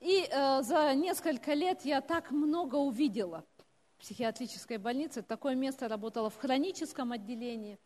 И 0.00 0.28
э, 0.30 0.62
за 0.62 0.94
несколько 0.94 1.54
лет 1.54 1.84
я 1.84 2.00
так 2.00 2.30
много 2.30 2.76
увидела 2.76 3.44
в 3.96 4.02
психиатрической 4.02 4.78
больнице. 4.78 5.22
Такое 5.22 5.54
место 5.54 5.88
работала 5.88 6.30
в 6.30 6.36
хроническом 6.36 7.12
отделении. 7.12 7.78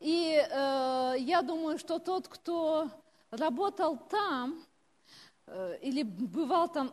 И 0.00 0.34
э, 0.36 1.14
я 1.18 1.42
думаю, 1.42 1.78
что 1.78 1.98
тот, 1.98 2.28
кто 2.28 2.90
работал 3.30 3.96
там 3.96 4.62
э, 5.46 5.78
или 5.82 6.02
бывал 6.02 6.68
там, 6.68 6.92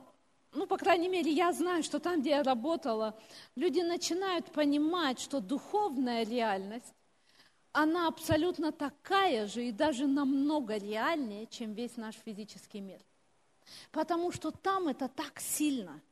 ну, 0.54 0.68
по 0.68 0.78
крайней 0.78 1.08
мере, 1.08 1.32
я 1.32 1.52
знаю, 1.54 1.84
что 1.84 2.00
там, 2.00 2.22
где 2.22 2.32
я 2.32 2.44
работала, 2.44 3.18
люди 3.56 3.82
начинают 3.82 4.52
понимать, 4.52 5.20
что 5.20 5.40
духовная 5.40 6.24
реальность, 6.24 6.94
она 7.74 8.08
абсолютно 8.08 8.72
такая 8.72 9.48
же 9.48 9.66
и 9.66 9.72
даже 9.72 10.08
намного 10.08 10.78
реальнее, 10.78 11.48
чем 11.48 11.74
весь 11.74 11.96
наш 11.96 12.16
физический 12.16 12.82
мир. 12.82 13.00
Потому 13.92 14.32
что 14.32 14.52
там 14.52 14.88
это 14.88 15.08
так 15.08 15.40
сильно– 15.40 16.02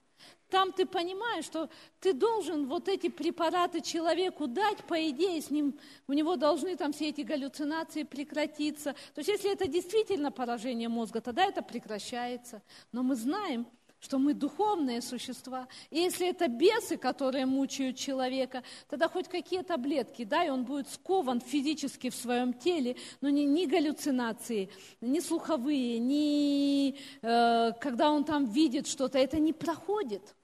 там 0.49 0.71
ты 0.71 0.85
понимаешь, 0.85 1.45
что 1.45 1.69
ты 1.99 2.13
должен 2.13 2.67
вот 2.67 2.87
эти 2.87 3.09
препараты 3.09 3.81
человеку 3.81 4.47
дать, 4.47 4.83
по 4.85 5.09
идее, 5.09 5.41
с 5.41 5.49
ним, 5.49 5.77
у 6.07 6.13
него 6.13 6.35
должны 6.35 6.75
там 6.75 6.91
все 6.91 7.09
эти 7.09 7.21
галлюцинации 7.21 8.03
прекратиться. 8.03 8.93
То 9.13 9.19
есть 9.19 9.29
если 9.29 9.51
это 9.51 9.67
действительно 9.67 10.31
поражение 10.31 10.89
мозга, 10.89 11.21
тогда 11.21 11.45
это 11.45 11.61
прекращается. 11.61 12.61
Но 12.91 13.03
мы 13.03 13.15
знаем, 13.15 13.67
что 13.99 14.17
мы 14.17 14.33
духовные 14.33 15.01
существа. 15.01 15.67
И 15.89 15.99
если 15.99 16.29
это 16.29 16.47
бесы, 16.47 16.97
которые 16.97 17.45
мучают 17.45 17.97
человека, 17.97 18.63
тогда 18.87 19.09
хоть 19.09 19.27
какие 19.27 19.61
таблетки, 19.61 20.23
да, 20.23 20.43
и 20.43 20.49
он 20.49 20.63
будет 20.63 20.89
скован 20.89 21.41
физически 21.41 22.09
в 22.09 22.15
своем 22.15 22.53
теле, 22.53 22.95
но 23.21 23.29
ни, 23.29 23.41
ни 23.41 23.65
галлюцинации, 23.65 24.69
ни 25.01 25.19
слуховые, 25.19 25.99
ни 25.99 26.95
э, 27.21 27.71
когда 27.79 28.11
он 28.11 28.23
там 28.23 28.45
видит 28.45 28.87
что-то, 28.87 29.17
это 29.17 29.37
не 29.37 29.53
проходит. 29.53 30.35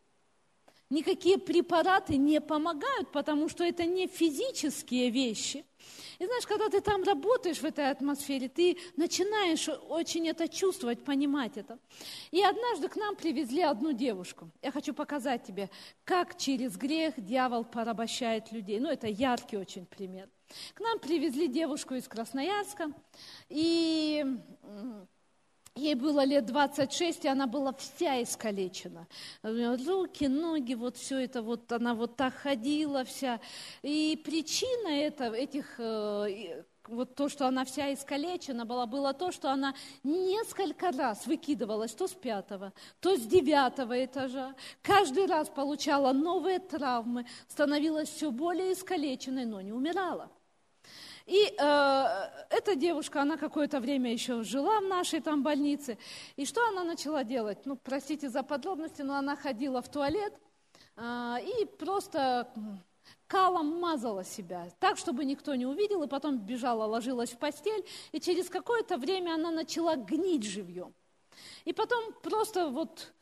Никакие 0.89 1.39
препараты 1.39 2.15
не 2.15 2.39
помогают, 2.39 3.11
потому 3.11 3.49
что 3.49 3.63
это 3.63 3.85
не 3.85 4.07
физические 4.07 5.09
вещи. 5.09 5.65
И 6.19 6.25
знаешь, 6.25 6.45
когда 6.45 6.69
ты 6.69 6.79
там 6.79 7.03
работаешь 7.03 7.57
в 7.57 7.65
этой 7.65 7.89
атмосфере, 7.89 8.47
ты 8.47 8.77
начинаешь 8.95 9.67
очень 9.89 10.27
это 10.27 10.47
чувствовать, 10.47 11.03
понимать 11.03 11.57
это. 11.57 11.79
И 12.31 12.43
однажды 12.43 12.87
к 12.87 12.95
нам 12.95 13.15
привезли 13.15 13.61
одну 13.61 13.93
девушку. 13.93 14.49
Я 14.61 14.71
хочу 14.71 14.93
показать 14.93 15.43
тебе, 15.43 15.69
как 16.03 16.37
через 16.37 16.77
грех 16.77 17.13
дьявол 17.17 17.65
порабощает 17.65 18.51
людей. 18.51 18.79
Ну, 18.79 18.89
это 18.89 19.07
яркий 19.07 19.57
очень 19.57 19.85
пример. 19.85 20.29
К 20.73 20.81
нам 20.81 20.99
привезли 20.99 21.47
девушку 21.47 21.95
из 21.95 22.07
Красноярска, 22.07 22.91
и 23.49 24.23
Ей 25.77 25.95
было 25.95 26.23
лет 26.23 26.45
26, 26.45 27.25
и 27.25 27.27
она 27.27 27.47
была 27.47 27.73
вся 27.73 28.23
искалечена. 28.23 29.07
Руки, 29.43 30.25
ноги, 30.25 30.73
вот 30.73 30.95
все 30.95 31.19
это, 31.19 31.41
вот 31.41 31.69
она 31.69 31.93
вот 31.93 32.15
так 32.15 32.33
ходила 32.33 33.03
вся. 33.03 33.41
И 33.81 34.21
причина 34.23 34.87
это, 34.87 35.25
этих, 35.33 35.77
э, 35.77 36.63
вот 36.87 37.15
то, 37.15 37.27
что 37.27 37.45
она 37.45 37.65
вся 37.65 37.93
искалечена 37.93 38.65
была, 38.65 38.85
было 38.85 39.13
то, 39.13 39.33
что 39.33 39.51
она 39.51 39.75
несколько 40.03 40.91
раз 40.91 41.27
выкидывалась 41.27 41.91
то 41.91 42.07
с 42.07 42.13
пятого, 42.13 42.71
то 43.01 43.17
с 43.17 43.21
девятого 43.21 44.05
этажа. 44.05 44.55
Каждый 44.81 45.25
раз 45.25 45.49
получала 45.49 46.13
новые 46.13 46.59
травмы, 46.59 47.25
становилась 47.49 48.07
все 48.07 48.31
более 48.31 48.71
искалеченной, 48.71 49.43
но 49.43 49.59
не 49.59 49.73
умирала. 49.73 50.31
И 51.25 51.55
э, 51.57 52.05
эта 52.51 52.75
девушка, 52.75 53.21
она 53.21 53.37
какое-то 53.37 53.79
время 53.79 54.11
еще 54.11 54.43
жила 54.43 54.79
в 54.79 54.85
нашей 54.85 55.21
там 55.21 55.41
больнице. 55.41 55.97
И 56.35 56.45
что 56.45 56.67
она 56.67 56.83
начала 56.83 57.23
делать? 57.23 57.65
Ну, 57.65 57.75
простите 57.75 58.29
за 58.29 58.43
подробности, 58.43 59.01
но 59.01 59.15
она 59.15 59.35
ходила 59.35 59.81
в 59.81 59.89
туалет 59.89 60.33
э, 60.95 61.37
и 61.41 61.65
просто 61.65 62.53
калом 63.27 63.79
мазала 63.79 64.23
себя, 64.23 64.67
так, 64.79 64.97
чтобы 64.97 65.25
никто 65.25 65.55
не 65.55 65.65
увидел, 65.65 66.03
и 66.03 66.07
потом 66.07 66.37
бежала, 66.37 66.85
ложилась 66.85 67.31
в 67.31 67.37
постель, 67.37 67.83
и 68.11 68.19
через 68.19 68.49
какое-то 68.49 68.97
время 68.97 69.33
она 69.33 69.51
начала 69.51 69.95
гнить 69.95 70.43
живьем. 70.43 70.93
И 71.65 71.73
потом 71.73 72.13
просто 72.21 72.69
вот 72.69 73.13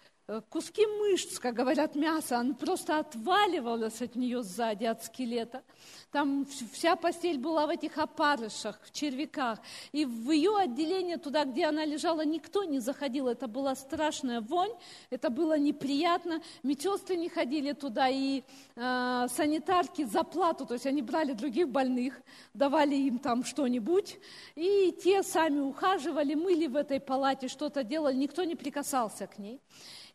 куски 0.50 0.86
мышц, 0.86 1.38
как 1.38 1.54
говорят, 1.54 1.96
мяса, 1.96 2.40
он 2.40 2.56
просто 2.56 3.00
отваливалось 3.00 4.02
от 4.02 4.16
нее 4.16 4.42
сзади, 4.42 4.86
от 4.86 5.04
скелета. 5.04 5.64
Там 6.12 6.46
вся 6.72 6.96
постель 6.96 7.38
была 7.38 7.68
в 7.68 7.70
этих 7.70 7.98
опарышах, 7.98 8.80
в 8.84 8.92
червяках. 8.92 9.60
И 9.92 10.06
в 10.06 10.32
ее 10.32 10.56
отделение, 10.56 11.18
туда, 11.18 11.44
где 11.44 11.66
она 11.66 11.84
лежала, 11.84 12.24
никто 12.24 12.64
не 12.64 12.80
заходил. 12.80 13.28
Это 13.28 13.48
была 13.48 13.76
страшная 13.76 14.40
вонь, 14.40 14.72
это 15.10 15.30
было 15.30 15.58
неприятно. 15.58 16.42
Медсестры 16.62 17.18
не 17.18 17.28
ходили 17.28 17.74
туда, 17.74 18.08
и 18.08 18.44
э, 18.76 19.28
санитарки 19.30 20.06
за 20.06 20.24
плату, 20.24 20.66
то 20.66 20.76
есть 20.76 20.86
они 20.86 21.02
брали 21.02 21.34
других 21.34 21.68
больных, 21.68 22.22
давали 22.54 22.96
им 22.96 23.20
там 23.20 23.44
что-нибудь, 23.44 24.20
и 24.56 24.98
те 25.04 25.22
сами 25.24 25.60
ухаживали, 25.60 26.34
мыли 26.34 26.68
в 26.68 26.78
этой 26.78 27.00
палате, 27.02 27.50
что-то 27.50 27.84
делали, 27.84 28.16
никто 28.16 28.44
не 28.46 28.56
прикасался 28.56 29.28
к 29.28 29.38
ней. 29.38 29.60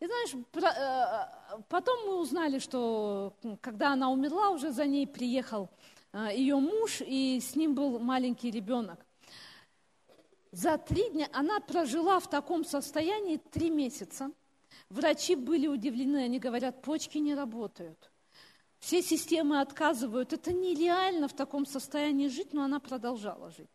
И 0.01 0.07
знаешь, 0.07 0.35
э, 0.35 1.63
потом 1.69 2.07
мы 2.07 2.21
узнали, 2.21 2.61
что 2.61 3.35
когда 3.61 3.93
она 3.93 4.11
умерла, 4.11 4.51
уже 4.51 4.71
за 4.71 4.87
ней 4.87 5.07
приехал 5.07 5.69
э, 6.13 6.29
ее 6.35 6.57
муж, 6.57 7.03
и 7.05 7.41
с 7.41 7.57
ним 7.57 7.75
был 7.75 7.99
маленький 7.99 8.51
ребенок. 8.51 9.05
За 10.53 10.79
три 10.79 11.11
дня 11.11 11.29
она 11.33 11.61
прожила 11.61 12.21
в 12.21 12.31
таком 12.31 12.65
состоянии 12.65 13.39
три 13.39 13.71
месяца. 13.71 14.31
Врачи 14.89 15.35
были 15.35 15.67
удивлены, 15.67 16.19
они 16.19 16.39
говорят, 16.39 16.81
почки 16.81 17.19
не 17.19 17.35
работают. 17.35 18.11
Все 18.79 19.03
системы 19.03 19.61
отказывают. 19.61 20.33
Это 20.33 20.53
нереально 20.53 21.27
в 21.27 21.35
таком 21.35 21.67
состоянии 21.67 22.29
жить, 22.29 22.55
но 22.55 22.63
она 22.63 22.79
продолжала 22.79 23.51
жить. 23.51 23.69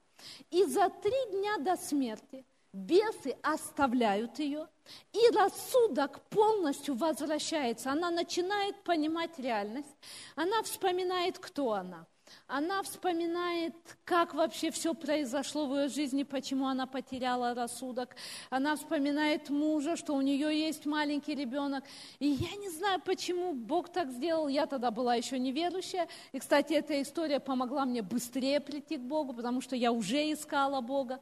И 0.50 0.64
за 0.64 0.90
три 0.90 1.32
дня 1.32 1.58
до 1.58 1.76
смерти 1.76 2.46
бесы 2.74 3.38
оставляют 3.44 4.40
ее, 4.40 4.68
и 5.14 5.36
рассудок 5.36 6.22
полностью 6.30 6.96
возвращается. 6.96 7.92
Она 7.92 8.12
начинает 8.12 8.84
понимать 8.84 9.38
реальность, 9.40 9.96
она 10.36 10.62
вспоминает, 10.64 11.40
кто 11.40 11.74
она. 11.74 12.06
Она 12.48 12.84
вспоминает, 12.84 13.74
как 14.06 14.34
вообще 14.34 14.72
все 14.72 14.94
произошло 14.94 15.68
в 15.68 15.76
ее 15.76 15.88
жизни, 15.88 16.24
почему 16.24 16.68
она 16.68 16.88
потеряла 16.88 17.54
рассудок. 17.54 18.16
Она 18.50 18.76
вспоминает 18.76 19.50
мужа, 19.50 19.96
что 19.96 20.14
у 20.14 20.22
нее 20.22 20.60
есть 20.60 20.86
маленький 20.86 21.36
ребенок. 21.36 21.84
И 22.20 22.28
я 22.28 22.56
не 22.58 22.70
знаю, 22.70 23.02
почему 23.02 23.54
Бог 23.54 23.90
так 23.90 24.10
сделал. 24.10 24.48
Я 24.48 24.66
тогда 24.66 24.92
была 24.92 25.16
еще 25.16 25.40
неверующая. 25.40 26.08
И, 26.32 26.40
кстати, 26.40 26.74
эта 26.74 27.02
история 27.02 27.40
помогла 27.40 27.86
мне 27.86 28.02
быстрее 28.02 28.60
прийти 28.60 28.98
к 28.98 29.02
Богу, 29.02 29.34
потому 29.34 29.62
что 29.62 29.76
я 29.76 29.92
уже 29.92 30.32
искала 30.32 30.82
Бога. 30.82 31.20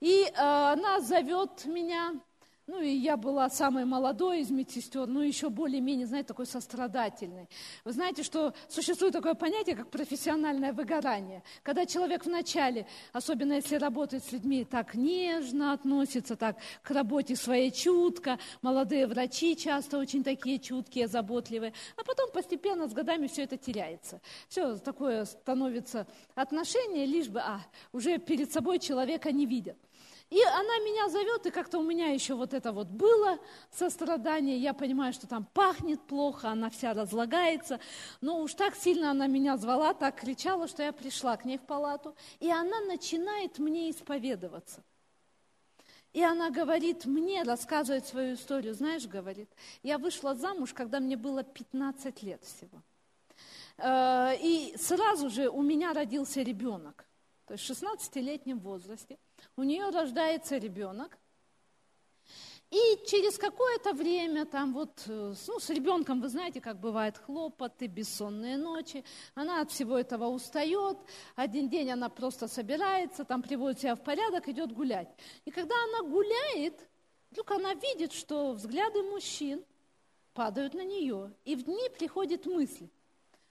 И 0.00 0.24
э, 0.24 0.32
она 0.34 1.00
зовет 1.00 1.66
меня, 1.66 2.14
ну 2.70 2.80
и 2.80 2.88
я 2.88 3.16
была 3.16 3.50
самой 3.50 3.84
молодой 3.84 4.40
из 4.40 4.50
медсестер, 4.50 5.08
ну 5.08 5.20
еще 5.20 5.50
более-менее, 5.50 6.06
знаете, 6.06 6.28
такой 6.28 6.46
сострадательной. 6.46 7.48
Вы 7.84 7.92
знаете, 7.92 8.22
что 8.22 8.54
существует 8.68 9.12
такое 9.12 9.34
понятие, 9.34 9.74
как 9.74 9.90
профессиональное 9.90 10.72
выгорание. 10.72 11.42
Когда 11.64 11.84
человек 11.84 12.24
вначале, 12.24 12.86
особенно 13.12 13.54
если 13.54 13.74
работает 13.74 14.24
с 14.24 14.30
людьми, 14.30 14.64
так 14.64 14.94
нежно 14.94 15.72
относится, 15.72 16.36
так 16.36 16.58
к 16.82 16.90
работе 16.92 17.34
своей 17.34 17.72
чутко, 17.72 18.38
молодые 18.62 19.08
врачи 19.08 19.56
часто 19.56 19.98
очень 19.98 20.22
такие 20.22 20.60
чуткие, 20.60 21.08
заботливые, 21.08 21.72
а 21.96 22.04
потом 22.04 22.30
постепенно 22.30 22.88
с 22.88 22.92
годами 22.92 23.26
все 23.26 23.42
это 23.42 23.56
теряется. 23.56 24.20
Все 24.48 24.76
такое 24.78 25.24
становится 25.24 26.06
отношение, 26.36 27.04
лишь 27.04 27.28
бы, 27.28 27.40
а, 27.40 27.60
уже 27.92 28.18
перед 28.18 28.52
собой 28.52 28.78
человека 28.78 29.32
не 29.32 29.44
видят. 29.44 29.76
И 30.30 30.40
она 30.44 30.78
меня 30.78 31.08
зовет, 31.08 31.44
и 31.46 31.50
как-то 31.50 31.78
у 31.78 31.82
меня 31.82 32.10
еще 32.12 32.34
вот 32.34 32.54
это 32.54 32.70
вот 32.70 32.86
было 32.86 33.40
сострадание. 33.72 34.56
Я 34.58 34.74
понимаю, 34.74 35.12
что 35.12 35.26
там 35.26 35.44
пахнет 35.44 36.00
плохо, 36.06 36.50
она 36.50 36.70
вся 36.70 36.94
разлагается. 36.94 37.80
Но 38.20 38.40
уж 38.40 38.54
так 38.54 38.76
сильно 38.76 39.10
она 39.10 39.26
меня 39.26 39.56
звала, 39.56 39.92
так 39.92 40.20
кричала, 40.20 40.68
что 40.68 40.84
я 40.84 40.92
пришла 40.92 41.36
к 41.36 41.44
ней 41.44 41.58
в 41.58 41.62
палату. 41.62 42.14
И 42.38 42.48
она 42.48 42.80
начинает 42.80 43.58
мне 43.58 43.90
исповедоваться. 43.90 44.84
И 46.12 46.22
она 46.22 46.50
говорит 46.50 47.06
мне, 47.06 47.42
рассказывает 47.42 48.06
свою 48.06 48.34
историю. 48.34 48.74
Знаешь, 48.74 49.06
говорит, 49.08 49.50
я 49.82 49.98
вышла 49.98 50.36
замуж, 50.36 50.72
когда 50.72 51.00
мне 51.00 51.16
было 51.16 51.42
15 51.42 52.22
лет 52.22 52.44
всего. 52.44 52.82
Э, 53.78 54.36
и 54.40 54.76
сразу 54.76 55.28
же 55.28 55.48
у 55.48 55.62
меня 55.62 55.92
родился 55.92 56.42
ребенок. 56.42 57.04
то 57.46 57.54
есть 57.54 57.64
в 57.64 57.70
16-летнем 57.72 58.60
возрасте, 58.60 59.18
у 59.56 59.62
нее 59.62 59.90
рождается 59.90 60.56
ребенок, 60.58 61.18
и 62.70 63.04
через 63.04 63.36
какое-то 63.36 63.92
время, 63.92 64.46
там 64.46 64.72
вот, 64.72 65.02
э, 65.08 65.34
ну, 65.48 65.58
с 65.58 65.70
ребенком, 65.70 66.20
вы 66.20 66.28
знаете, 66.28 66.60
как 66.60 66.78
бывает 66.78 67.18
хлопоты, 67.18 67.88
бессонные 67.88 68.56
ночи, 68.56 69.04
она 69.34 69.60
от 69.60 69.72
всего 69.72 69.98
этого 69.98 70.26
устает, 70.26 70.96
один 71.34 71.68
день 71.68 71.90
она 71.90 72.08
просто 72.08 72.46
собирается, 72.46 73.24
там 73.24 73.42
приводит 73.42 73.80
себя 73.80 73.96
в 73.96 74.04
порядок, 74.04 74.48
идет 74.48 74.72
гулять. 74.72 75.08
И 75.44 75.50
когда 75.50 75.74
она 75.82 76.08
гуляет, 76.08 76.88
вдруг 77.32 77.50
она 77.50 77.74
видит, 77.74 78.12
что 78.12 78.52
взгляды 78.52 79.02
мужчин 79.02 79.64
падают 80.32 80.72
на 80.72 80.84
нее, 80.84 81.34
и 81.44 81.56
в 81.56 81.68
ней 81.68 81.90
приходит 81.90 82.46
мысль, 82.46 82.88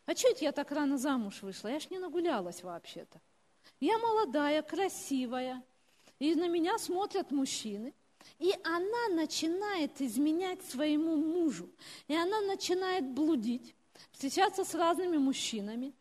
а 0.06 0.16
что 0.16 0.30
это 0.30 0.45
я 0.45 0.54
так 0.54 0.72
рано 0.72 0.97
замуж 0.97 1.41
вышла? 1.41 1.68
Я 1.68 1.82
ж 1.82 1.89
не 1.89 2.00
нагулялась 2.00 2.64
вообще-то. 2.64 3.20
Я 3.82 3.97
молодая, 3.97 4.62
красивая, 4.62 5.62
и 6.20 6.36
на 6.36 6.47
меня 6.47 6.78
смотрят 6.78 7.32
мужчины. 7.32 7.93
И 8.38 8.53
она 8.63 9.15
начинает 9.15 10.01
изменять 10.01 10.61
своему 10.63 11.15
мужу. 11.15 11.70
И 12.07 12.15
она 12.15 12.41
начинает 12.41 13.05
блудить, 13.05 13.74
встречаться 14.11 14.63
с 14.63 14.76
разными 14.76 15.17
мужчинами. 15.17 15.93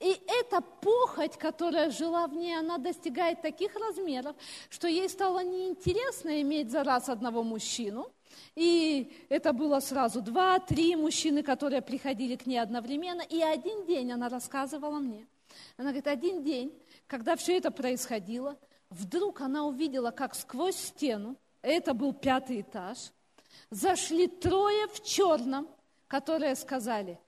И 0.00 0.20
эта 0.26 0.60
похоть, 0.60 1.36
которая 1.36 1.90
жила 1.90 2.26
в 2.26 2.34
ней, 2.34 2.58
она 2.58 2.78
достигает 2.78 3.42
таких 3.42 3.74
размеров, 3.76 4.36
что 4.68 4.88
ей 4.88 5.08
стало 5.08 5.44
неинтересно 5.44 6.40
иметь 6.42 6.70
за 6.70 6.82
раз 6.84 7.08
одного 7.08 7.42
мужчину. 7.42 8.10
И 8.54 9.12
это 9.28 9.52
было 9.52 9.80
сразу 9.80 10.20
два, 10.20 10.58
три 10.58 10.96
мужчины, 10.96 11.42
которые 11.42 11.82
приходили 11.82 12.36
к 12.36 12.46
ней 12.46 12.58
одновременно. 12.58 13.22
И 13.22 13.40
один 13.42 13.86
день 13.86 14.12
она 14.12 14.28
рассказывала 14.28 14.98
мне. 14.98 15.26
Она 15.76 15.88
говорит, 15.88 16.06
один 16.06 16.42
день, 16.42 16.72
когда 17.06 17.36
все 17.36 17.56
это 17.56 17.70
происходило, 17.70 18.58
вдруг 18.90 19.40
она 19.40 19.64
увидела, 19.64 20.10
как 20.10 20.34
сквозь 20.34 20.76
стену 20.76 21.36
это 21.62 21.94
был 21.94 22.12
пятый 22.12 22.60
этаж, 22.60 22.98
зашли 23.70 24.26
трое 24.28 24.86
в 24.88 25.02
черном, 25.02 25.68
которые 26.06 26.54
сказали, 26.54 27.18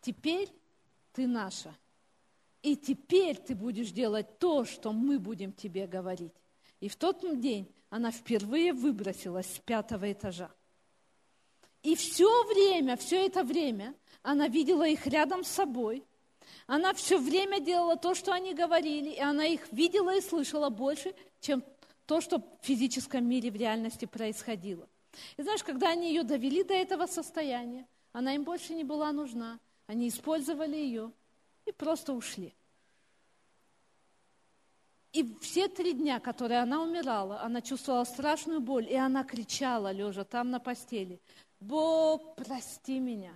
теперь 0.00 0.50
ты 1.12 1.26
наша, 1.26 1.74
и 2.62 2.76
теперь 2.76 3.36
ты 3.36 3.54
будешь 3.54 3.90
делать 3.90 4.38
то, 4.38 4.64
что 4.64 4.92
мы 4.92 5.18
будем 5.18 5.52
тебе 5.52 5.86
говорить. 5.86 6.32
И 6.80 6.88
в 6.88 6.96
тот 6.96 7.20
день 7.40 7.72
она 7.90 8.10
впервые 8.10 8.72
выбросилась 8.72 9.46
с 9.46 9.58
пятого 9.58 10.10
этажа. 10.12 10.50
И 11.82 11.94
все 11.94 12.28
время, 12.44 12.96
все 12.96 13.26
это 13.26 13.44
время 13.44 13.94
она 14.22 14.48
видела 14.48 14.86
их 14.86 15.06
рядом 15.06 15.44
с 15.44 15.48
собой. 15.48 16.04
Она 16.66 16.92
все 16.94 17.18
время 17.18 17.60
делала 17.60 17.96
то, 17.96 18.14
что 18.14 18.32
они 18.32 18.54
говорили, 18.54 19.10
и 19.10 19.20
она 19.20 19.46
их 19.46 19.72
видела 19.72 20.16
и 20.16 20.20
слышала 20.20 20.68
больше, 20.68 21.14
чем 21.40 21.62
то, 22.06 22.20
что 22.20 22.38
в 22.38 22.44
физическом 22.62 23.24
мире 23.24 23.50
в 23.50 23.56
реальности 23.56 24.04
происходило. 24.04 24.88
И 25.36 25.42
знаешь, 25.42 25.64
когда 25.64 25.90
они 25.90 26.08
ее 26.08 26.22
довели 26.22 26.62
до 26.62 26.74
этого 26.74 27.06
состояния, 27.06 27.86
она 28.12 28.34
им 28.34 28.44
больше 28.44 28.74
не 28.74 28.84
была 28.84 29.12
нужна, 29.12 29.58
они 29.86 30.08
использовали 30.08 30.76
ее 30.76 31.12
и 31.66 31.72
просто 31.72 32.12
ушли. 32.12 32.54
И 35.12 35.36
все 35.40 35.68
три 35.68 35.94
дня, 35.94 36.20
которые 36.20 36.60
она 36.60 36.82
умирала, 36.82 37.40
она 37.42 37.62
чувствовала 37.62 38.04
страшную 38.04 38.60
боль, 38.60 38.86
и 38.90 38.94
она 38.94 39.24
кричала, 39.24 39.90
лежа 39.90 40.24
там 40.24 40.50
на 40.50 40.60
постели, 40.60 41.20
«Бог, 41.60 42.36
прости 42.36 42.98
меня!» 42.98 43.32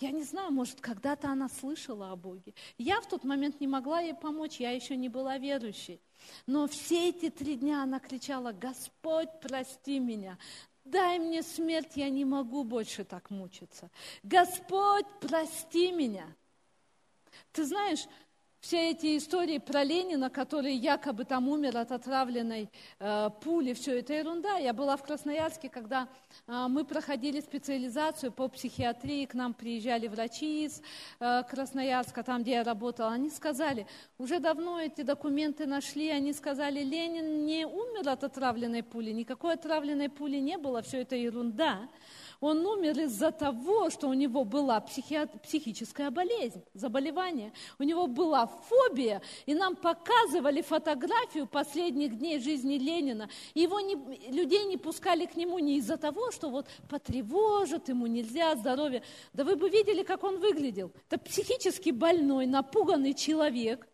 Я 0.00 0.12
не 0.12 0.22
знаю, 0.22 0.50
может, 0.50 0.80
когда-то 0.80 1.28
она 1.28 1.50
слышала 1.50 2.10
о 2.10 2.16
Боге. 2.16 2.54
Я 2.78 3.02
в 3.02 3.06
тот 3.06 3.22
момент 3.22 3.60
не 3.60 3.66
могла 3.66 4.00
ей 4.00 4.14
помочь, 4.14 4.58
я 4.58 4.70
еще 4.70 4.96
не 4.96 5.10
была 5.10 5.36
верующей. 5.36 6.00
Но 6.46 6.66
все 6.66 7.10
эти 7.10 7.28
три 7.28 7.56
дня 7.56 7.82
она 7.82 8.00
кричала, 8.00 8.52
Господь, 8.52 9.28
прости 9.42 9.98
меня, 9.98 10.38
дай 10.84 11.18
мне 11.18 11.42
смерть, 11.42 11.96
я 11.96 12.08
не 12.08 12.24
могу 12.24 12.64
больше 12.64 13.04
так 13.04 13.28
мучиться. 13.28 13.90
Господь, 14.22 15.06
прости 15.20 15.92
меня. 15.92 16.26
Ты 17.52 17.64
знаешь, 17.64 18.06
все 18.60 18.90
эти 18.90 19.16
истории 19.16 19.58
про 19.58 19.82
Ленина, 19.82 20.28
который 20.28 20.74
якобы 20.74 21.24
там 21.24 21.48
умер 21.48 21.78
от 21.78 21.92
отравленной 21.92 22.68
э, 22.98 23.30
пули, 23.42 23.72
все 23.72 23.98
это 23.98 24.12
ерунда. 24.12 24.58
Я 24.58 24.74
была 24.74 24.96
в 24.98 25.02
Красноярске, 25.02 25.70
когда 25.70 26.08
э, 26.46 26.66
мы 26.68 26.84
проходили 26.84 27.40
специализацию 27.40 28.30
по 28.32 28.48
психиатрии, 28.48 29.24
к 29.24 29.32
нам 29.32 29.54
приезжали 29.54 30.08
врачи 30.08 30.66
из 30.66 30.82
э, 31.20 31.42
Красноярска, 31.48 32.22
там, 32.22 32.42
где 32.42 32.52
я 32.52 32.64
работала. 32.64 33.12
Они 33.12 33.30
сказали, 33.30 33.86
уже 34.18 34.40
давно 34.40 34.78
эти 34.78 35.02
документы 35.02 35.66
нашли, 35.66 36.10
они 36.10 36.34
сказали, 36.34 36.82
Ленин 36.82 37.46
не 37.46 37.66
умер 37.66 38.10
от 38.10 38.24
отравленной 38.24 38.82
пули, 38.82 39.10
никакой 39.10 39.54
отравленной 39.54 40.10
пули 40.10 40.36
не 40.36 40.58
было, 40.58 40.82
все 40.82 41.00
это 41.00 41.16
ерунда. 41.16 41.88
Он 42.40 42.66
умер 42.66 42.98
из-за 43.00 43.32
того, 43.32 43.90
что 43.90 44.08
у 44.08 44.14
него 44.14 44.44
была 44.44 44.80
психи... 44.80 45.28
психическая 45.42 46.10
болезнь, 46.10 46.64
заболевание. 46.72 47.52
У 47.78 47.82
него 47.82 48.06
была 48.06 48.46
фобия, 48.46 49.20
и 49.44 49.54
нам 49.54 49.76
показывали 49.76 50.62
фотографию 50.62 51.46
последних 51.46 52.18
дней 52.18 52.40
жизни 52.40 52.78
Ленина. 52.78 53.28
Его 53.52 53.80
не... 53.80 53.94
людей 54.30 54.64
не 54.64 54.78
пускали 54.78 55.26
к 55.26 55.36
нему 55.36 55.58
не 55.58 55.76
из-за 55.76 55.98
того, 55.98 56.30
что 56.30 56.48
вот 56.48 56.66
потревожат, 56.88 57.90
ему 57.90 58.06
нельзя, 58.06 58.56
здоровье. 58.56 59.02
Да 59.34 59.44
вы 59.44 59.56
бы 59.56 59.68
видели, 59.68 60.02
как 60.02 60.24
он 60.24 60.38
выглядел. 60.38 60.92
Это 61.10 61.18
психически 61.18 61.90
больной, 61.90 62.46
напуганный 62.46 63.12
человек, 63.12 63.86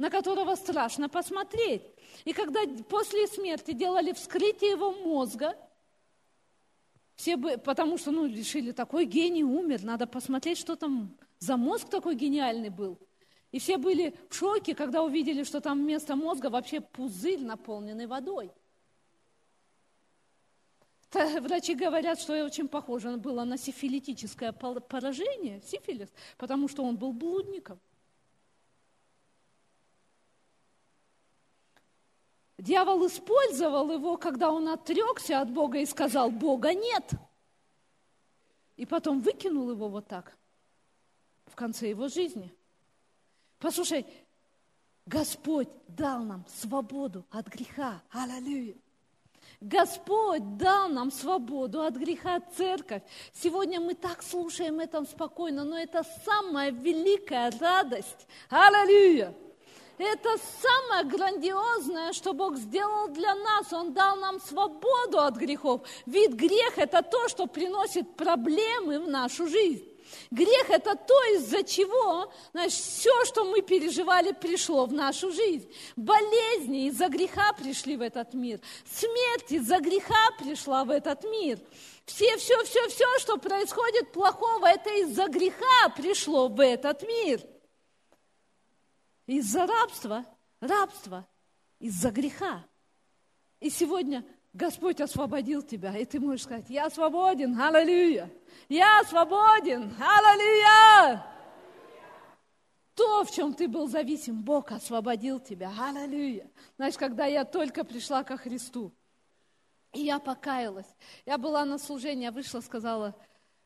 на 0.00 0.10
которого 0.10 0.56
страшно 0.56 1.08
посмотреть. 1.08 1.82
И 2.24 2.32
когда 2.32 2.60
после 2.88 3.28
смерти 3.28 3.72
делали 3.72 4.12
вскрытие 4.12 4.72
его 4.72 4.90
мозга, 4.90 5.56
все 7.20 7.36
бы, 7.36 7.58
потому 7.58 7.98
что, 7.98 8.12
ну, 8.12 8.24
решили, 8.24 8.72
такой 8.72 9.04
гений 9.04 9.44
умер, 9.44 9.82
надо 9.84 10.06
посмотреть, 10.06 10.56
что 10.56 10.74
там 10.74 11.14
за 11.38 11.58
мозг 11.58 11.90
такой 11.90 12.14
гениальный 12.14 12.70
был. 12.70 12.98
И 13.52 13.58
все 13.58 13.76
были 13.76 14.14
в 14.30 14.34
шоке, 14.34 14.74
когда 14.74 15.02
увидели, 15.02 15.42
что 15.42 15.60
там 15.60 15.82
вместо 15.82 16.16
мозга 16.16 16.48
вообще 16.48 16.80
пузырь, 16.80 17.44
наполненный 17.44 18.06
водой. 18.06 18.50
Врачи 21.12 21.74
говорят, 21.74 22.18
что 22.18 22.34
я 22.34 22.42
очень 22.42 22.68
похоже 22.68 23.14
было 23.18 23.44
на 23.44 23.58
сифилитическое 23.58 24.52
поражение, 24.52 25.60
сифилис, 25.60 26.08
потому 26.38 26.68
что 26.68 26.82
он 26.84 26.96
был 26.96 27.12
блудником. 27.12 27.78
Дьявол 32.60 33.06
использовал 33.06 33.90
его, 33.90 34.18
когда 34.18 34.50
он 34.50 34.68
отрекся 34.68 35.40
от 35.40 35.50
Бога 35.50 35.78
и 35.78 35.86
сказал, 35.86 36.30
Бога 36.30 36.74
нет. 36.74 37.10
И 38.76 38.84
потом 38.84 39.20
выкинул 39.20 39.70
его 39.70 39.88
вот 39.88 40.06
так 40.06 40.36
в 41.46 41.56
конце 41.56 41.88
его 41.88 42.08
жизни. 42.08 42.54
Послушай, 43.58 44.04
Господь 45.06 45.68
дал 45.88 46.22
нам 46.22 46.44
свободу 46.48 47.24
от 47.30 47.46
греха. 47.48 48.02
Аллилуйя. 48.10 48.76
Господь 49.62 50.58
дал 50.58 50.90
нам 50.90 51.10
свободу 51.10 51.82
от 51.82 51.96
греха, 51.96 52.40
церковь. 52.56 53.02
Сегодня 53.32 53.80
мы 53.80 53.94
так 53.94 54.22
слушаем 54.22 54.80
это 54.80 55.02
спокойно, 55.06 55.64
но 55.64 55.78
это 55.78 56.04
самая 56.24 56.70
великая 56.70 57.50
радость. 57.58 58.26
Аллилуйя! 58.50 59.34
Это 60.02 60.30
самое 60.62 61.04
грандиозное, 61.04 62.14
что 62.14 62.32
Бог 62.32 62.56
сделал 62.56 63.08
для 63.08 63.34
нас. 63.34 63.70
Он 63.70 63.92
дал 63.92 64.16
нам 64.16 64.40
свободу 64.40 65.18
от 65.18 65.36
грехов. 65.36 65.82
Ведь 66.06 66.30
грех– 66.30 66.72
это 66.78 67.02
то, 67.02 67.28
что 67.28 67.46
приносит 67.46 68.16
проблемы 68.16 68.98
в 68.98 69.08
нашу 69.10 69.46
жизнь. 69.46 69.84
Грех– 70.30 70.64
это 70.70 70.96
то, 70.96 71.22
из-за 71.34 71.62
чего 71.64 72.32
значит, 72.54 72.80
все, 72.80 73.26
что 73.26 73.44
мы 73.44 73.60
переживали, 73.60 74.32
пришло 74.32 74.86
в 74.86 74.92
нашу 74.94 75.32
жизнь. 75.32 75.70
Болезни 75.96 76.86
из-за 76.86 77.08
греха 77.08 77.52
пришли 77.52 77.98
в 77.98 78.00
этот 78.00 78.32
мир. 78.32 78.58
Смерть 78.90 79.52
из-за 79.52 79.80
греха 79.80 80.30
пришла 80.38 80.84
в 80.84 80.90
этот 80.90 81.24
мир. 81.24 81.58
Все, 82.06 82.38
все, 82.38 82.64
все, 82.64 82.88
все, 82.88 83.18
что 83.18 83.36
происходит 83.36 84.12
плохого, 84.12 84.64
это 84.64 84.88
из-за 85.02 85.26
греха 85.28 85.90
пришло 85.94 86.48
в 86.48 86.58
этот 86.58 87.02
мир– 87.02 87.42
из-за 89.30 89.64
рабства, 89.64 90.26
рабства, 90.60 91.26
из-за 91.78 92.10
греха. 92.10 92.64
И 93.60 93.70
сегодня 93.70 94.24
Господь 94.52 95.00
освободил 95.00 95.62
тебя, 95.62 95.96
и 95.96 96.04
ты 96.04 96.18
можешь 96.18 96.42
сказать, 96.42 96.68
я 96.68 96.90
свободен, 96.90 97.58
аллилуйя, 97.60 98.28
я 98.68 99.04
свободен, 99.04 99.94
аллилуйя. 100.00 101.24
То, 102.94 103.24
в 103.24 103.30
чем 103.30 103.54
ты 103.54 103.68
был 103.68 103.86
зависим, 103.86 104.42
Бог 104.42 104.72
освободил 104.72 105.38
тебя, 105.38 105.72
аллилуйя. 105.78 106.50
Знаешь, 106.76 106.98
когда 106.98 107.26
я 107.26 107.44
только 107.44 107.84
пришла 107.84 108.24
ко 108.24 108.36
Христу, 108.36 108.92
и 109.92 110.00
я 110.00 110.18
покаялась, 110.18 110.92
я 111.24 111.38
была 111.38 111.64
на 111.64 111.78
служении, 111.78 112.28
вышла, 112.30 112.60
сказала, 112.60 113.14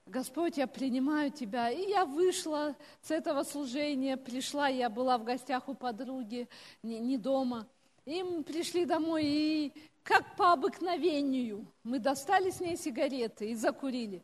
Господь, 0.07 0.59
я 0.59 0.67
принимаю 0.67 1.31
Тебя. 1.31 1.71
И 1.71 1.89
я 1.89 2.05
вышла 2.05 2.77
с 3.03 3.11
этого 3.11 3.43
служения, 3.43 4.17
пришла, 4.17 4.69
я 4.69 4.91
была 4.91 5.17
в 5.19 5.25
гостях 5.25 5.69
у 5.69 5.75
подруги, 5.75 6.49
не, 6.83 7.01
не 7.01 7.17
дома. 7.17 7.67
И 8.05 8.23
мы 8.23 8.43
пришли 8.43 8.85
домой, 8.85 9.25
и 9.25 9.73
как 10.03 10.37
по 10.37 10.53
обыкновению 10.53 11.67
мы 11.83 11.99
достали 11.99 12.51
с 12.51 12.61
ней 12.61 12.77
сигареты 12.77 13.51
и 13.51 13.55
закурили. 13.55 14.23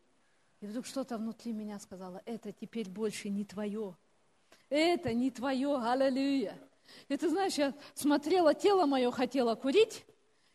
И 0.61 0.67
вдруг 0.67 0.85
что-то 0.85 1.17
внутри 1.17 1.53
меня 1.53 1.79
сказала, 1.79 2.21
это 2.27 2.53
теперь 2.53 2.89
больше 2.91 3.31
не 3.31 3.45
твое. 3.45 3.97
Это 4.69 5.15
не 5.15 5.31
твое, 5.31 5.77
аллилуйя. 5.83 6.59
Ты 7.09 7.29
знаешь, 7.31 7.55
я 7.55 7.75
смотрела, 7.95 8.53
тело 8.53 8.85
мое 8.85 9.11
хотело 9.11 9.55
курить, 9.55 10.05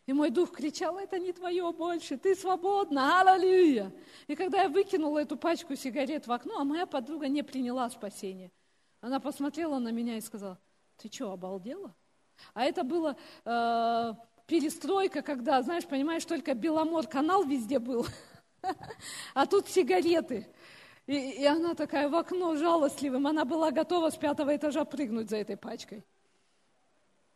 и 0.05 0.13
мой 0.13 0.29
дух 0.29 0.51
кричал, 0.51 0.97
это 0.99 1.17
не 1.17 1.33
твое 1.33 1.71
больше, 1.71 2.17
ты 2.17 2.35
свободна, 2.35 3.21
аллилуйя. 3.21 3.91
И 4.27 4.35
когда 4.35 4.63
я 4.63 4.69
выкинула 4.69 5.19
эту 5.19 5.35
пачку 5.35 5.75
сигарет 5.75 6.27
в 6.27 6.31
окно, 6.31 6.59
а 6.59 6.63
моя 6.63 6.85
подруга 6.85 7.27
не 7.27 7.41
приняла 7.41 7.89
спасение, 7.89 8.51
она 9.01 9.19
посмотрела 9.19 9.79
на 9.79 9.89
меня 9.89 10.17
и 10.17 10.21
сказала, 10.21 10.59
ты 10.97 11.11
что, 11.11 11.31
обалдела? 11.31 11.95
А 12.53 12.65
это 12.65 12.83
было 12.83 13.17
э, 13.45 14.13
перестройка, 14.45 15.21
когда, 15.21 15.61
знаешь, 15.63 15.85
понимаешь, 15.85 16.25
только 16.25 16.53
Беломор 16.53 17.07
канал 17.07 17.43
везде 17.43 17.79
был, 17.79 18.05
а 19.33 19.45
тут 19.45 19.67
сигареты. 19.67 20.47
И, 21.07 21.15
и 21.15 21.45
она 21.45 21.75
такая 21.75 22.09
в 22.09 22.15
окно 22.15 22.55
жалостливым, 22.55 23.25
она 23.27 23.45
была 23.45 23.71
готова 23.71 24.09
с 24.09 24.17
пятого 24.17 24.55
этажа 24.55 24.85
прыгнуть 24.85 25.29
за 25.29 25.37
этой 25.37 25.57
пачкой. 25.57 26.03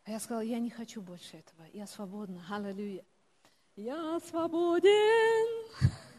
А 0.10 0.12
я 0.12 0.20
сказала, 0.20 0.42
я 0.42 0.58
не 0.58 0.72
хочу 0.72 1.04
больше 1.04 1.38
этого, 1.38 1.68
я 1.72 1.86
свободна, 1.86 2.44
аллилуйя. 2.50 3.06
Я 3.76 4.20
свободен, 4.28 5.68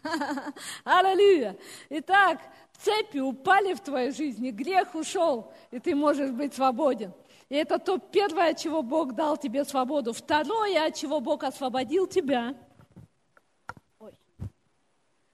аллилуйя. 0.85 1.57
Итак, 1.89 2.39
цепи 2.79 3.19
упали 3.19 3.75
в 3.75 3.81
твоей 3.81 4.13
жизни, 4.13 4.53
грех 4.53 4.95
ушел, 4.95 5.53
и 5.73 5.81
ты 5.81 5.97
можешь 5.97 6.31
быть 6.31 6.55
свободен. 6.55 7.13
И 7.49 7.57
это 7.57 7.81
то 7.81 7.99
первое, 7.99 8.51
от 8.51 8.59
чего 8.59 8.85
Бог 8.85 9.17
дал 9.17 9.37
тебе 9.37 9.65
свободу. 9.65 10.13
Второе, 10.13 10.87
от 10.87 10.95
чего 10.95 11.19
Бог 11.19 11.43
освободил 11.43 12.07
тебя. 12.07 12.55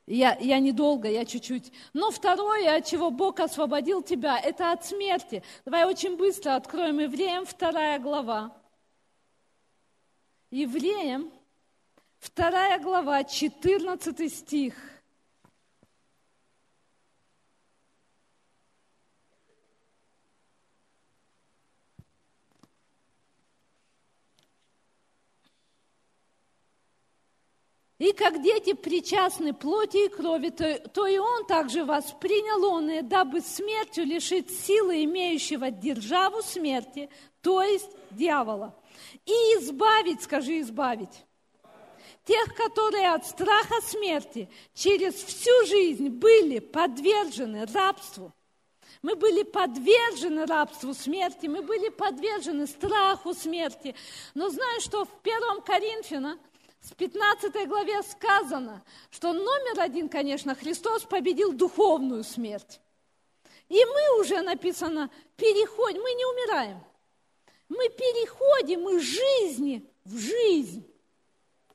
Я, 0.07 0.37
я 0.41 0.61
недолго, 0.61 1.09
я 1.09 1.25
чуть-чуть. 1.25 1.73
Но 1.93 2.13
второе, 2.13 2.77
от 2.77 2.87
чего 2.87 3.11
Бог 3.11 3.41
освободил 3.41 4.03
тебя, 4.03 4.39
это 4.39 4.71
от 4.71 4.85
смерти. 4.85 5.43
Давай 5.65 5.85
очень 5.85 6.17
быстро 6.17 6.55
откроем 6.55 7.01
Евреям 7.01 7.45
вторая 7.45 7.99
глава. 7.99 8.57
Евреям 10.51 11.33
вторая 12.21 12.79
глава, 12.79 13.25
14 13.25 14.33
стих. 14.33 14.75
И 27.99 28.12
как 28.12 28.42
дети 28.42 28.74
причастны 28.74 29.55
плоти 29.55 30.05
и 30.05 30.09
крови, 30.09 30.51
то, 30.51 30.78
то 30.90 31.07
и 31.07 31.16
он 31.16 31.47
также 31.47 31.84
воспринял 31.84 32.62
он, 32.64 32.90
и 32.90 33.01
дабы 33.01 33.40
смертью 33.40 34.05
лишить 34.05 34.51
силы 34.51 35.05
имеющего 35.05 35.70
державу 35.70 36.42
смерти, 36.42 37.09
то 37.40 37.62
есть 37.62 37.90
дьявола. 38.11 38.78
И 39.24 39.30
избавить, 39.30 40.22
скажи, 40.22 40.61
избавить, 40.61 41.24
тех, 42.26 42.55
которые 42.55 43.14
от 43.14 43.26
страха 43.26 43.80
смерти 43.80 44.51
через 44.74 45.14
всю 45.14 45.66
жизнь 45.66 46.11
были 46.11 46.59
подвержены 46.59 47.64
рабству. 47.64 48.34
Мы 49.01 49.14
были 49.14 49.42
подвержены 49.42 50.47
рабству 50.47 50.92
смерти, 50.92 51.47
мы 51.47 51.62
были 51.62 51.88
подвержены 51.88 52.66
страху 52.66 53.32
смерти. 53.34 53.94
Но 54.34 54.49
знаешь, 54.49 54.82
что 54.82 55.05
в 55.05 55.22
первом 55.22 55.62
Коринфяна 55.62 56.38
с 56.87 56.95
15 56.95 57.66
главе 57.66 58.01
сказано, 58.05 58.84
что 59.11 59.32
номер 59.32 59.80
один, 59.80 60.09
конечно, 60.09 60.55
Христос 60.55 61.03
победил 61.03 61.53
духовную 61.53 62.22
смерть. 62.22 62.80
И 63.68 63.84
мы 63.84 64.20
уже 64.20 64.41
написано, 64.43 65.11
переходим, 65.37 66.01
мы 66.01 66.12
не 66.12 66.24
умираем. 66.24 66.80
Мы 67.68 67.89
переходим 67.89 68.89
из 68.91 69.03
жизни 69.03 69.84
в 70.05 70.16
жизнь. 70.16 70.87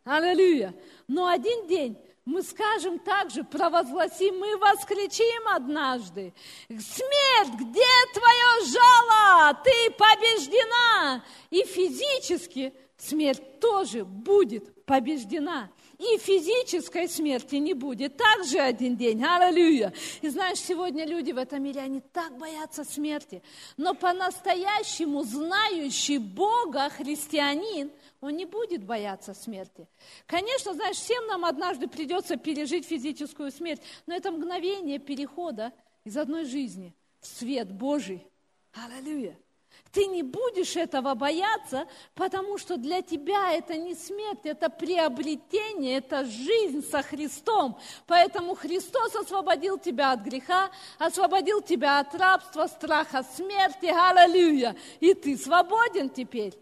Аллилуйя. 0.06 0.74
Но 1.10 1.28
один 1.28 1.68
день 1.68 1.98
мы 2.24 2.42
скажем 2.42 2.98
также, 2.98 3.44
провозгласим, 3.44 4.40
мы 4.40 4.56
воскричим 4.56 5.46
однажды. 5.50 6.34
Смерть, 6.70 7.54
где 7.56 7.92
твое 8.14 8.66
жало? 8.66 9.62
Ты 9.62 9.92
побеждена. 9.92 11.22
И 11.50 11.66
физически 11.66 12.74
смерть 12.96 13.60
тоже 13.60 14.06
будет 14.06 14.81
побеждена. 14.92 15.70
И 15.98 16.18
физической 16.18 17.08
смерти 17.08 17.56
не 17.56 17.74
будет. 17.74 18.18
Также 18.18 18.60
один 18.60 18.98
день. 18.98 19.24
Аллилуйя. 19.24 19.94
И 20.22 20.28
знаешь, 20.28 20.58
сегодня 20.58 21.06
люди 21.06 21.32
в 21.32 21.38
этом 21.38 21.64
мире, 21.64 21.80
они 21.80 22.02
так 22.02 22.38
боятся 22.38 22.84
смерти. 22.84 23.42
Но 23.78 23.94
по-настоящему 23.94 25.24
знающий 25.24 26.18
Бога 26.18 26.90
христианин, 26.90 27.90
он 28.20 28.36
не 28.36 28.46
будет 28.46 28.84
бояться 28.84 29.34
смерти. 29.34 29.88
Конечно, 30.26 30.74
знаешь, 30.74 30.98
всем 30.98 31.26
нам 31.28 31.46
однажды 31.46 31.88
придется 31.88 32.36
пережить 32.36 32.86
физическую 32.86 33.50
смерть, 33.50 33.82
но 34.08 34.14
это 34.14 34.30
мгновение 34.30 35.00
перехода 35.00 35.72
из 36.04 36.18
одной 36.18 36.44
жизни 36.44 36.94
в 37.22 37.28
свет 37.28 37.72
Божий. 37.72 38.28
Аллилуйя. 38.74 39.38
Ты 39.92 40.06
не 40.06 40.24
будешь 40.24 40.78
этого 40.78 41.16
бояться, 41.16 41.86
потому 42.16 42.58
что 42.58 42.78
для 42.78 43.02
тебя 43.02 43.52
это 43.52 43.76
не 43.76 43.94
смерть, 43.94 44.46
это 44.46 44.70
приобретение, 44.70 45.98
это 45.98 46.24
жизнь 46.26 46.84
со 46.90 47.02
Христом. 47.02 47.78
Поэтому 48.08 48.56
Христос 48.56 49.14
освободил 49.16 49.78
тебя 49.78 50.14
от 50.14 50.22
греха, 50.22 50.72
освободил 50.98 51.62
тебя 51.62 52.00
от 52.00 52.16
рабства, 52.16 52.68
страха 52.68 53.26
смерти. 53.36 53.88
Аллилуйя! 53.88 54.78
И 55.02 55.14
ты 55.14 55.38
свободен 55.38 56.10
теперь. 56.10 56.58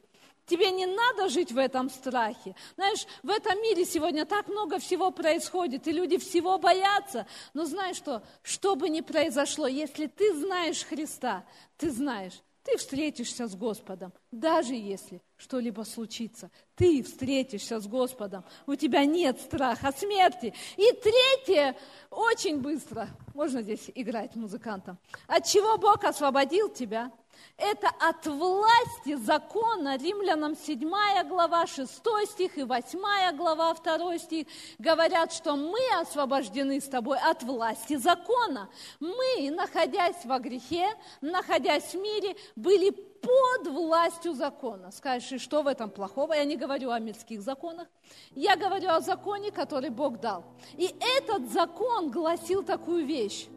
Тебе 0.47 0.71
не 0.71 0.87
надо 0.87 1.29
жить 1.29 1.51
в 1.51 1.59
этом 1.59 1.91
страхе. 1.91 2.55
Знаешь, 2.75 3.05
в 3.21 3.29
этом 3.29 3.61
мире 3.61 3.85
сегодня 3.85 4.25
так 4.25 4.47
много 4.47 4.79
всего 4.79 5.11
происходит, 5.11 5.87
и 5.87 5.91
люди 5.91 6.17
всего 6.17 6.57
боятся. 6.57 7.27
Но 7.53 7.65
знаешь 7.65 7.97
что? 7.97 8.23
Что 8.41 8.75
бы 8.75 8.89
ни 8.89 9.01
произошло, 9.01 9.67
если 9.67 10.07
ты 10.07 10.33
знаешь 10.33 10.83
Христа, 10.83 11.45
ты 11.77 11.91
знаешь, 11.91 12.41
ты 12.69 12.77
встретишься 12.77 13.47
с 13.47 13.55
Господом, 13.55 14.13
даже 14.31 14.75
если 14.75 15.21
что-либо 15.37 15.81
случится. 15.81 16.51
Ты 16.75 17.01
встретишься 17.01 17.79
с 17.79 17.87
Господом. 17.87 18.43
У 18.67 18.75
тебя 18.75 19.05
нет 19.05 19.39
страха 19.41 19.91
смерти. 19.91 20.53
И 20.77 20.91
третье, 20.91 21.75
очень 22.11 22.61
быстро, 22.61 23.07
можно 23.33 23.61
здесь 23.63 23.89
играть 23.95 24.35
музыкантом, 24.35 24.99
от 25.27 25.45
чего 25.45 25.77
Бог 25.77 26.03
освободил 26.03 26.69
тебя– 26.69 27.11
это 27.59 27.89
от 27.99 28.25
власти 28.25 29.15
закона, 29.15 29.97
римлянам 29.97 30.55
7 30.55 30.79
глава, 31.27 31.67
6 31.67 32.01
стих 32.25 32.57
и 32.57 32.63
8 32.63 33.35
глава, 33.35 33.73
2 33.73 34.17
стих, 34.17 34.47
говорят, 34.77 35.33
что 35.33 35.57
мы 35.57 35.79
освобождены 35.99 36.79
с 36.79 36.85
тобой 36.85 37.17
от 37.19 37.43
власти 37.43 37.97
закона. 37.97 38.69
Мы, 39.01 39.51
находясь 39.51 40.23
во 40.23 40.39
грехе, 40.39 40.87
находясь 41.19 41.93
в 41.93 41.95
мире, 41.95 42.35
были 42.55 42.91
под 42.91 43.67
властью 43.67 44.33
закона. 44.33 44.91
Скажешь, 44.91 45.33
и 45.33 45.37
что 45.37 45.61
в 45.61 45.67
этом 45.67 45.89
плохого? 45.89 46.33
Я 46.33 46.45
не 46.45 46.55
говорю 46.55 46.91
о 46.91 46.99
мирских 46.99 47.41
законах. 47.41 47.87
Я 48.35 48.55
говорю 48.55 48.89
о 48.89 49.01
законе, 49.01 49.51
который 49.51 49.89
Бог 49.89 50.21
дал. 50.21 50.45
И 50.77 50.95
этот 51.17 51.51
закон 51.51 52.09
гласил 52.09 52.63
такую 52.63 53.05
вещь. 53.05 53.47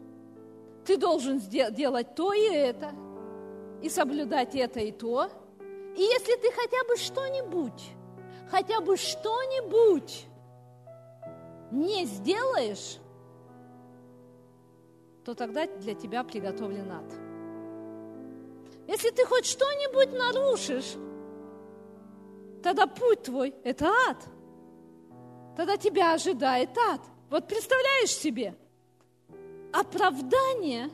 Ты 0.85 0.97
должен 0.97 1.39
делать 1.39 2.15
то 2.15 2.33
и 2.33 2.43
это– 2.43 2.91
и 3.83 3.89
соблюдать 3.89 4.55
это 4.55 4.79
и 4.79 4.93
то. 4.93 5.29
И 5.95 6.01
если 6.01 6.37
ты 6.37 6.49
хотя 6.53 6.83
бы 6.85 6.95
что-нибудь, 6.95 7.83
хотя 8.49 8.79
бы 8.79 8.95
что-нибудь 8.95 10.25
не 11.69 12.05
сделаешь, 12.05 12.97
то 15.25 15.35
тогда 15.35 15.67
для 15.67 15.95
тебя 15.95 16.23
приготовлен 16.23 16.91
ад. 16.91 17.13
Если 18.87 19.09
ты 19.09 19.25
хоть 19.25 19.45
что-нибудь 19.45 20.13
нарушишь, 20.13 20.95
тогда 22.63 22.87
путь 22.87 23.23
твой– 23.23 23.53
это 23.65 23.89
ад. 24.09 24.17
Тогда 25.57 25.75
тебя 25.75 26.13
ожидает 26.13 26.69
ад. 26.77 27.01
Вот 27.29 27.49
представляешь 27.49 28.11
себе, 28.11 28.55
оправдание 29.73 30.89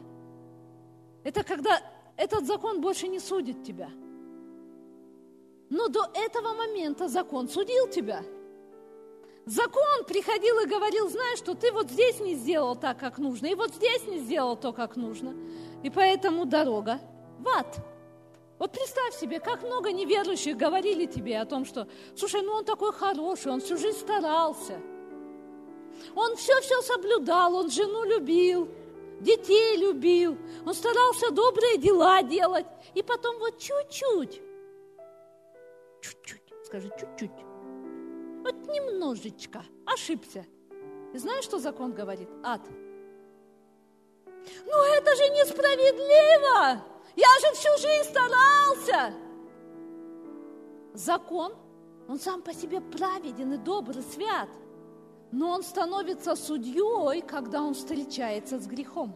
–это 1.23 1.43
когда 1.43 1.79
этот 2.19 2.45
закон 2.45 2.81
больше 2.81 3.07
не 3.07 3.19
судит 3.19 3.63
тебя. 3.63 3.89
Но 5.69 5.87
до 5.87 6.05
этого 6.13 6.53
момента 6.53 7.07
закон 7.07 7.47
судил 7.47 7.87
тебя. 7.87 8.23
Закон 9.45 10.03
приходил 10.05 10.59
и 10.59 10.67
говорил, 10.67 11.07
знаешь, 11.09 11.39
что 11.39 11.55
ты 11.55 11.71
вот 11.71 11.89
здесь 11.89 12.19
не 12.19 12.35
сделал 12.35 12.75
так, 12.75 12.99
как 12.99 13.19
нужно, 13.19 13.47
и 13.47 13.55
вот 13.55 13.73
здесь 13.73 14.05
не 14.05 14.19
сделал 14.19 14.57
то, 14.57 14.73
как 14.73 14.97
нужно. 14.97 15.33
И 15.81 15.89
поэтому 15.89 16.45
дорога 16.45 16.99
в 17.39 17.47
ад. 17.47 17.77
Вот 18.57 18.73
представь 18.73 19.15
себе, 19.15 19.39
как 19.39 19.63
много 19.63 19.93
неверующих 19.93 20.57
говорили 20.57 21.05
тебе 21.05 21.39
о 21.39 21.45
том, 21.45 21.63
что, 21.63 21.87
слушай, 22.17 22.41
ну 22.41 22.51
он 22.51 22.65
такой 22.65 22.91
хороший, 22.91 23.53
он 23.53 23.61
всю 23.61 23.77
жизнь 23.77 23.97
старался. 23.97 24.81
Он 26.15 26.35
все-все 26.35 26.81
соблюдал, 26.81 27.55
он 27.55 27.71
жену 27.71 28.03
любил, 28.03 28.67
детей 29.21 29.77
любил, 29.77 30.37
он 30.65 30.73
старался 30.73 31.31
добрые 31.31 31.77
дела 31.77 32.21
делать. 32.23 32.65
И 32.93 33.03
потом 33.03 33.37
вот 33.39 33.57
чуть-чуть, 33.57 34.41
чуть-чуть, 36.01 36.53
скажи, 36.65 36.89
чуть-чуть, 36.99 37.31
вот 38.43 38.55
немножечко 38.67 39.63
ошибся. 39.85 40.45
И 41.13 41.17
знаешь, 41.17 41.43
что 41.43 41.59
закон 41.59 41.93
говорит? 41.93 42.29
Ад. 42.43 42.61
Ну 44.65 44.83
это 44.93 45.15
же 45.15 45.29
несправедливо! 45.29 46.83
Я 47.15 47.27
же 47.41 47.53
всю 47.55 47.77
жизнь 47.77 48.09
старался! 48.09 49.13
Закон, 50.93 51.53
он 52.07 52.19
сам 52.19 52.41
по 52.41 52.53
себе 52.53 52.81
праведен 52.81 53.53
и 53.53 53.57
добрый, 53.57 54.03
свят. 54.03 54.49
Но 55.31 55.49
он 55.51 55.63
становится 55.63 56.35
судьей, 56.35 57.21
когда 57.21 57.61
он 57.61 57.73
встречается 57.73 58.59
с 58.59 58.67
грехом. 58.67 59.13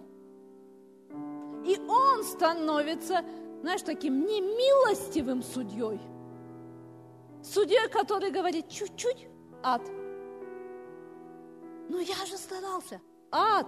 И 1.65 1.79
он 1.87 2.23
становится, 2.23 3.23
знаешь, 3.61 3.81
таким 3.81 4.25
немилостивым 4.25 5.41
судьей– 5.41 5.99
Судья, 7.43 7.89
который 7.89 8.31
говорит, 8.31 8.69
чуть-чуть 8.69 9.27
ад. 9.61 9.81
Но 11.89 11.99
я 11.99 12.25
же 12.25 12.37
старался. 12.37 13.01
Ад. 13.31 13.67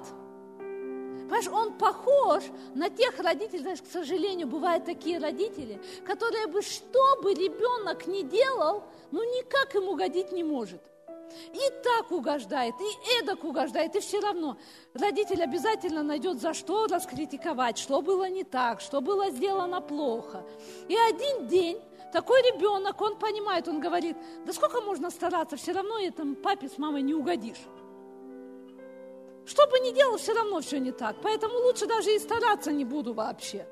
Понимаешь, 0.57 1.47
он 1.47 1.77
похож 1.77 2.43
на 2.73 2.89
тех 2.89 3.19
родителей, 3.19 3.59
знаешь, 3.59 3.81
к 3.81 3.87
сожалению, 3.87 4.47
бывают 4.47 4.85
такие 4.85 5.17
родители, 5.17 5.81
которые 6.05 6.47
бы, 6.47 6.61
что 6.61 7.21
бы 7.21 7.33
ребенок 7.33 8.07
ни 8.07 8.21
делал, 8.21 8.83
ну 9.11 9.23
никак 9.37 9.73
ему 9.73 9.91
угодить 9.91 10.31
не 10.31 10.43
может. 10.43 10.81
И 11.53 11.83
так 11.83 12.11
угождает, 12.11 12.75
и 12.79 13.19
эдак 13.19 13.43
угождает, 13.43 13.95
и 13.95 13.99
все 13.99 14.19
равно 14.19 14.57
родитель 14.93 15.43
обязательно 15.43 16.03
найдет 16.03 16.39
за 16.39 16.53
что 16.53 16.87
раскритиковать, 16.87 17.77
что 17.77 18.01
было 18.01 18.29
не 18.29 18.43
так, 18.43 18.79
что 18.79 19.01
было 19.01 19.29
сделано 19.31 19.81
плохо. 19.81 20.45
И 20.87 20.95
один 20.95 21.47
день 21.47 21.81
такой 22.13 22.41
ребенок, 22.43 23.01
он 23.01 23.17
понимает, 23.17 23.67
он 23.67 23.79
говорит, 23.79 24.15
да 24.45 24.53
сколько 24.53 24.81
можно 24.81 25.09
стараться, 25.09 25.57
все 25.57 25.73
равно 25.73 25.99
этому 25.99 26.35
папе 26.35 26.69
с 26.69 26.77
мамой 26.77 27.01
не 27.01 27.13
угодишь. 27.13 27.65
Что 29.45 29.67
бы 29.67 29.79
ни 29.79 29.91
делал, 29.91 30.17
все 30.17 30.33
равно 30.33 30.59
все 30.61 30.79
не 30.79 30.91
так. 30.91 31.17
Поэтому 31.21 31.55
лучше 31.59 31.85
даже 31.85 32.15
и 32.15 32.19
стараться 32.19 32.71
не 32.71 32.83
буду 32.83 33.13
вообще. 33.13 33.67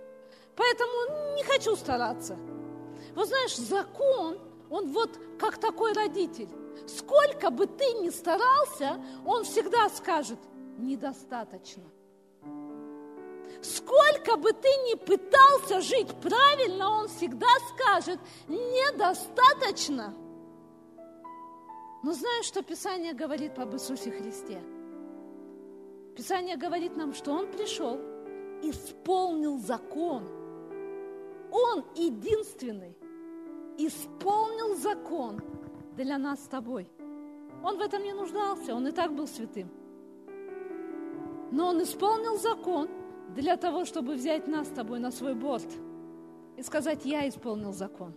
Поэтому 0.56 1.36
не 1.36 1.44
хочу 1.44 1.76
стараться. 1.76 2.38
Вот 3.16 3.28
знаешь, 3.28 3.56
закон, 3.56 4.38
он 4.70 4.92
вот 4.92 5.10
как 5.40 5.58
такой 5.58 5.94
родитель. 5.94 6.50
Сколько 6.88 7.50
бы 7.50 7.68
ты 7.68 7.86
ни 7.94 8.10
старался, 8.10 9.02
он 9.26 9.44
всегда 9.44 9.90
скажет, 9.90 10.40
недостаточно. 10.78 11.84
Сколько 13.62 14.36
бы 14.36 14.52
ты 14.52 14.68
ни 14.68 14.96
пытался 14.96 15.82
жить 15.82 16.10
правильно, 16.22 16.90
он 16.90 17.08
всегда 17.08 17.48
скажет, 17.74 18.20
недостаточно. 18.48 20.14
Но 22.04 22.12
знаешь, 22.12 22.46
что 22.46 22.62
Писание 22.62 23.14
говорит 23.14 23.58
об 23.58 23.74
Иисусе 23.74 24.12
Христе? 24.12 24.62
Писание 26.18 26.58
говорит 26.58 26.98
нам, 26.98 27.14
что 27.14 27.32
Он 27.32 27.48
пришел, 27.48 27.98
исполнил 28.62 29.58
закон. 29.60 30.28
Он 31.50 31.86
единственный 31.96 32.98
исполнил 33.78 34.76
закон 34.76 35.42
для 35.96 36.18
нас 36.18 36.44
с 36.44 36.48
тобой. 36.48 36.90
Он 37.64 37.78
в 37.78 37.82
этом 37.82 38.04
не 38.04 38.14
нуждался, 38.14 38.76
он 38.76 38.88
и 38.88 38.92
так 38.92 39.14
был 39.14 39.28
святым. 39.28 39.70
Но 41.52 41.70
он 41.70 41.82
исполнил 41.84 42.38
закон– 42.38 42.90
для 43.36 43.58
того, 43.58 43.86
чтобы 43.86 44.14
взять 44.14 44.48
нас 44.48 44.68
с 44.68 44.72
тобой 44.72 45.00
на 45.00 45.12
свой 45.12 45.34
борт 45.34 45.68
и 46.58 46.62
сказать, 46.62 47.02
я 47.04 47.28
исполнил 47.28 47.74
закон. 47.74 48.14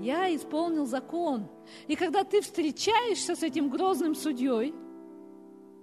Я 0.00 0.34
исполнил 0.34 0.86
закон. 0.86 1.48
И 1.86 1.96
когда 1.96 2.24
ты 2.24 2.40
встречаешься 2.40 3.34
с 3.34 3.42
этим 3.42 3.68
грозным 3.68 4.14
судьей, 4.14 4.74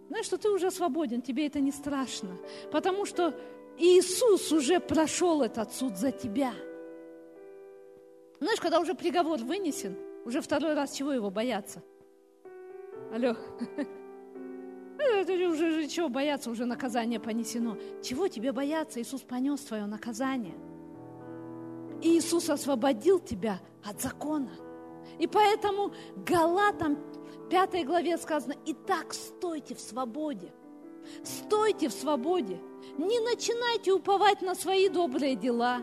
знаешь, 0.08 0.26
что 0.26 0.38
ты 0.38 0.50
уже 0.50 0.72
свободен, 0.72 1.22
тебе 1.22 1.48
это 1.48 1.60
не 1.60 1.72
страшно, 1.72 2.38
потому 2.72 3.06
что 3.06 3.34
Иисус 3.78 4.52
уже 4.52 4.80
прошел 4.80 5.42
этот 5.42 5.74
суд 5.74 5.98
за 5.98 6.12
тебя. 6.12 6.54
Знаешь, 8.40 8.60
когда 8.60 8.80
уже 8.80 8.94
приговор 8.94 9.40
вынесен, 9.40 9.98
уже 10.26 10.42
второй 10.42 10.74
раз 10.74 10.92
чего 10.92 11.14
его 11.14 11.30
бояться? 11.30 11.82
Алло. 13.14 13.36
Это 14.98 15.34
уже, 15.34 15.70
уже 15.70 15.88
чего 15.88 16.10
бояться, 16.10 16.50
уже 16.50 16.66
наказание 16.66 17.20
понесено. 17.20 17.78
Чего 18.02 18.28
тебе 18.28 18.52
бояться? 18.52 19.02
Иисус 19.02 19.22
понес 19.22 19.62
твое 19.62 19.86
наказание. 19.86 20.56
И 22.02 22.18
Иисус 22.18 22.50
освободил 22.50 23.20
тебя 23.20 23.62
от 23.84 24.02
закона. 24.02 24.52
И 25.20 25.28
поэтому 25.28 25.94
Галатам 26.16 26.98
5 27.50 27.86
главе 27.86 28.18
сказано, 28.18 28.56
«Итак, 28.66 29.14
стойте 29.14 29.76
в 29.76 29.80
свободе». 29.80 30.52
Стойте 31.24 31.90
в 31.90 31.94
свободе. 31.94 32.60
Не 32.98 33.20
начинайте 33.20 33.92
уповать 33.92 34.42
на 34.42 34.56
свои 34.56 34.90
добрые 34.90 35.36
дела. 35.36 35.82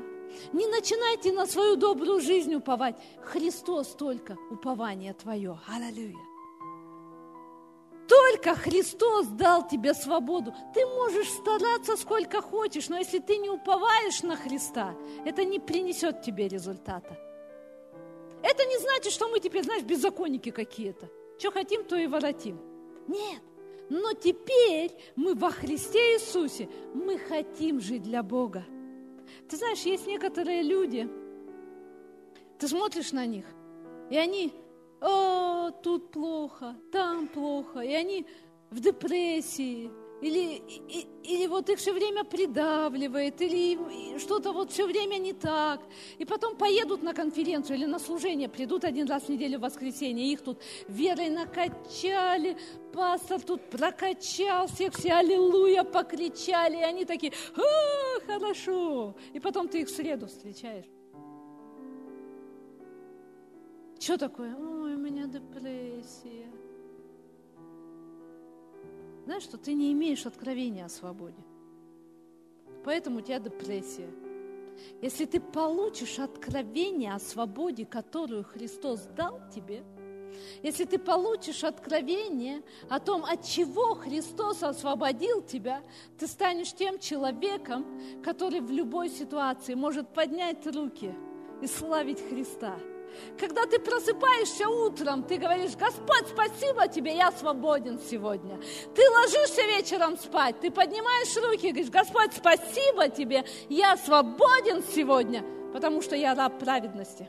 Не 0.52 0.66
начинайте 0.66 1.32
на 1.32 1.46
свою 1.46 1.76
добрую 1.76 2.20
жизнь 2.20 2.54
уповать. 2.54 2.96
Христос 3.22 3.88
только 3.94 4.36
упование 4.50 5.14
твое. 5.14 5.58
Аллилуйя. 5.68 6.32
Только 8.08 8.54
Христос 8.54 9.26
дал 9.26 9.66
тебе 9.66 9.94
свободу. 9.94 10.54
Ты 10.74 10.84
можешь 10.86 11.30
стараться 11.30 11.96
сколько 11.96 12.42
хочешь, 12.42 12.88
но 12.88 12.98
если 12.98 13.20
ты 13.20 13.38
не 13.38 13.48
уповаешь 13.48 14.22
на 14.22 14.36
Христа, 14.36 14.94
это 15.24 15.44
не 15.44 15.58
принесет 15.58 16.22
тебе 16.22 16.48
результата. 16.48 17.18
Это 18.42 18.64
не 18.66 18.78
значит, 18.78 19.12
что 19.12 19.28
мы 19.28 19.40
теперь, 19.40 19.64
знаешь, 19.64 19.84
беззаконники 19.84 20.50
какие-то. 20.50 21.08
Что 21.38 21.52
хотим, 21.52 21.84
то 21.84 21.96
и 21.96 22.06
воротим. 22.06 22.60
Нет. 23.08 23.42
Но 23.88 24.12
теперь 24.12 24.92
мы 25.16 25.34
во 25.34 25.50
Христе 25.50 26.14
Иисусе, 26.14 26.68
мы 26.94 27.18
хотим 27.18 27.80
жить 27.80 28.02
для 28.02 28.22
Бога. 28.22 28.64
Ты 29.48 29.56
знаешь, 29.56 29.80
есть 29.80 30.06
некоторые 30.06 30.62
люди, 30.62 31.08
ты 32.58 32.68
смотришь 32.68 33.12
на 33.12 33.26
них, 33.26 33.46
и 34.10 34.16
они 34.16 34.52
о, 35.00 35.70
тут 35.82 36.12
плохо, 36.12 36.76
там 36.92 37.28
плохо, 37.28 37.80
и 37.80 37.92
они 37.92 38.26
в 38.70 38.80
депрессии, 38.80 39.90
или, 40.22 40.62
и, 40.88 41.08
или 41.24 41.46
вот 41.48 41.68
их 41.68 41.78
все 41.78 41.92
время 41.92 42.22
придавливает, 42.22 43.42
или 43.42 44.18
что-то 44.18 44.52
вот 44.52 44.70
все 44.70 44.86
время 44.86 45.16
не 45.16 45.32
так. 45.32 45.80
И 46.18 46.24
потом 46.24 46.56
поедут 46.56 47.02
на 47.02 47.12
конференцию 47.12 47.76
или 47.78 47.86
на 47.86 47.98
служение, 47.98 48.48
придут 48.48 48.84
один 48.84 49.08
раз 49.08 49.24
в 49.24 49.28
неделю 49.28 49.58
в 49.58 49.62
воскресенье, 49.62 50.32
их 50.32 50.40
тут 50.40 50.62
верой 50.86 51.28
накачали, 51.28 52.56
пастор 52.94 53.40
тут 53.40 53.68
прокачал 53.68 54.68
всех, 54.68 54.94
все 54.94 55.14
аллилуйя 55.14 55.82
покричали, 55.82 56.76
и 56.76 56.82
они 56.82 57.04
такие, 57.04 57.32
а, 57.56 58.20
хорошо. 58.24 59.16
И 59.32 59.40
потом 59.40 59.68
ты 59.68 59.80
их 59.80 59.88
в 59.88 59.90
среду 59.90 60.28
встречаешь. 60.28 60.86
Что 63.98 64.18
такое? 64.18 64.54
Ой, 64.54 64.94
у 64.94 64.98
меня 64.98 65.26
депрессия. 65.26 66.61
Знаешь, 69.24 69.44
что 69.44 69.56
ты 69.56 69.74
не 69.74 69.92
имеешь 69.92 70.26
откровения 70.26 70.84
о 70.84 70.88
свободе. 70.88 71.42
Поэтому 72.84 73.18
у 73.18 73.20
тебя 73.20 73.38
депрессия. 73.38 74.10
Если 75.00 75.26
ты 75.26 75.40
получишь 75.40 76.18
откровение 76.18 77.14
о 77.14 77.20
свободе, 77.20 77.86
которую 77.86 78.44
Христос 78.44 79.02
дал 79.16 79.40
тебе, 79.54 79.84
если 80.62 80.84
ты 80.84 80.98
получишь 80.98 81.62
откровение 81.62 82.62
о 82.88 82.98
том, 82.98 83.24
от 83.24 83.44
чего 83.44 83.94
Христос 83.94 84.62
освободил 84.62 85.42
тебя, 85.42 85.82
ты 86.18 86.26
станешь 86.26 86.72
тем 86.72 86.98
человеком, 86.98 87.86
который 88.24 88.60
в 88.60 88.70
любой 88.70 89.10
ситуации 89.10 89.74
может 89.74 90.08
поднять 90.08 90.66
руки 90.66 91.14
и 91.60 91.66
славить 91.66 92.20
Христа– 92.20 92.76
когда 93.38 93.66
ты 93.66 93.78
просыпаешься 93.78 94.68
утром, 94.68 95.22
ты 95.22 95.36
говоришь, 95.36 95.76
Господь, 95.76 96.26
спасибо 96.28 96.88
тебе, 96.88 97.16
я 97.16 97.30
свободен 97.32 97.98
сегодня. 97.98 98.58
Ты 98.94 99.02
ложишься 99.10 99.62
вечером 99.62 100.16
спать, 100.16 100.60
ты 100.60 100.70
поднимаешь 100.70 101.36
руки 101.36 101.68
и 101.68 101.72
говоришь, 101.72 101.90
Господь, 101.90 102.32
спасибо 102.34 103.08
тебе, 103.08 103.44
я 103.68 103.96
свободен 103.96 104.82
сегодня, 104.94 105.44
потому 105.72 106.02
что 106.02 106.16
я 106.16 106.34
раб 106.34 106.58
праведности. 106.58 107.28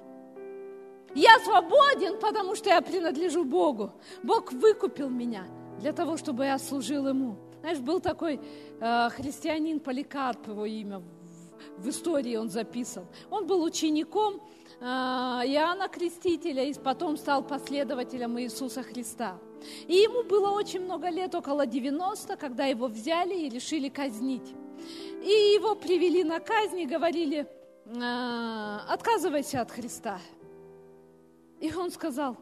Я 1.16 1.38
свободен, 1.40 2.20
потому 2.20 2.56
что 2.56 2.70
я 2.70 2.82
принадлежу 2.82 3.44
Богу. 3.44 3.92
Бог 4.24 4.52
выкупил 4.52 5.10
меня 5.10 5.46
для 5.80 5.94
того, 5.94 6.18
чтобы 6.18 6.46
я 6.46 6.58
служил 6.58 7.08
Ему. 7.08 7.38
Знаешь, 7.60 7.80
был 7.80 8.00
такой 8.00 8.40
э, 8.82 9.10
христианин 9.12 9.80
Поликарп, 9.80 10.48
его 10.48 10.66
имя 10.66 11.02
в, 11.78 11.90
истории 11.90 12.36
он 12.36 12.50
записан. 12.50 13.06
Он 13.30 13.48
был 13.48 13.64
учеником 13.64 14.42
э, 14.80 14.86
Иоанна 14.86 15.88
Крестителя 15.88 16.64
и 16.64 16.74
потом 16.74 17.18
стал 17.18 17.44
последователем 17.44 18.40
Иисуса 18.40 18.84
Христа. 18.84 19.38
И 19.88 19.96
ему 19.96 20.24
было 20.24 20.50
очень 20.52 20.82
много 20.82 21.10
лет, 21.10 21.36
около 21.36 21.66
90, 21.66 22.36
когда 22.38 22.66
его 22.66 22.88
взяли 22.88 23.36
и 23.36 23.50
решили 23.50 23.90
казнить. 23.90 24.54
И 25.24 25.56
его 25.56 25.76
привели 25.76 26.24
на 26.24 26.40
казнь 26.40 26.80
и 26.80 26.86
говорили, 26.86 27.48
э, 27.86 28.78
отказывайся 28.90 29.62
от 29.62 29.72
Христа. 29.72 30.20
И 31.60 31.74
он 31.74 31.92
сказал, 31.92 32.38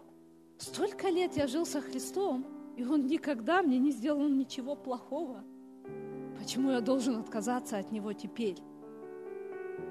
столько 0.57 1.09
лет 1.09 1.37
я 1.37 1.47
жил 1.47 1.65
со 1.65 1.79
Христом, 1.79 2.45
и 2.77 2.83
Он 2.83 3.05
никогда 3.05 3.61
мне 3.61 3.77
не 3.77 3.91
сделал 3.91 4.27
ничего 4.27 4.75
плохого. 4.75 5.43
Почему 6.39 6.71
я 6.71 6.81
должен 6.81 7.19
отказаться 7.19 7.77
от 7.77 7.91
Него 7.91 8.13
теперь? 8.13 8.57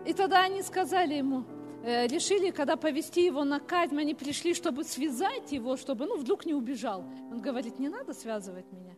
И 0.07 0.13
тогда 0.13 0.43
они 0.45 0.63
сказали 0.63 1.15
ему, 1.15 1.45
э, 1.85 2.07
решили, 2.07 2.51
когда 2.51 2.77
повести 2.77 3.25
его 3.25 3.45
на 3.45 3.61
казнь, 3.61 3.99
они 3.99 4.15
пришли, 4.15 4.55
чтобы 4.55 4.85
связать 4.85 5.53
его, 5.53 5.77
чтобы, 5.77 6.07
ну, 6.07 6.17
вдруг 6.17 6.47
не 6.47 6.55
убежал. 6.55 7.05
Он 7.31 7.41
говорит, 7.41 7.79
не 7.79 7.89
надо 7.89 8.15
связывать 8.15 8.71
меня. 8.73 8.97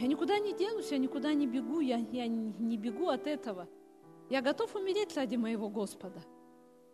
Я 0.00 0.06
никуда 0.06 0.38
не 0.38 0.52
денусь, 0.52 0.92
я 0.92 0.98
никуда 0.98 1.34
не 1.34 1.46
бегу, 1.46 1.80
я, 1.80 1.96
я 1.96 2.26
не 2.28 2.76
бегу 2.76 3.08
от 3.08 3.26
этого. 3.26 3.68
Я 4.30 4.42
готов 4.42 4.74
умереть 4.76 5.16
ради 5.16 5.36
моего 5.36 5.68
Господа. 5.68 6.22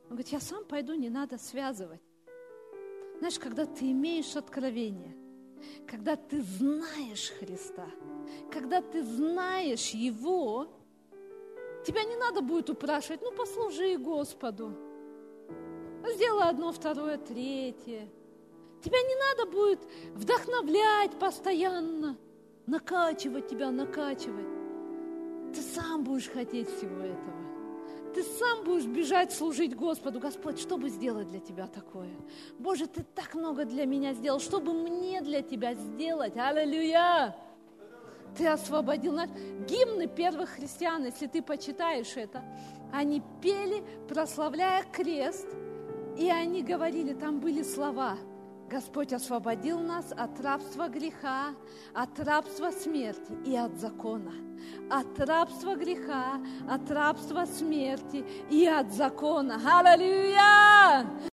Он 0.04 0.10
говорит, 0.10 0.28
я 0.28 0.40
сам 0.40 0.64
пойду, 0.64 0.94
не 0.94 1.10
надо 1.10 1.36
связывать. 1.36 2.00
Знаешь, 3.18 3.38
когда 3.38 3.66
ты 3.66 3.90
имеешь 3.90 4.36
откровение, 4.36 5.16
когда 5.86 6.16
ты 6.16 6.42
знаешь 6.42 7.32
Христа, 7.38 7.86
когда 8.50 8.80
ты 8.80 9.02
знаешь 9.02 9.90
Его, 9.90 10.68
тебя 11.84 12.04
не 12.04 12.16
надо 12.16 12.40
будет 12.40 12.70
упрашивать, 12.70 13.20
ну 13.22 13.32
послужи 13.32 13.96
Господу, 13.96 14.74
сделай 16.14 16.48
одно, 16.48 16.72
второе, 16.72 17.18
третье. 17.18 18.08
Тебя 18.82 18.98
не 19.00 19.14
надо 19.16 19.50
будет 19.50 19.80
вдохновлять 20.14 21.18
постоянно, 21.18 22.18
накачивать 22.66 23.48
тебя, 23.48 23.70
накачивать. 23.70 24.46
Ты 25.54 25.62
сам 25.62 26.04
будешь 26.04 26.28
хотеть 26.28 26.68
всего 26.68 27.00
этого 27.00 27.44
ты 28.14 28.22
сам 28.22 28.62
будешь 28.64 28.86
бежать 28.86 29.32
служить 29.32 29.74
Господу. 29.74 30.20
Господь, 30.20 30.60
что 30.60 30.78
бы 30.78 30.88
сделать 30.88 31.28
для 31.28 31.40
тебя 31.40 31.66
такое? 31.66 32.14
Боже, 32.58 32.86
ты 32.86 33.02
так 33.02 33.34
много 33.34 33.64
для 33.64 33.86
меня 33.86 34.14
сделал. 34.14 34.38
Что 34.38 34.60
бы 34.60 34.72
мне 34.72 35.20
для 35.20 35.42
тебя 35.42 35.74
сделать? 35.74 36.36
Аллилуйя! 36.36 37.36
Ты 38.36 38.46
освободил 38.48 39.12
нас. 39.12 39.30
Гимны 39.68 40.06
первых 40.06 40.50
христиан, 40.50 41.04
если 41.04 41.26
ты 41.26 41.42
почитаешь 41.42 42.16
это, 42.16 42.42
они 42.92 43.22
пели, 43.40 43.82
прославляя 44.08 44.84
крест, 44.84 45.46
и 46.18 46.30
они 46.30 46.62
говорили, 46.62 47.14
там 47.14 47.40
были 47.40 47.62
слова– 47.62 48.16
Господь 48.68 49.12
освободил 49.12 49.78
нас 49.78 50.06
от 50.16 50.40
рабства 50.40 50.88
греха, 50.88 51.54
от 51.92 52.18
рабства 52.18 52.70
смерти 52.70 53.32
и 53.44 53.56
от 53.56 53.78
закона. 53.78 54.32
От 54.90 55.20
рабства 55.20 55.74
греха, 55.74 56.40
от 56.68 56.90
рабства 56.90 57.44
смерти 57.44 58.24
и 58.50 58.66
от 58.66 58.90
закона. 58.92 59.60
Аллилуйя! 59.64 61.06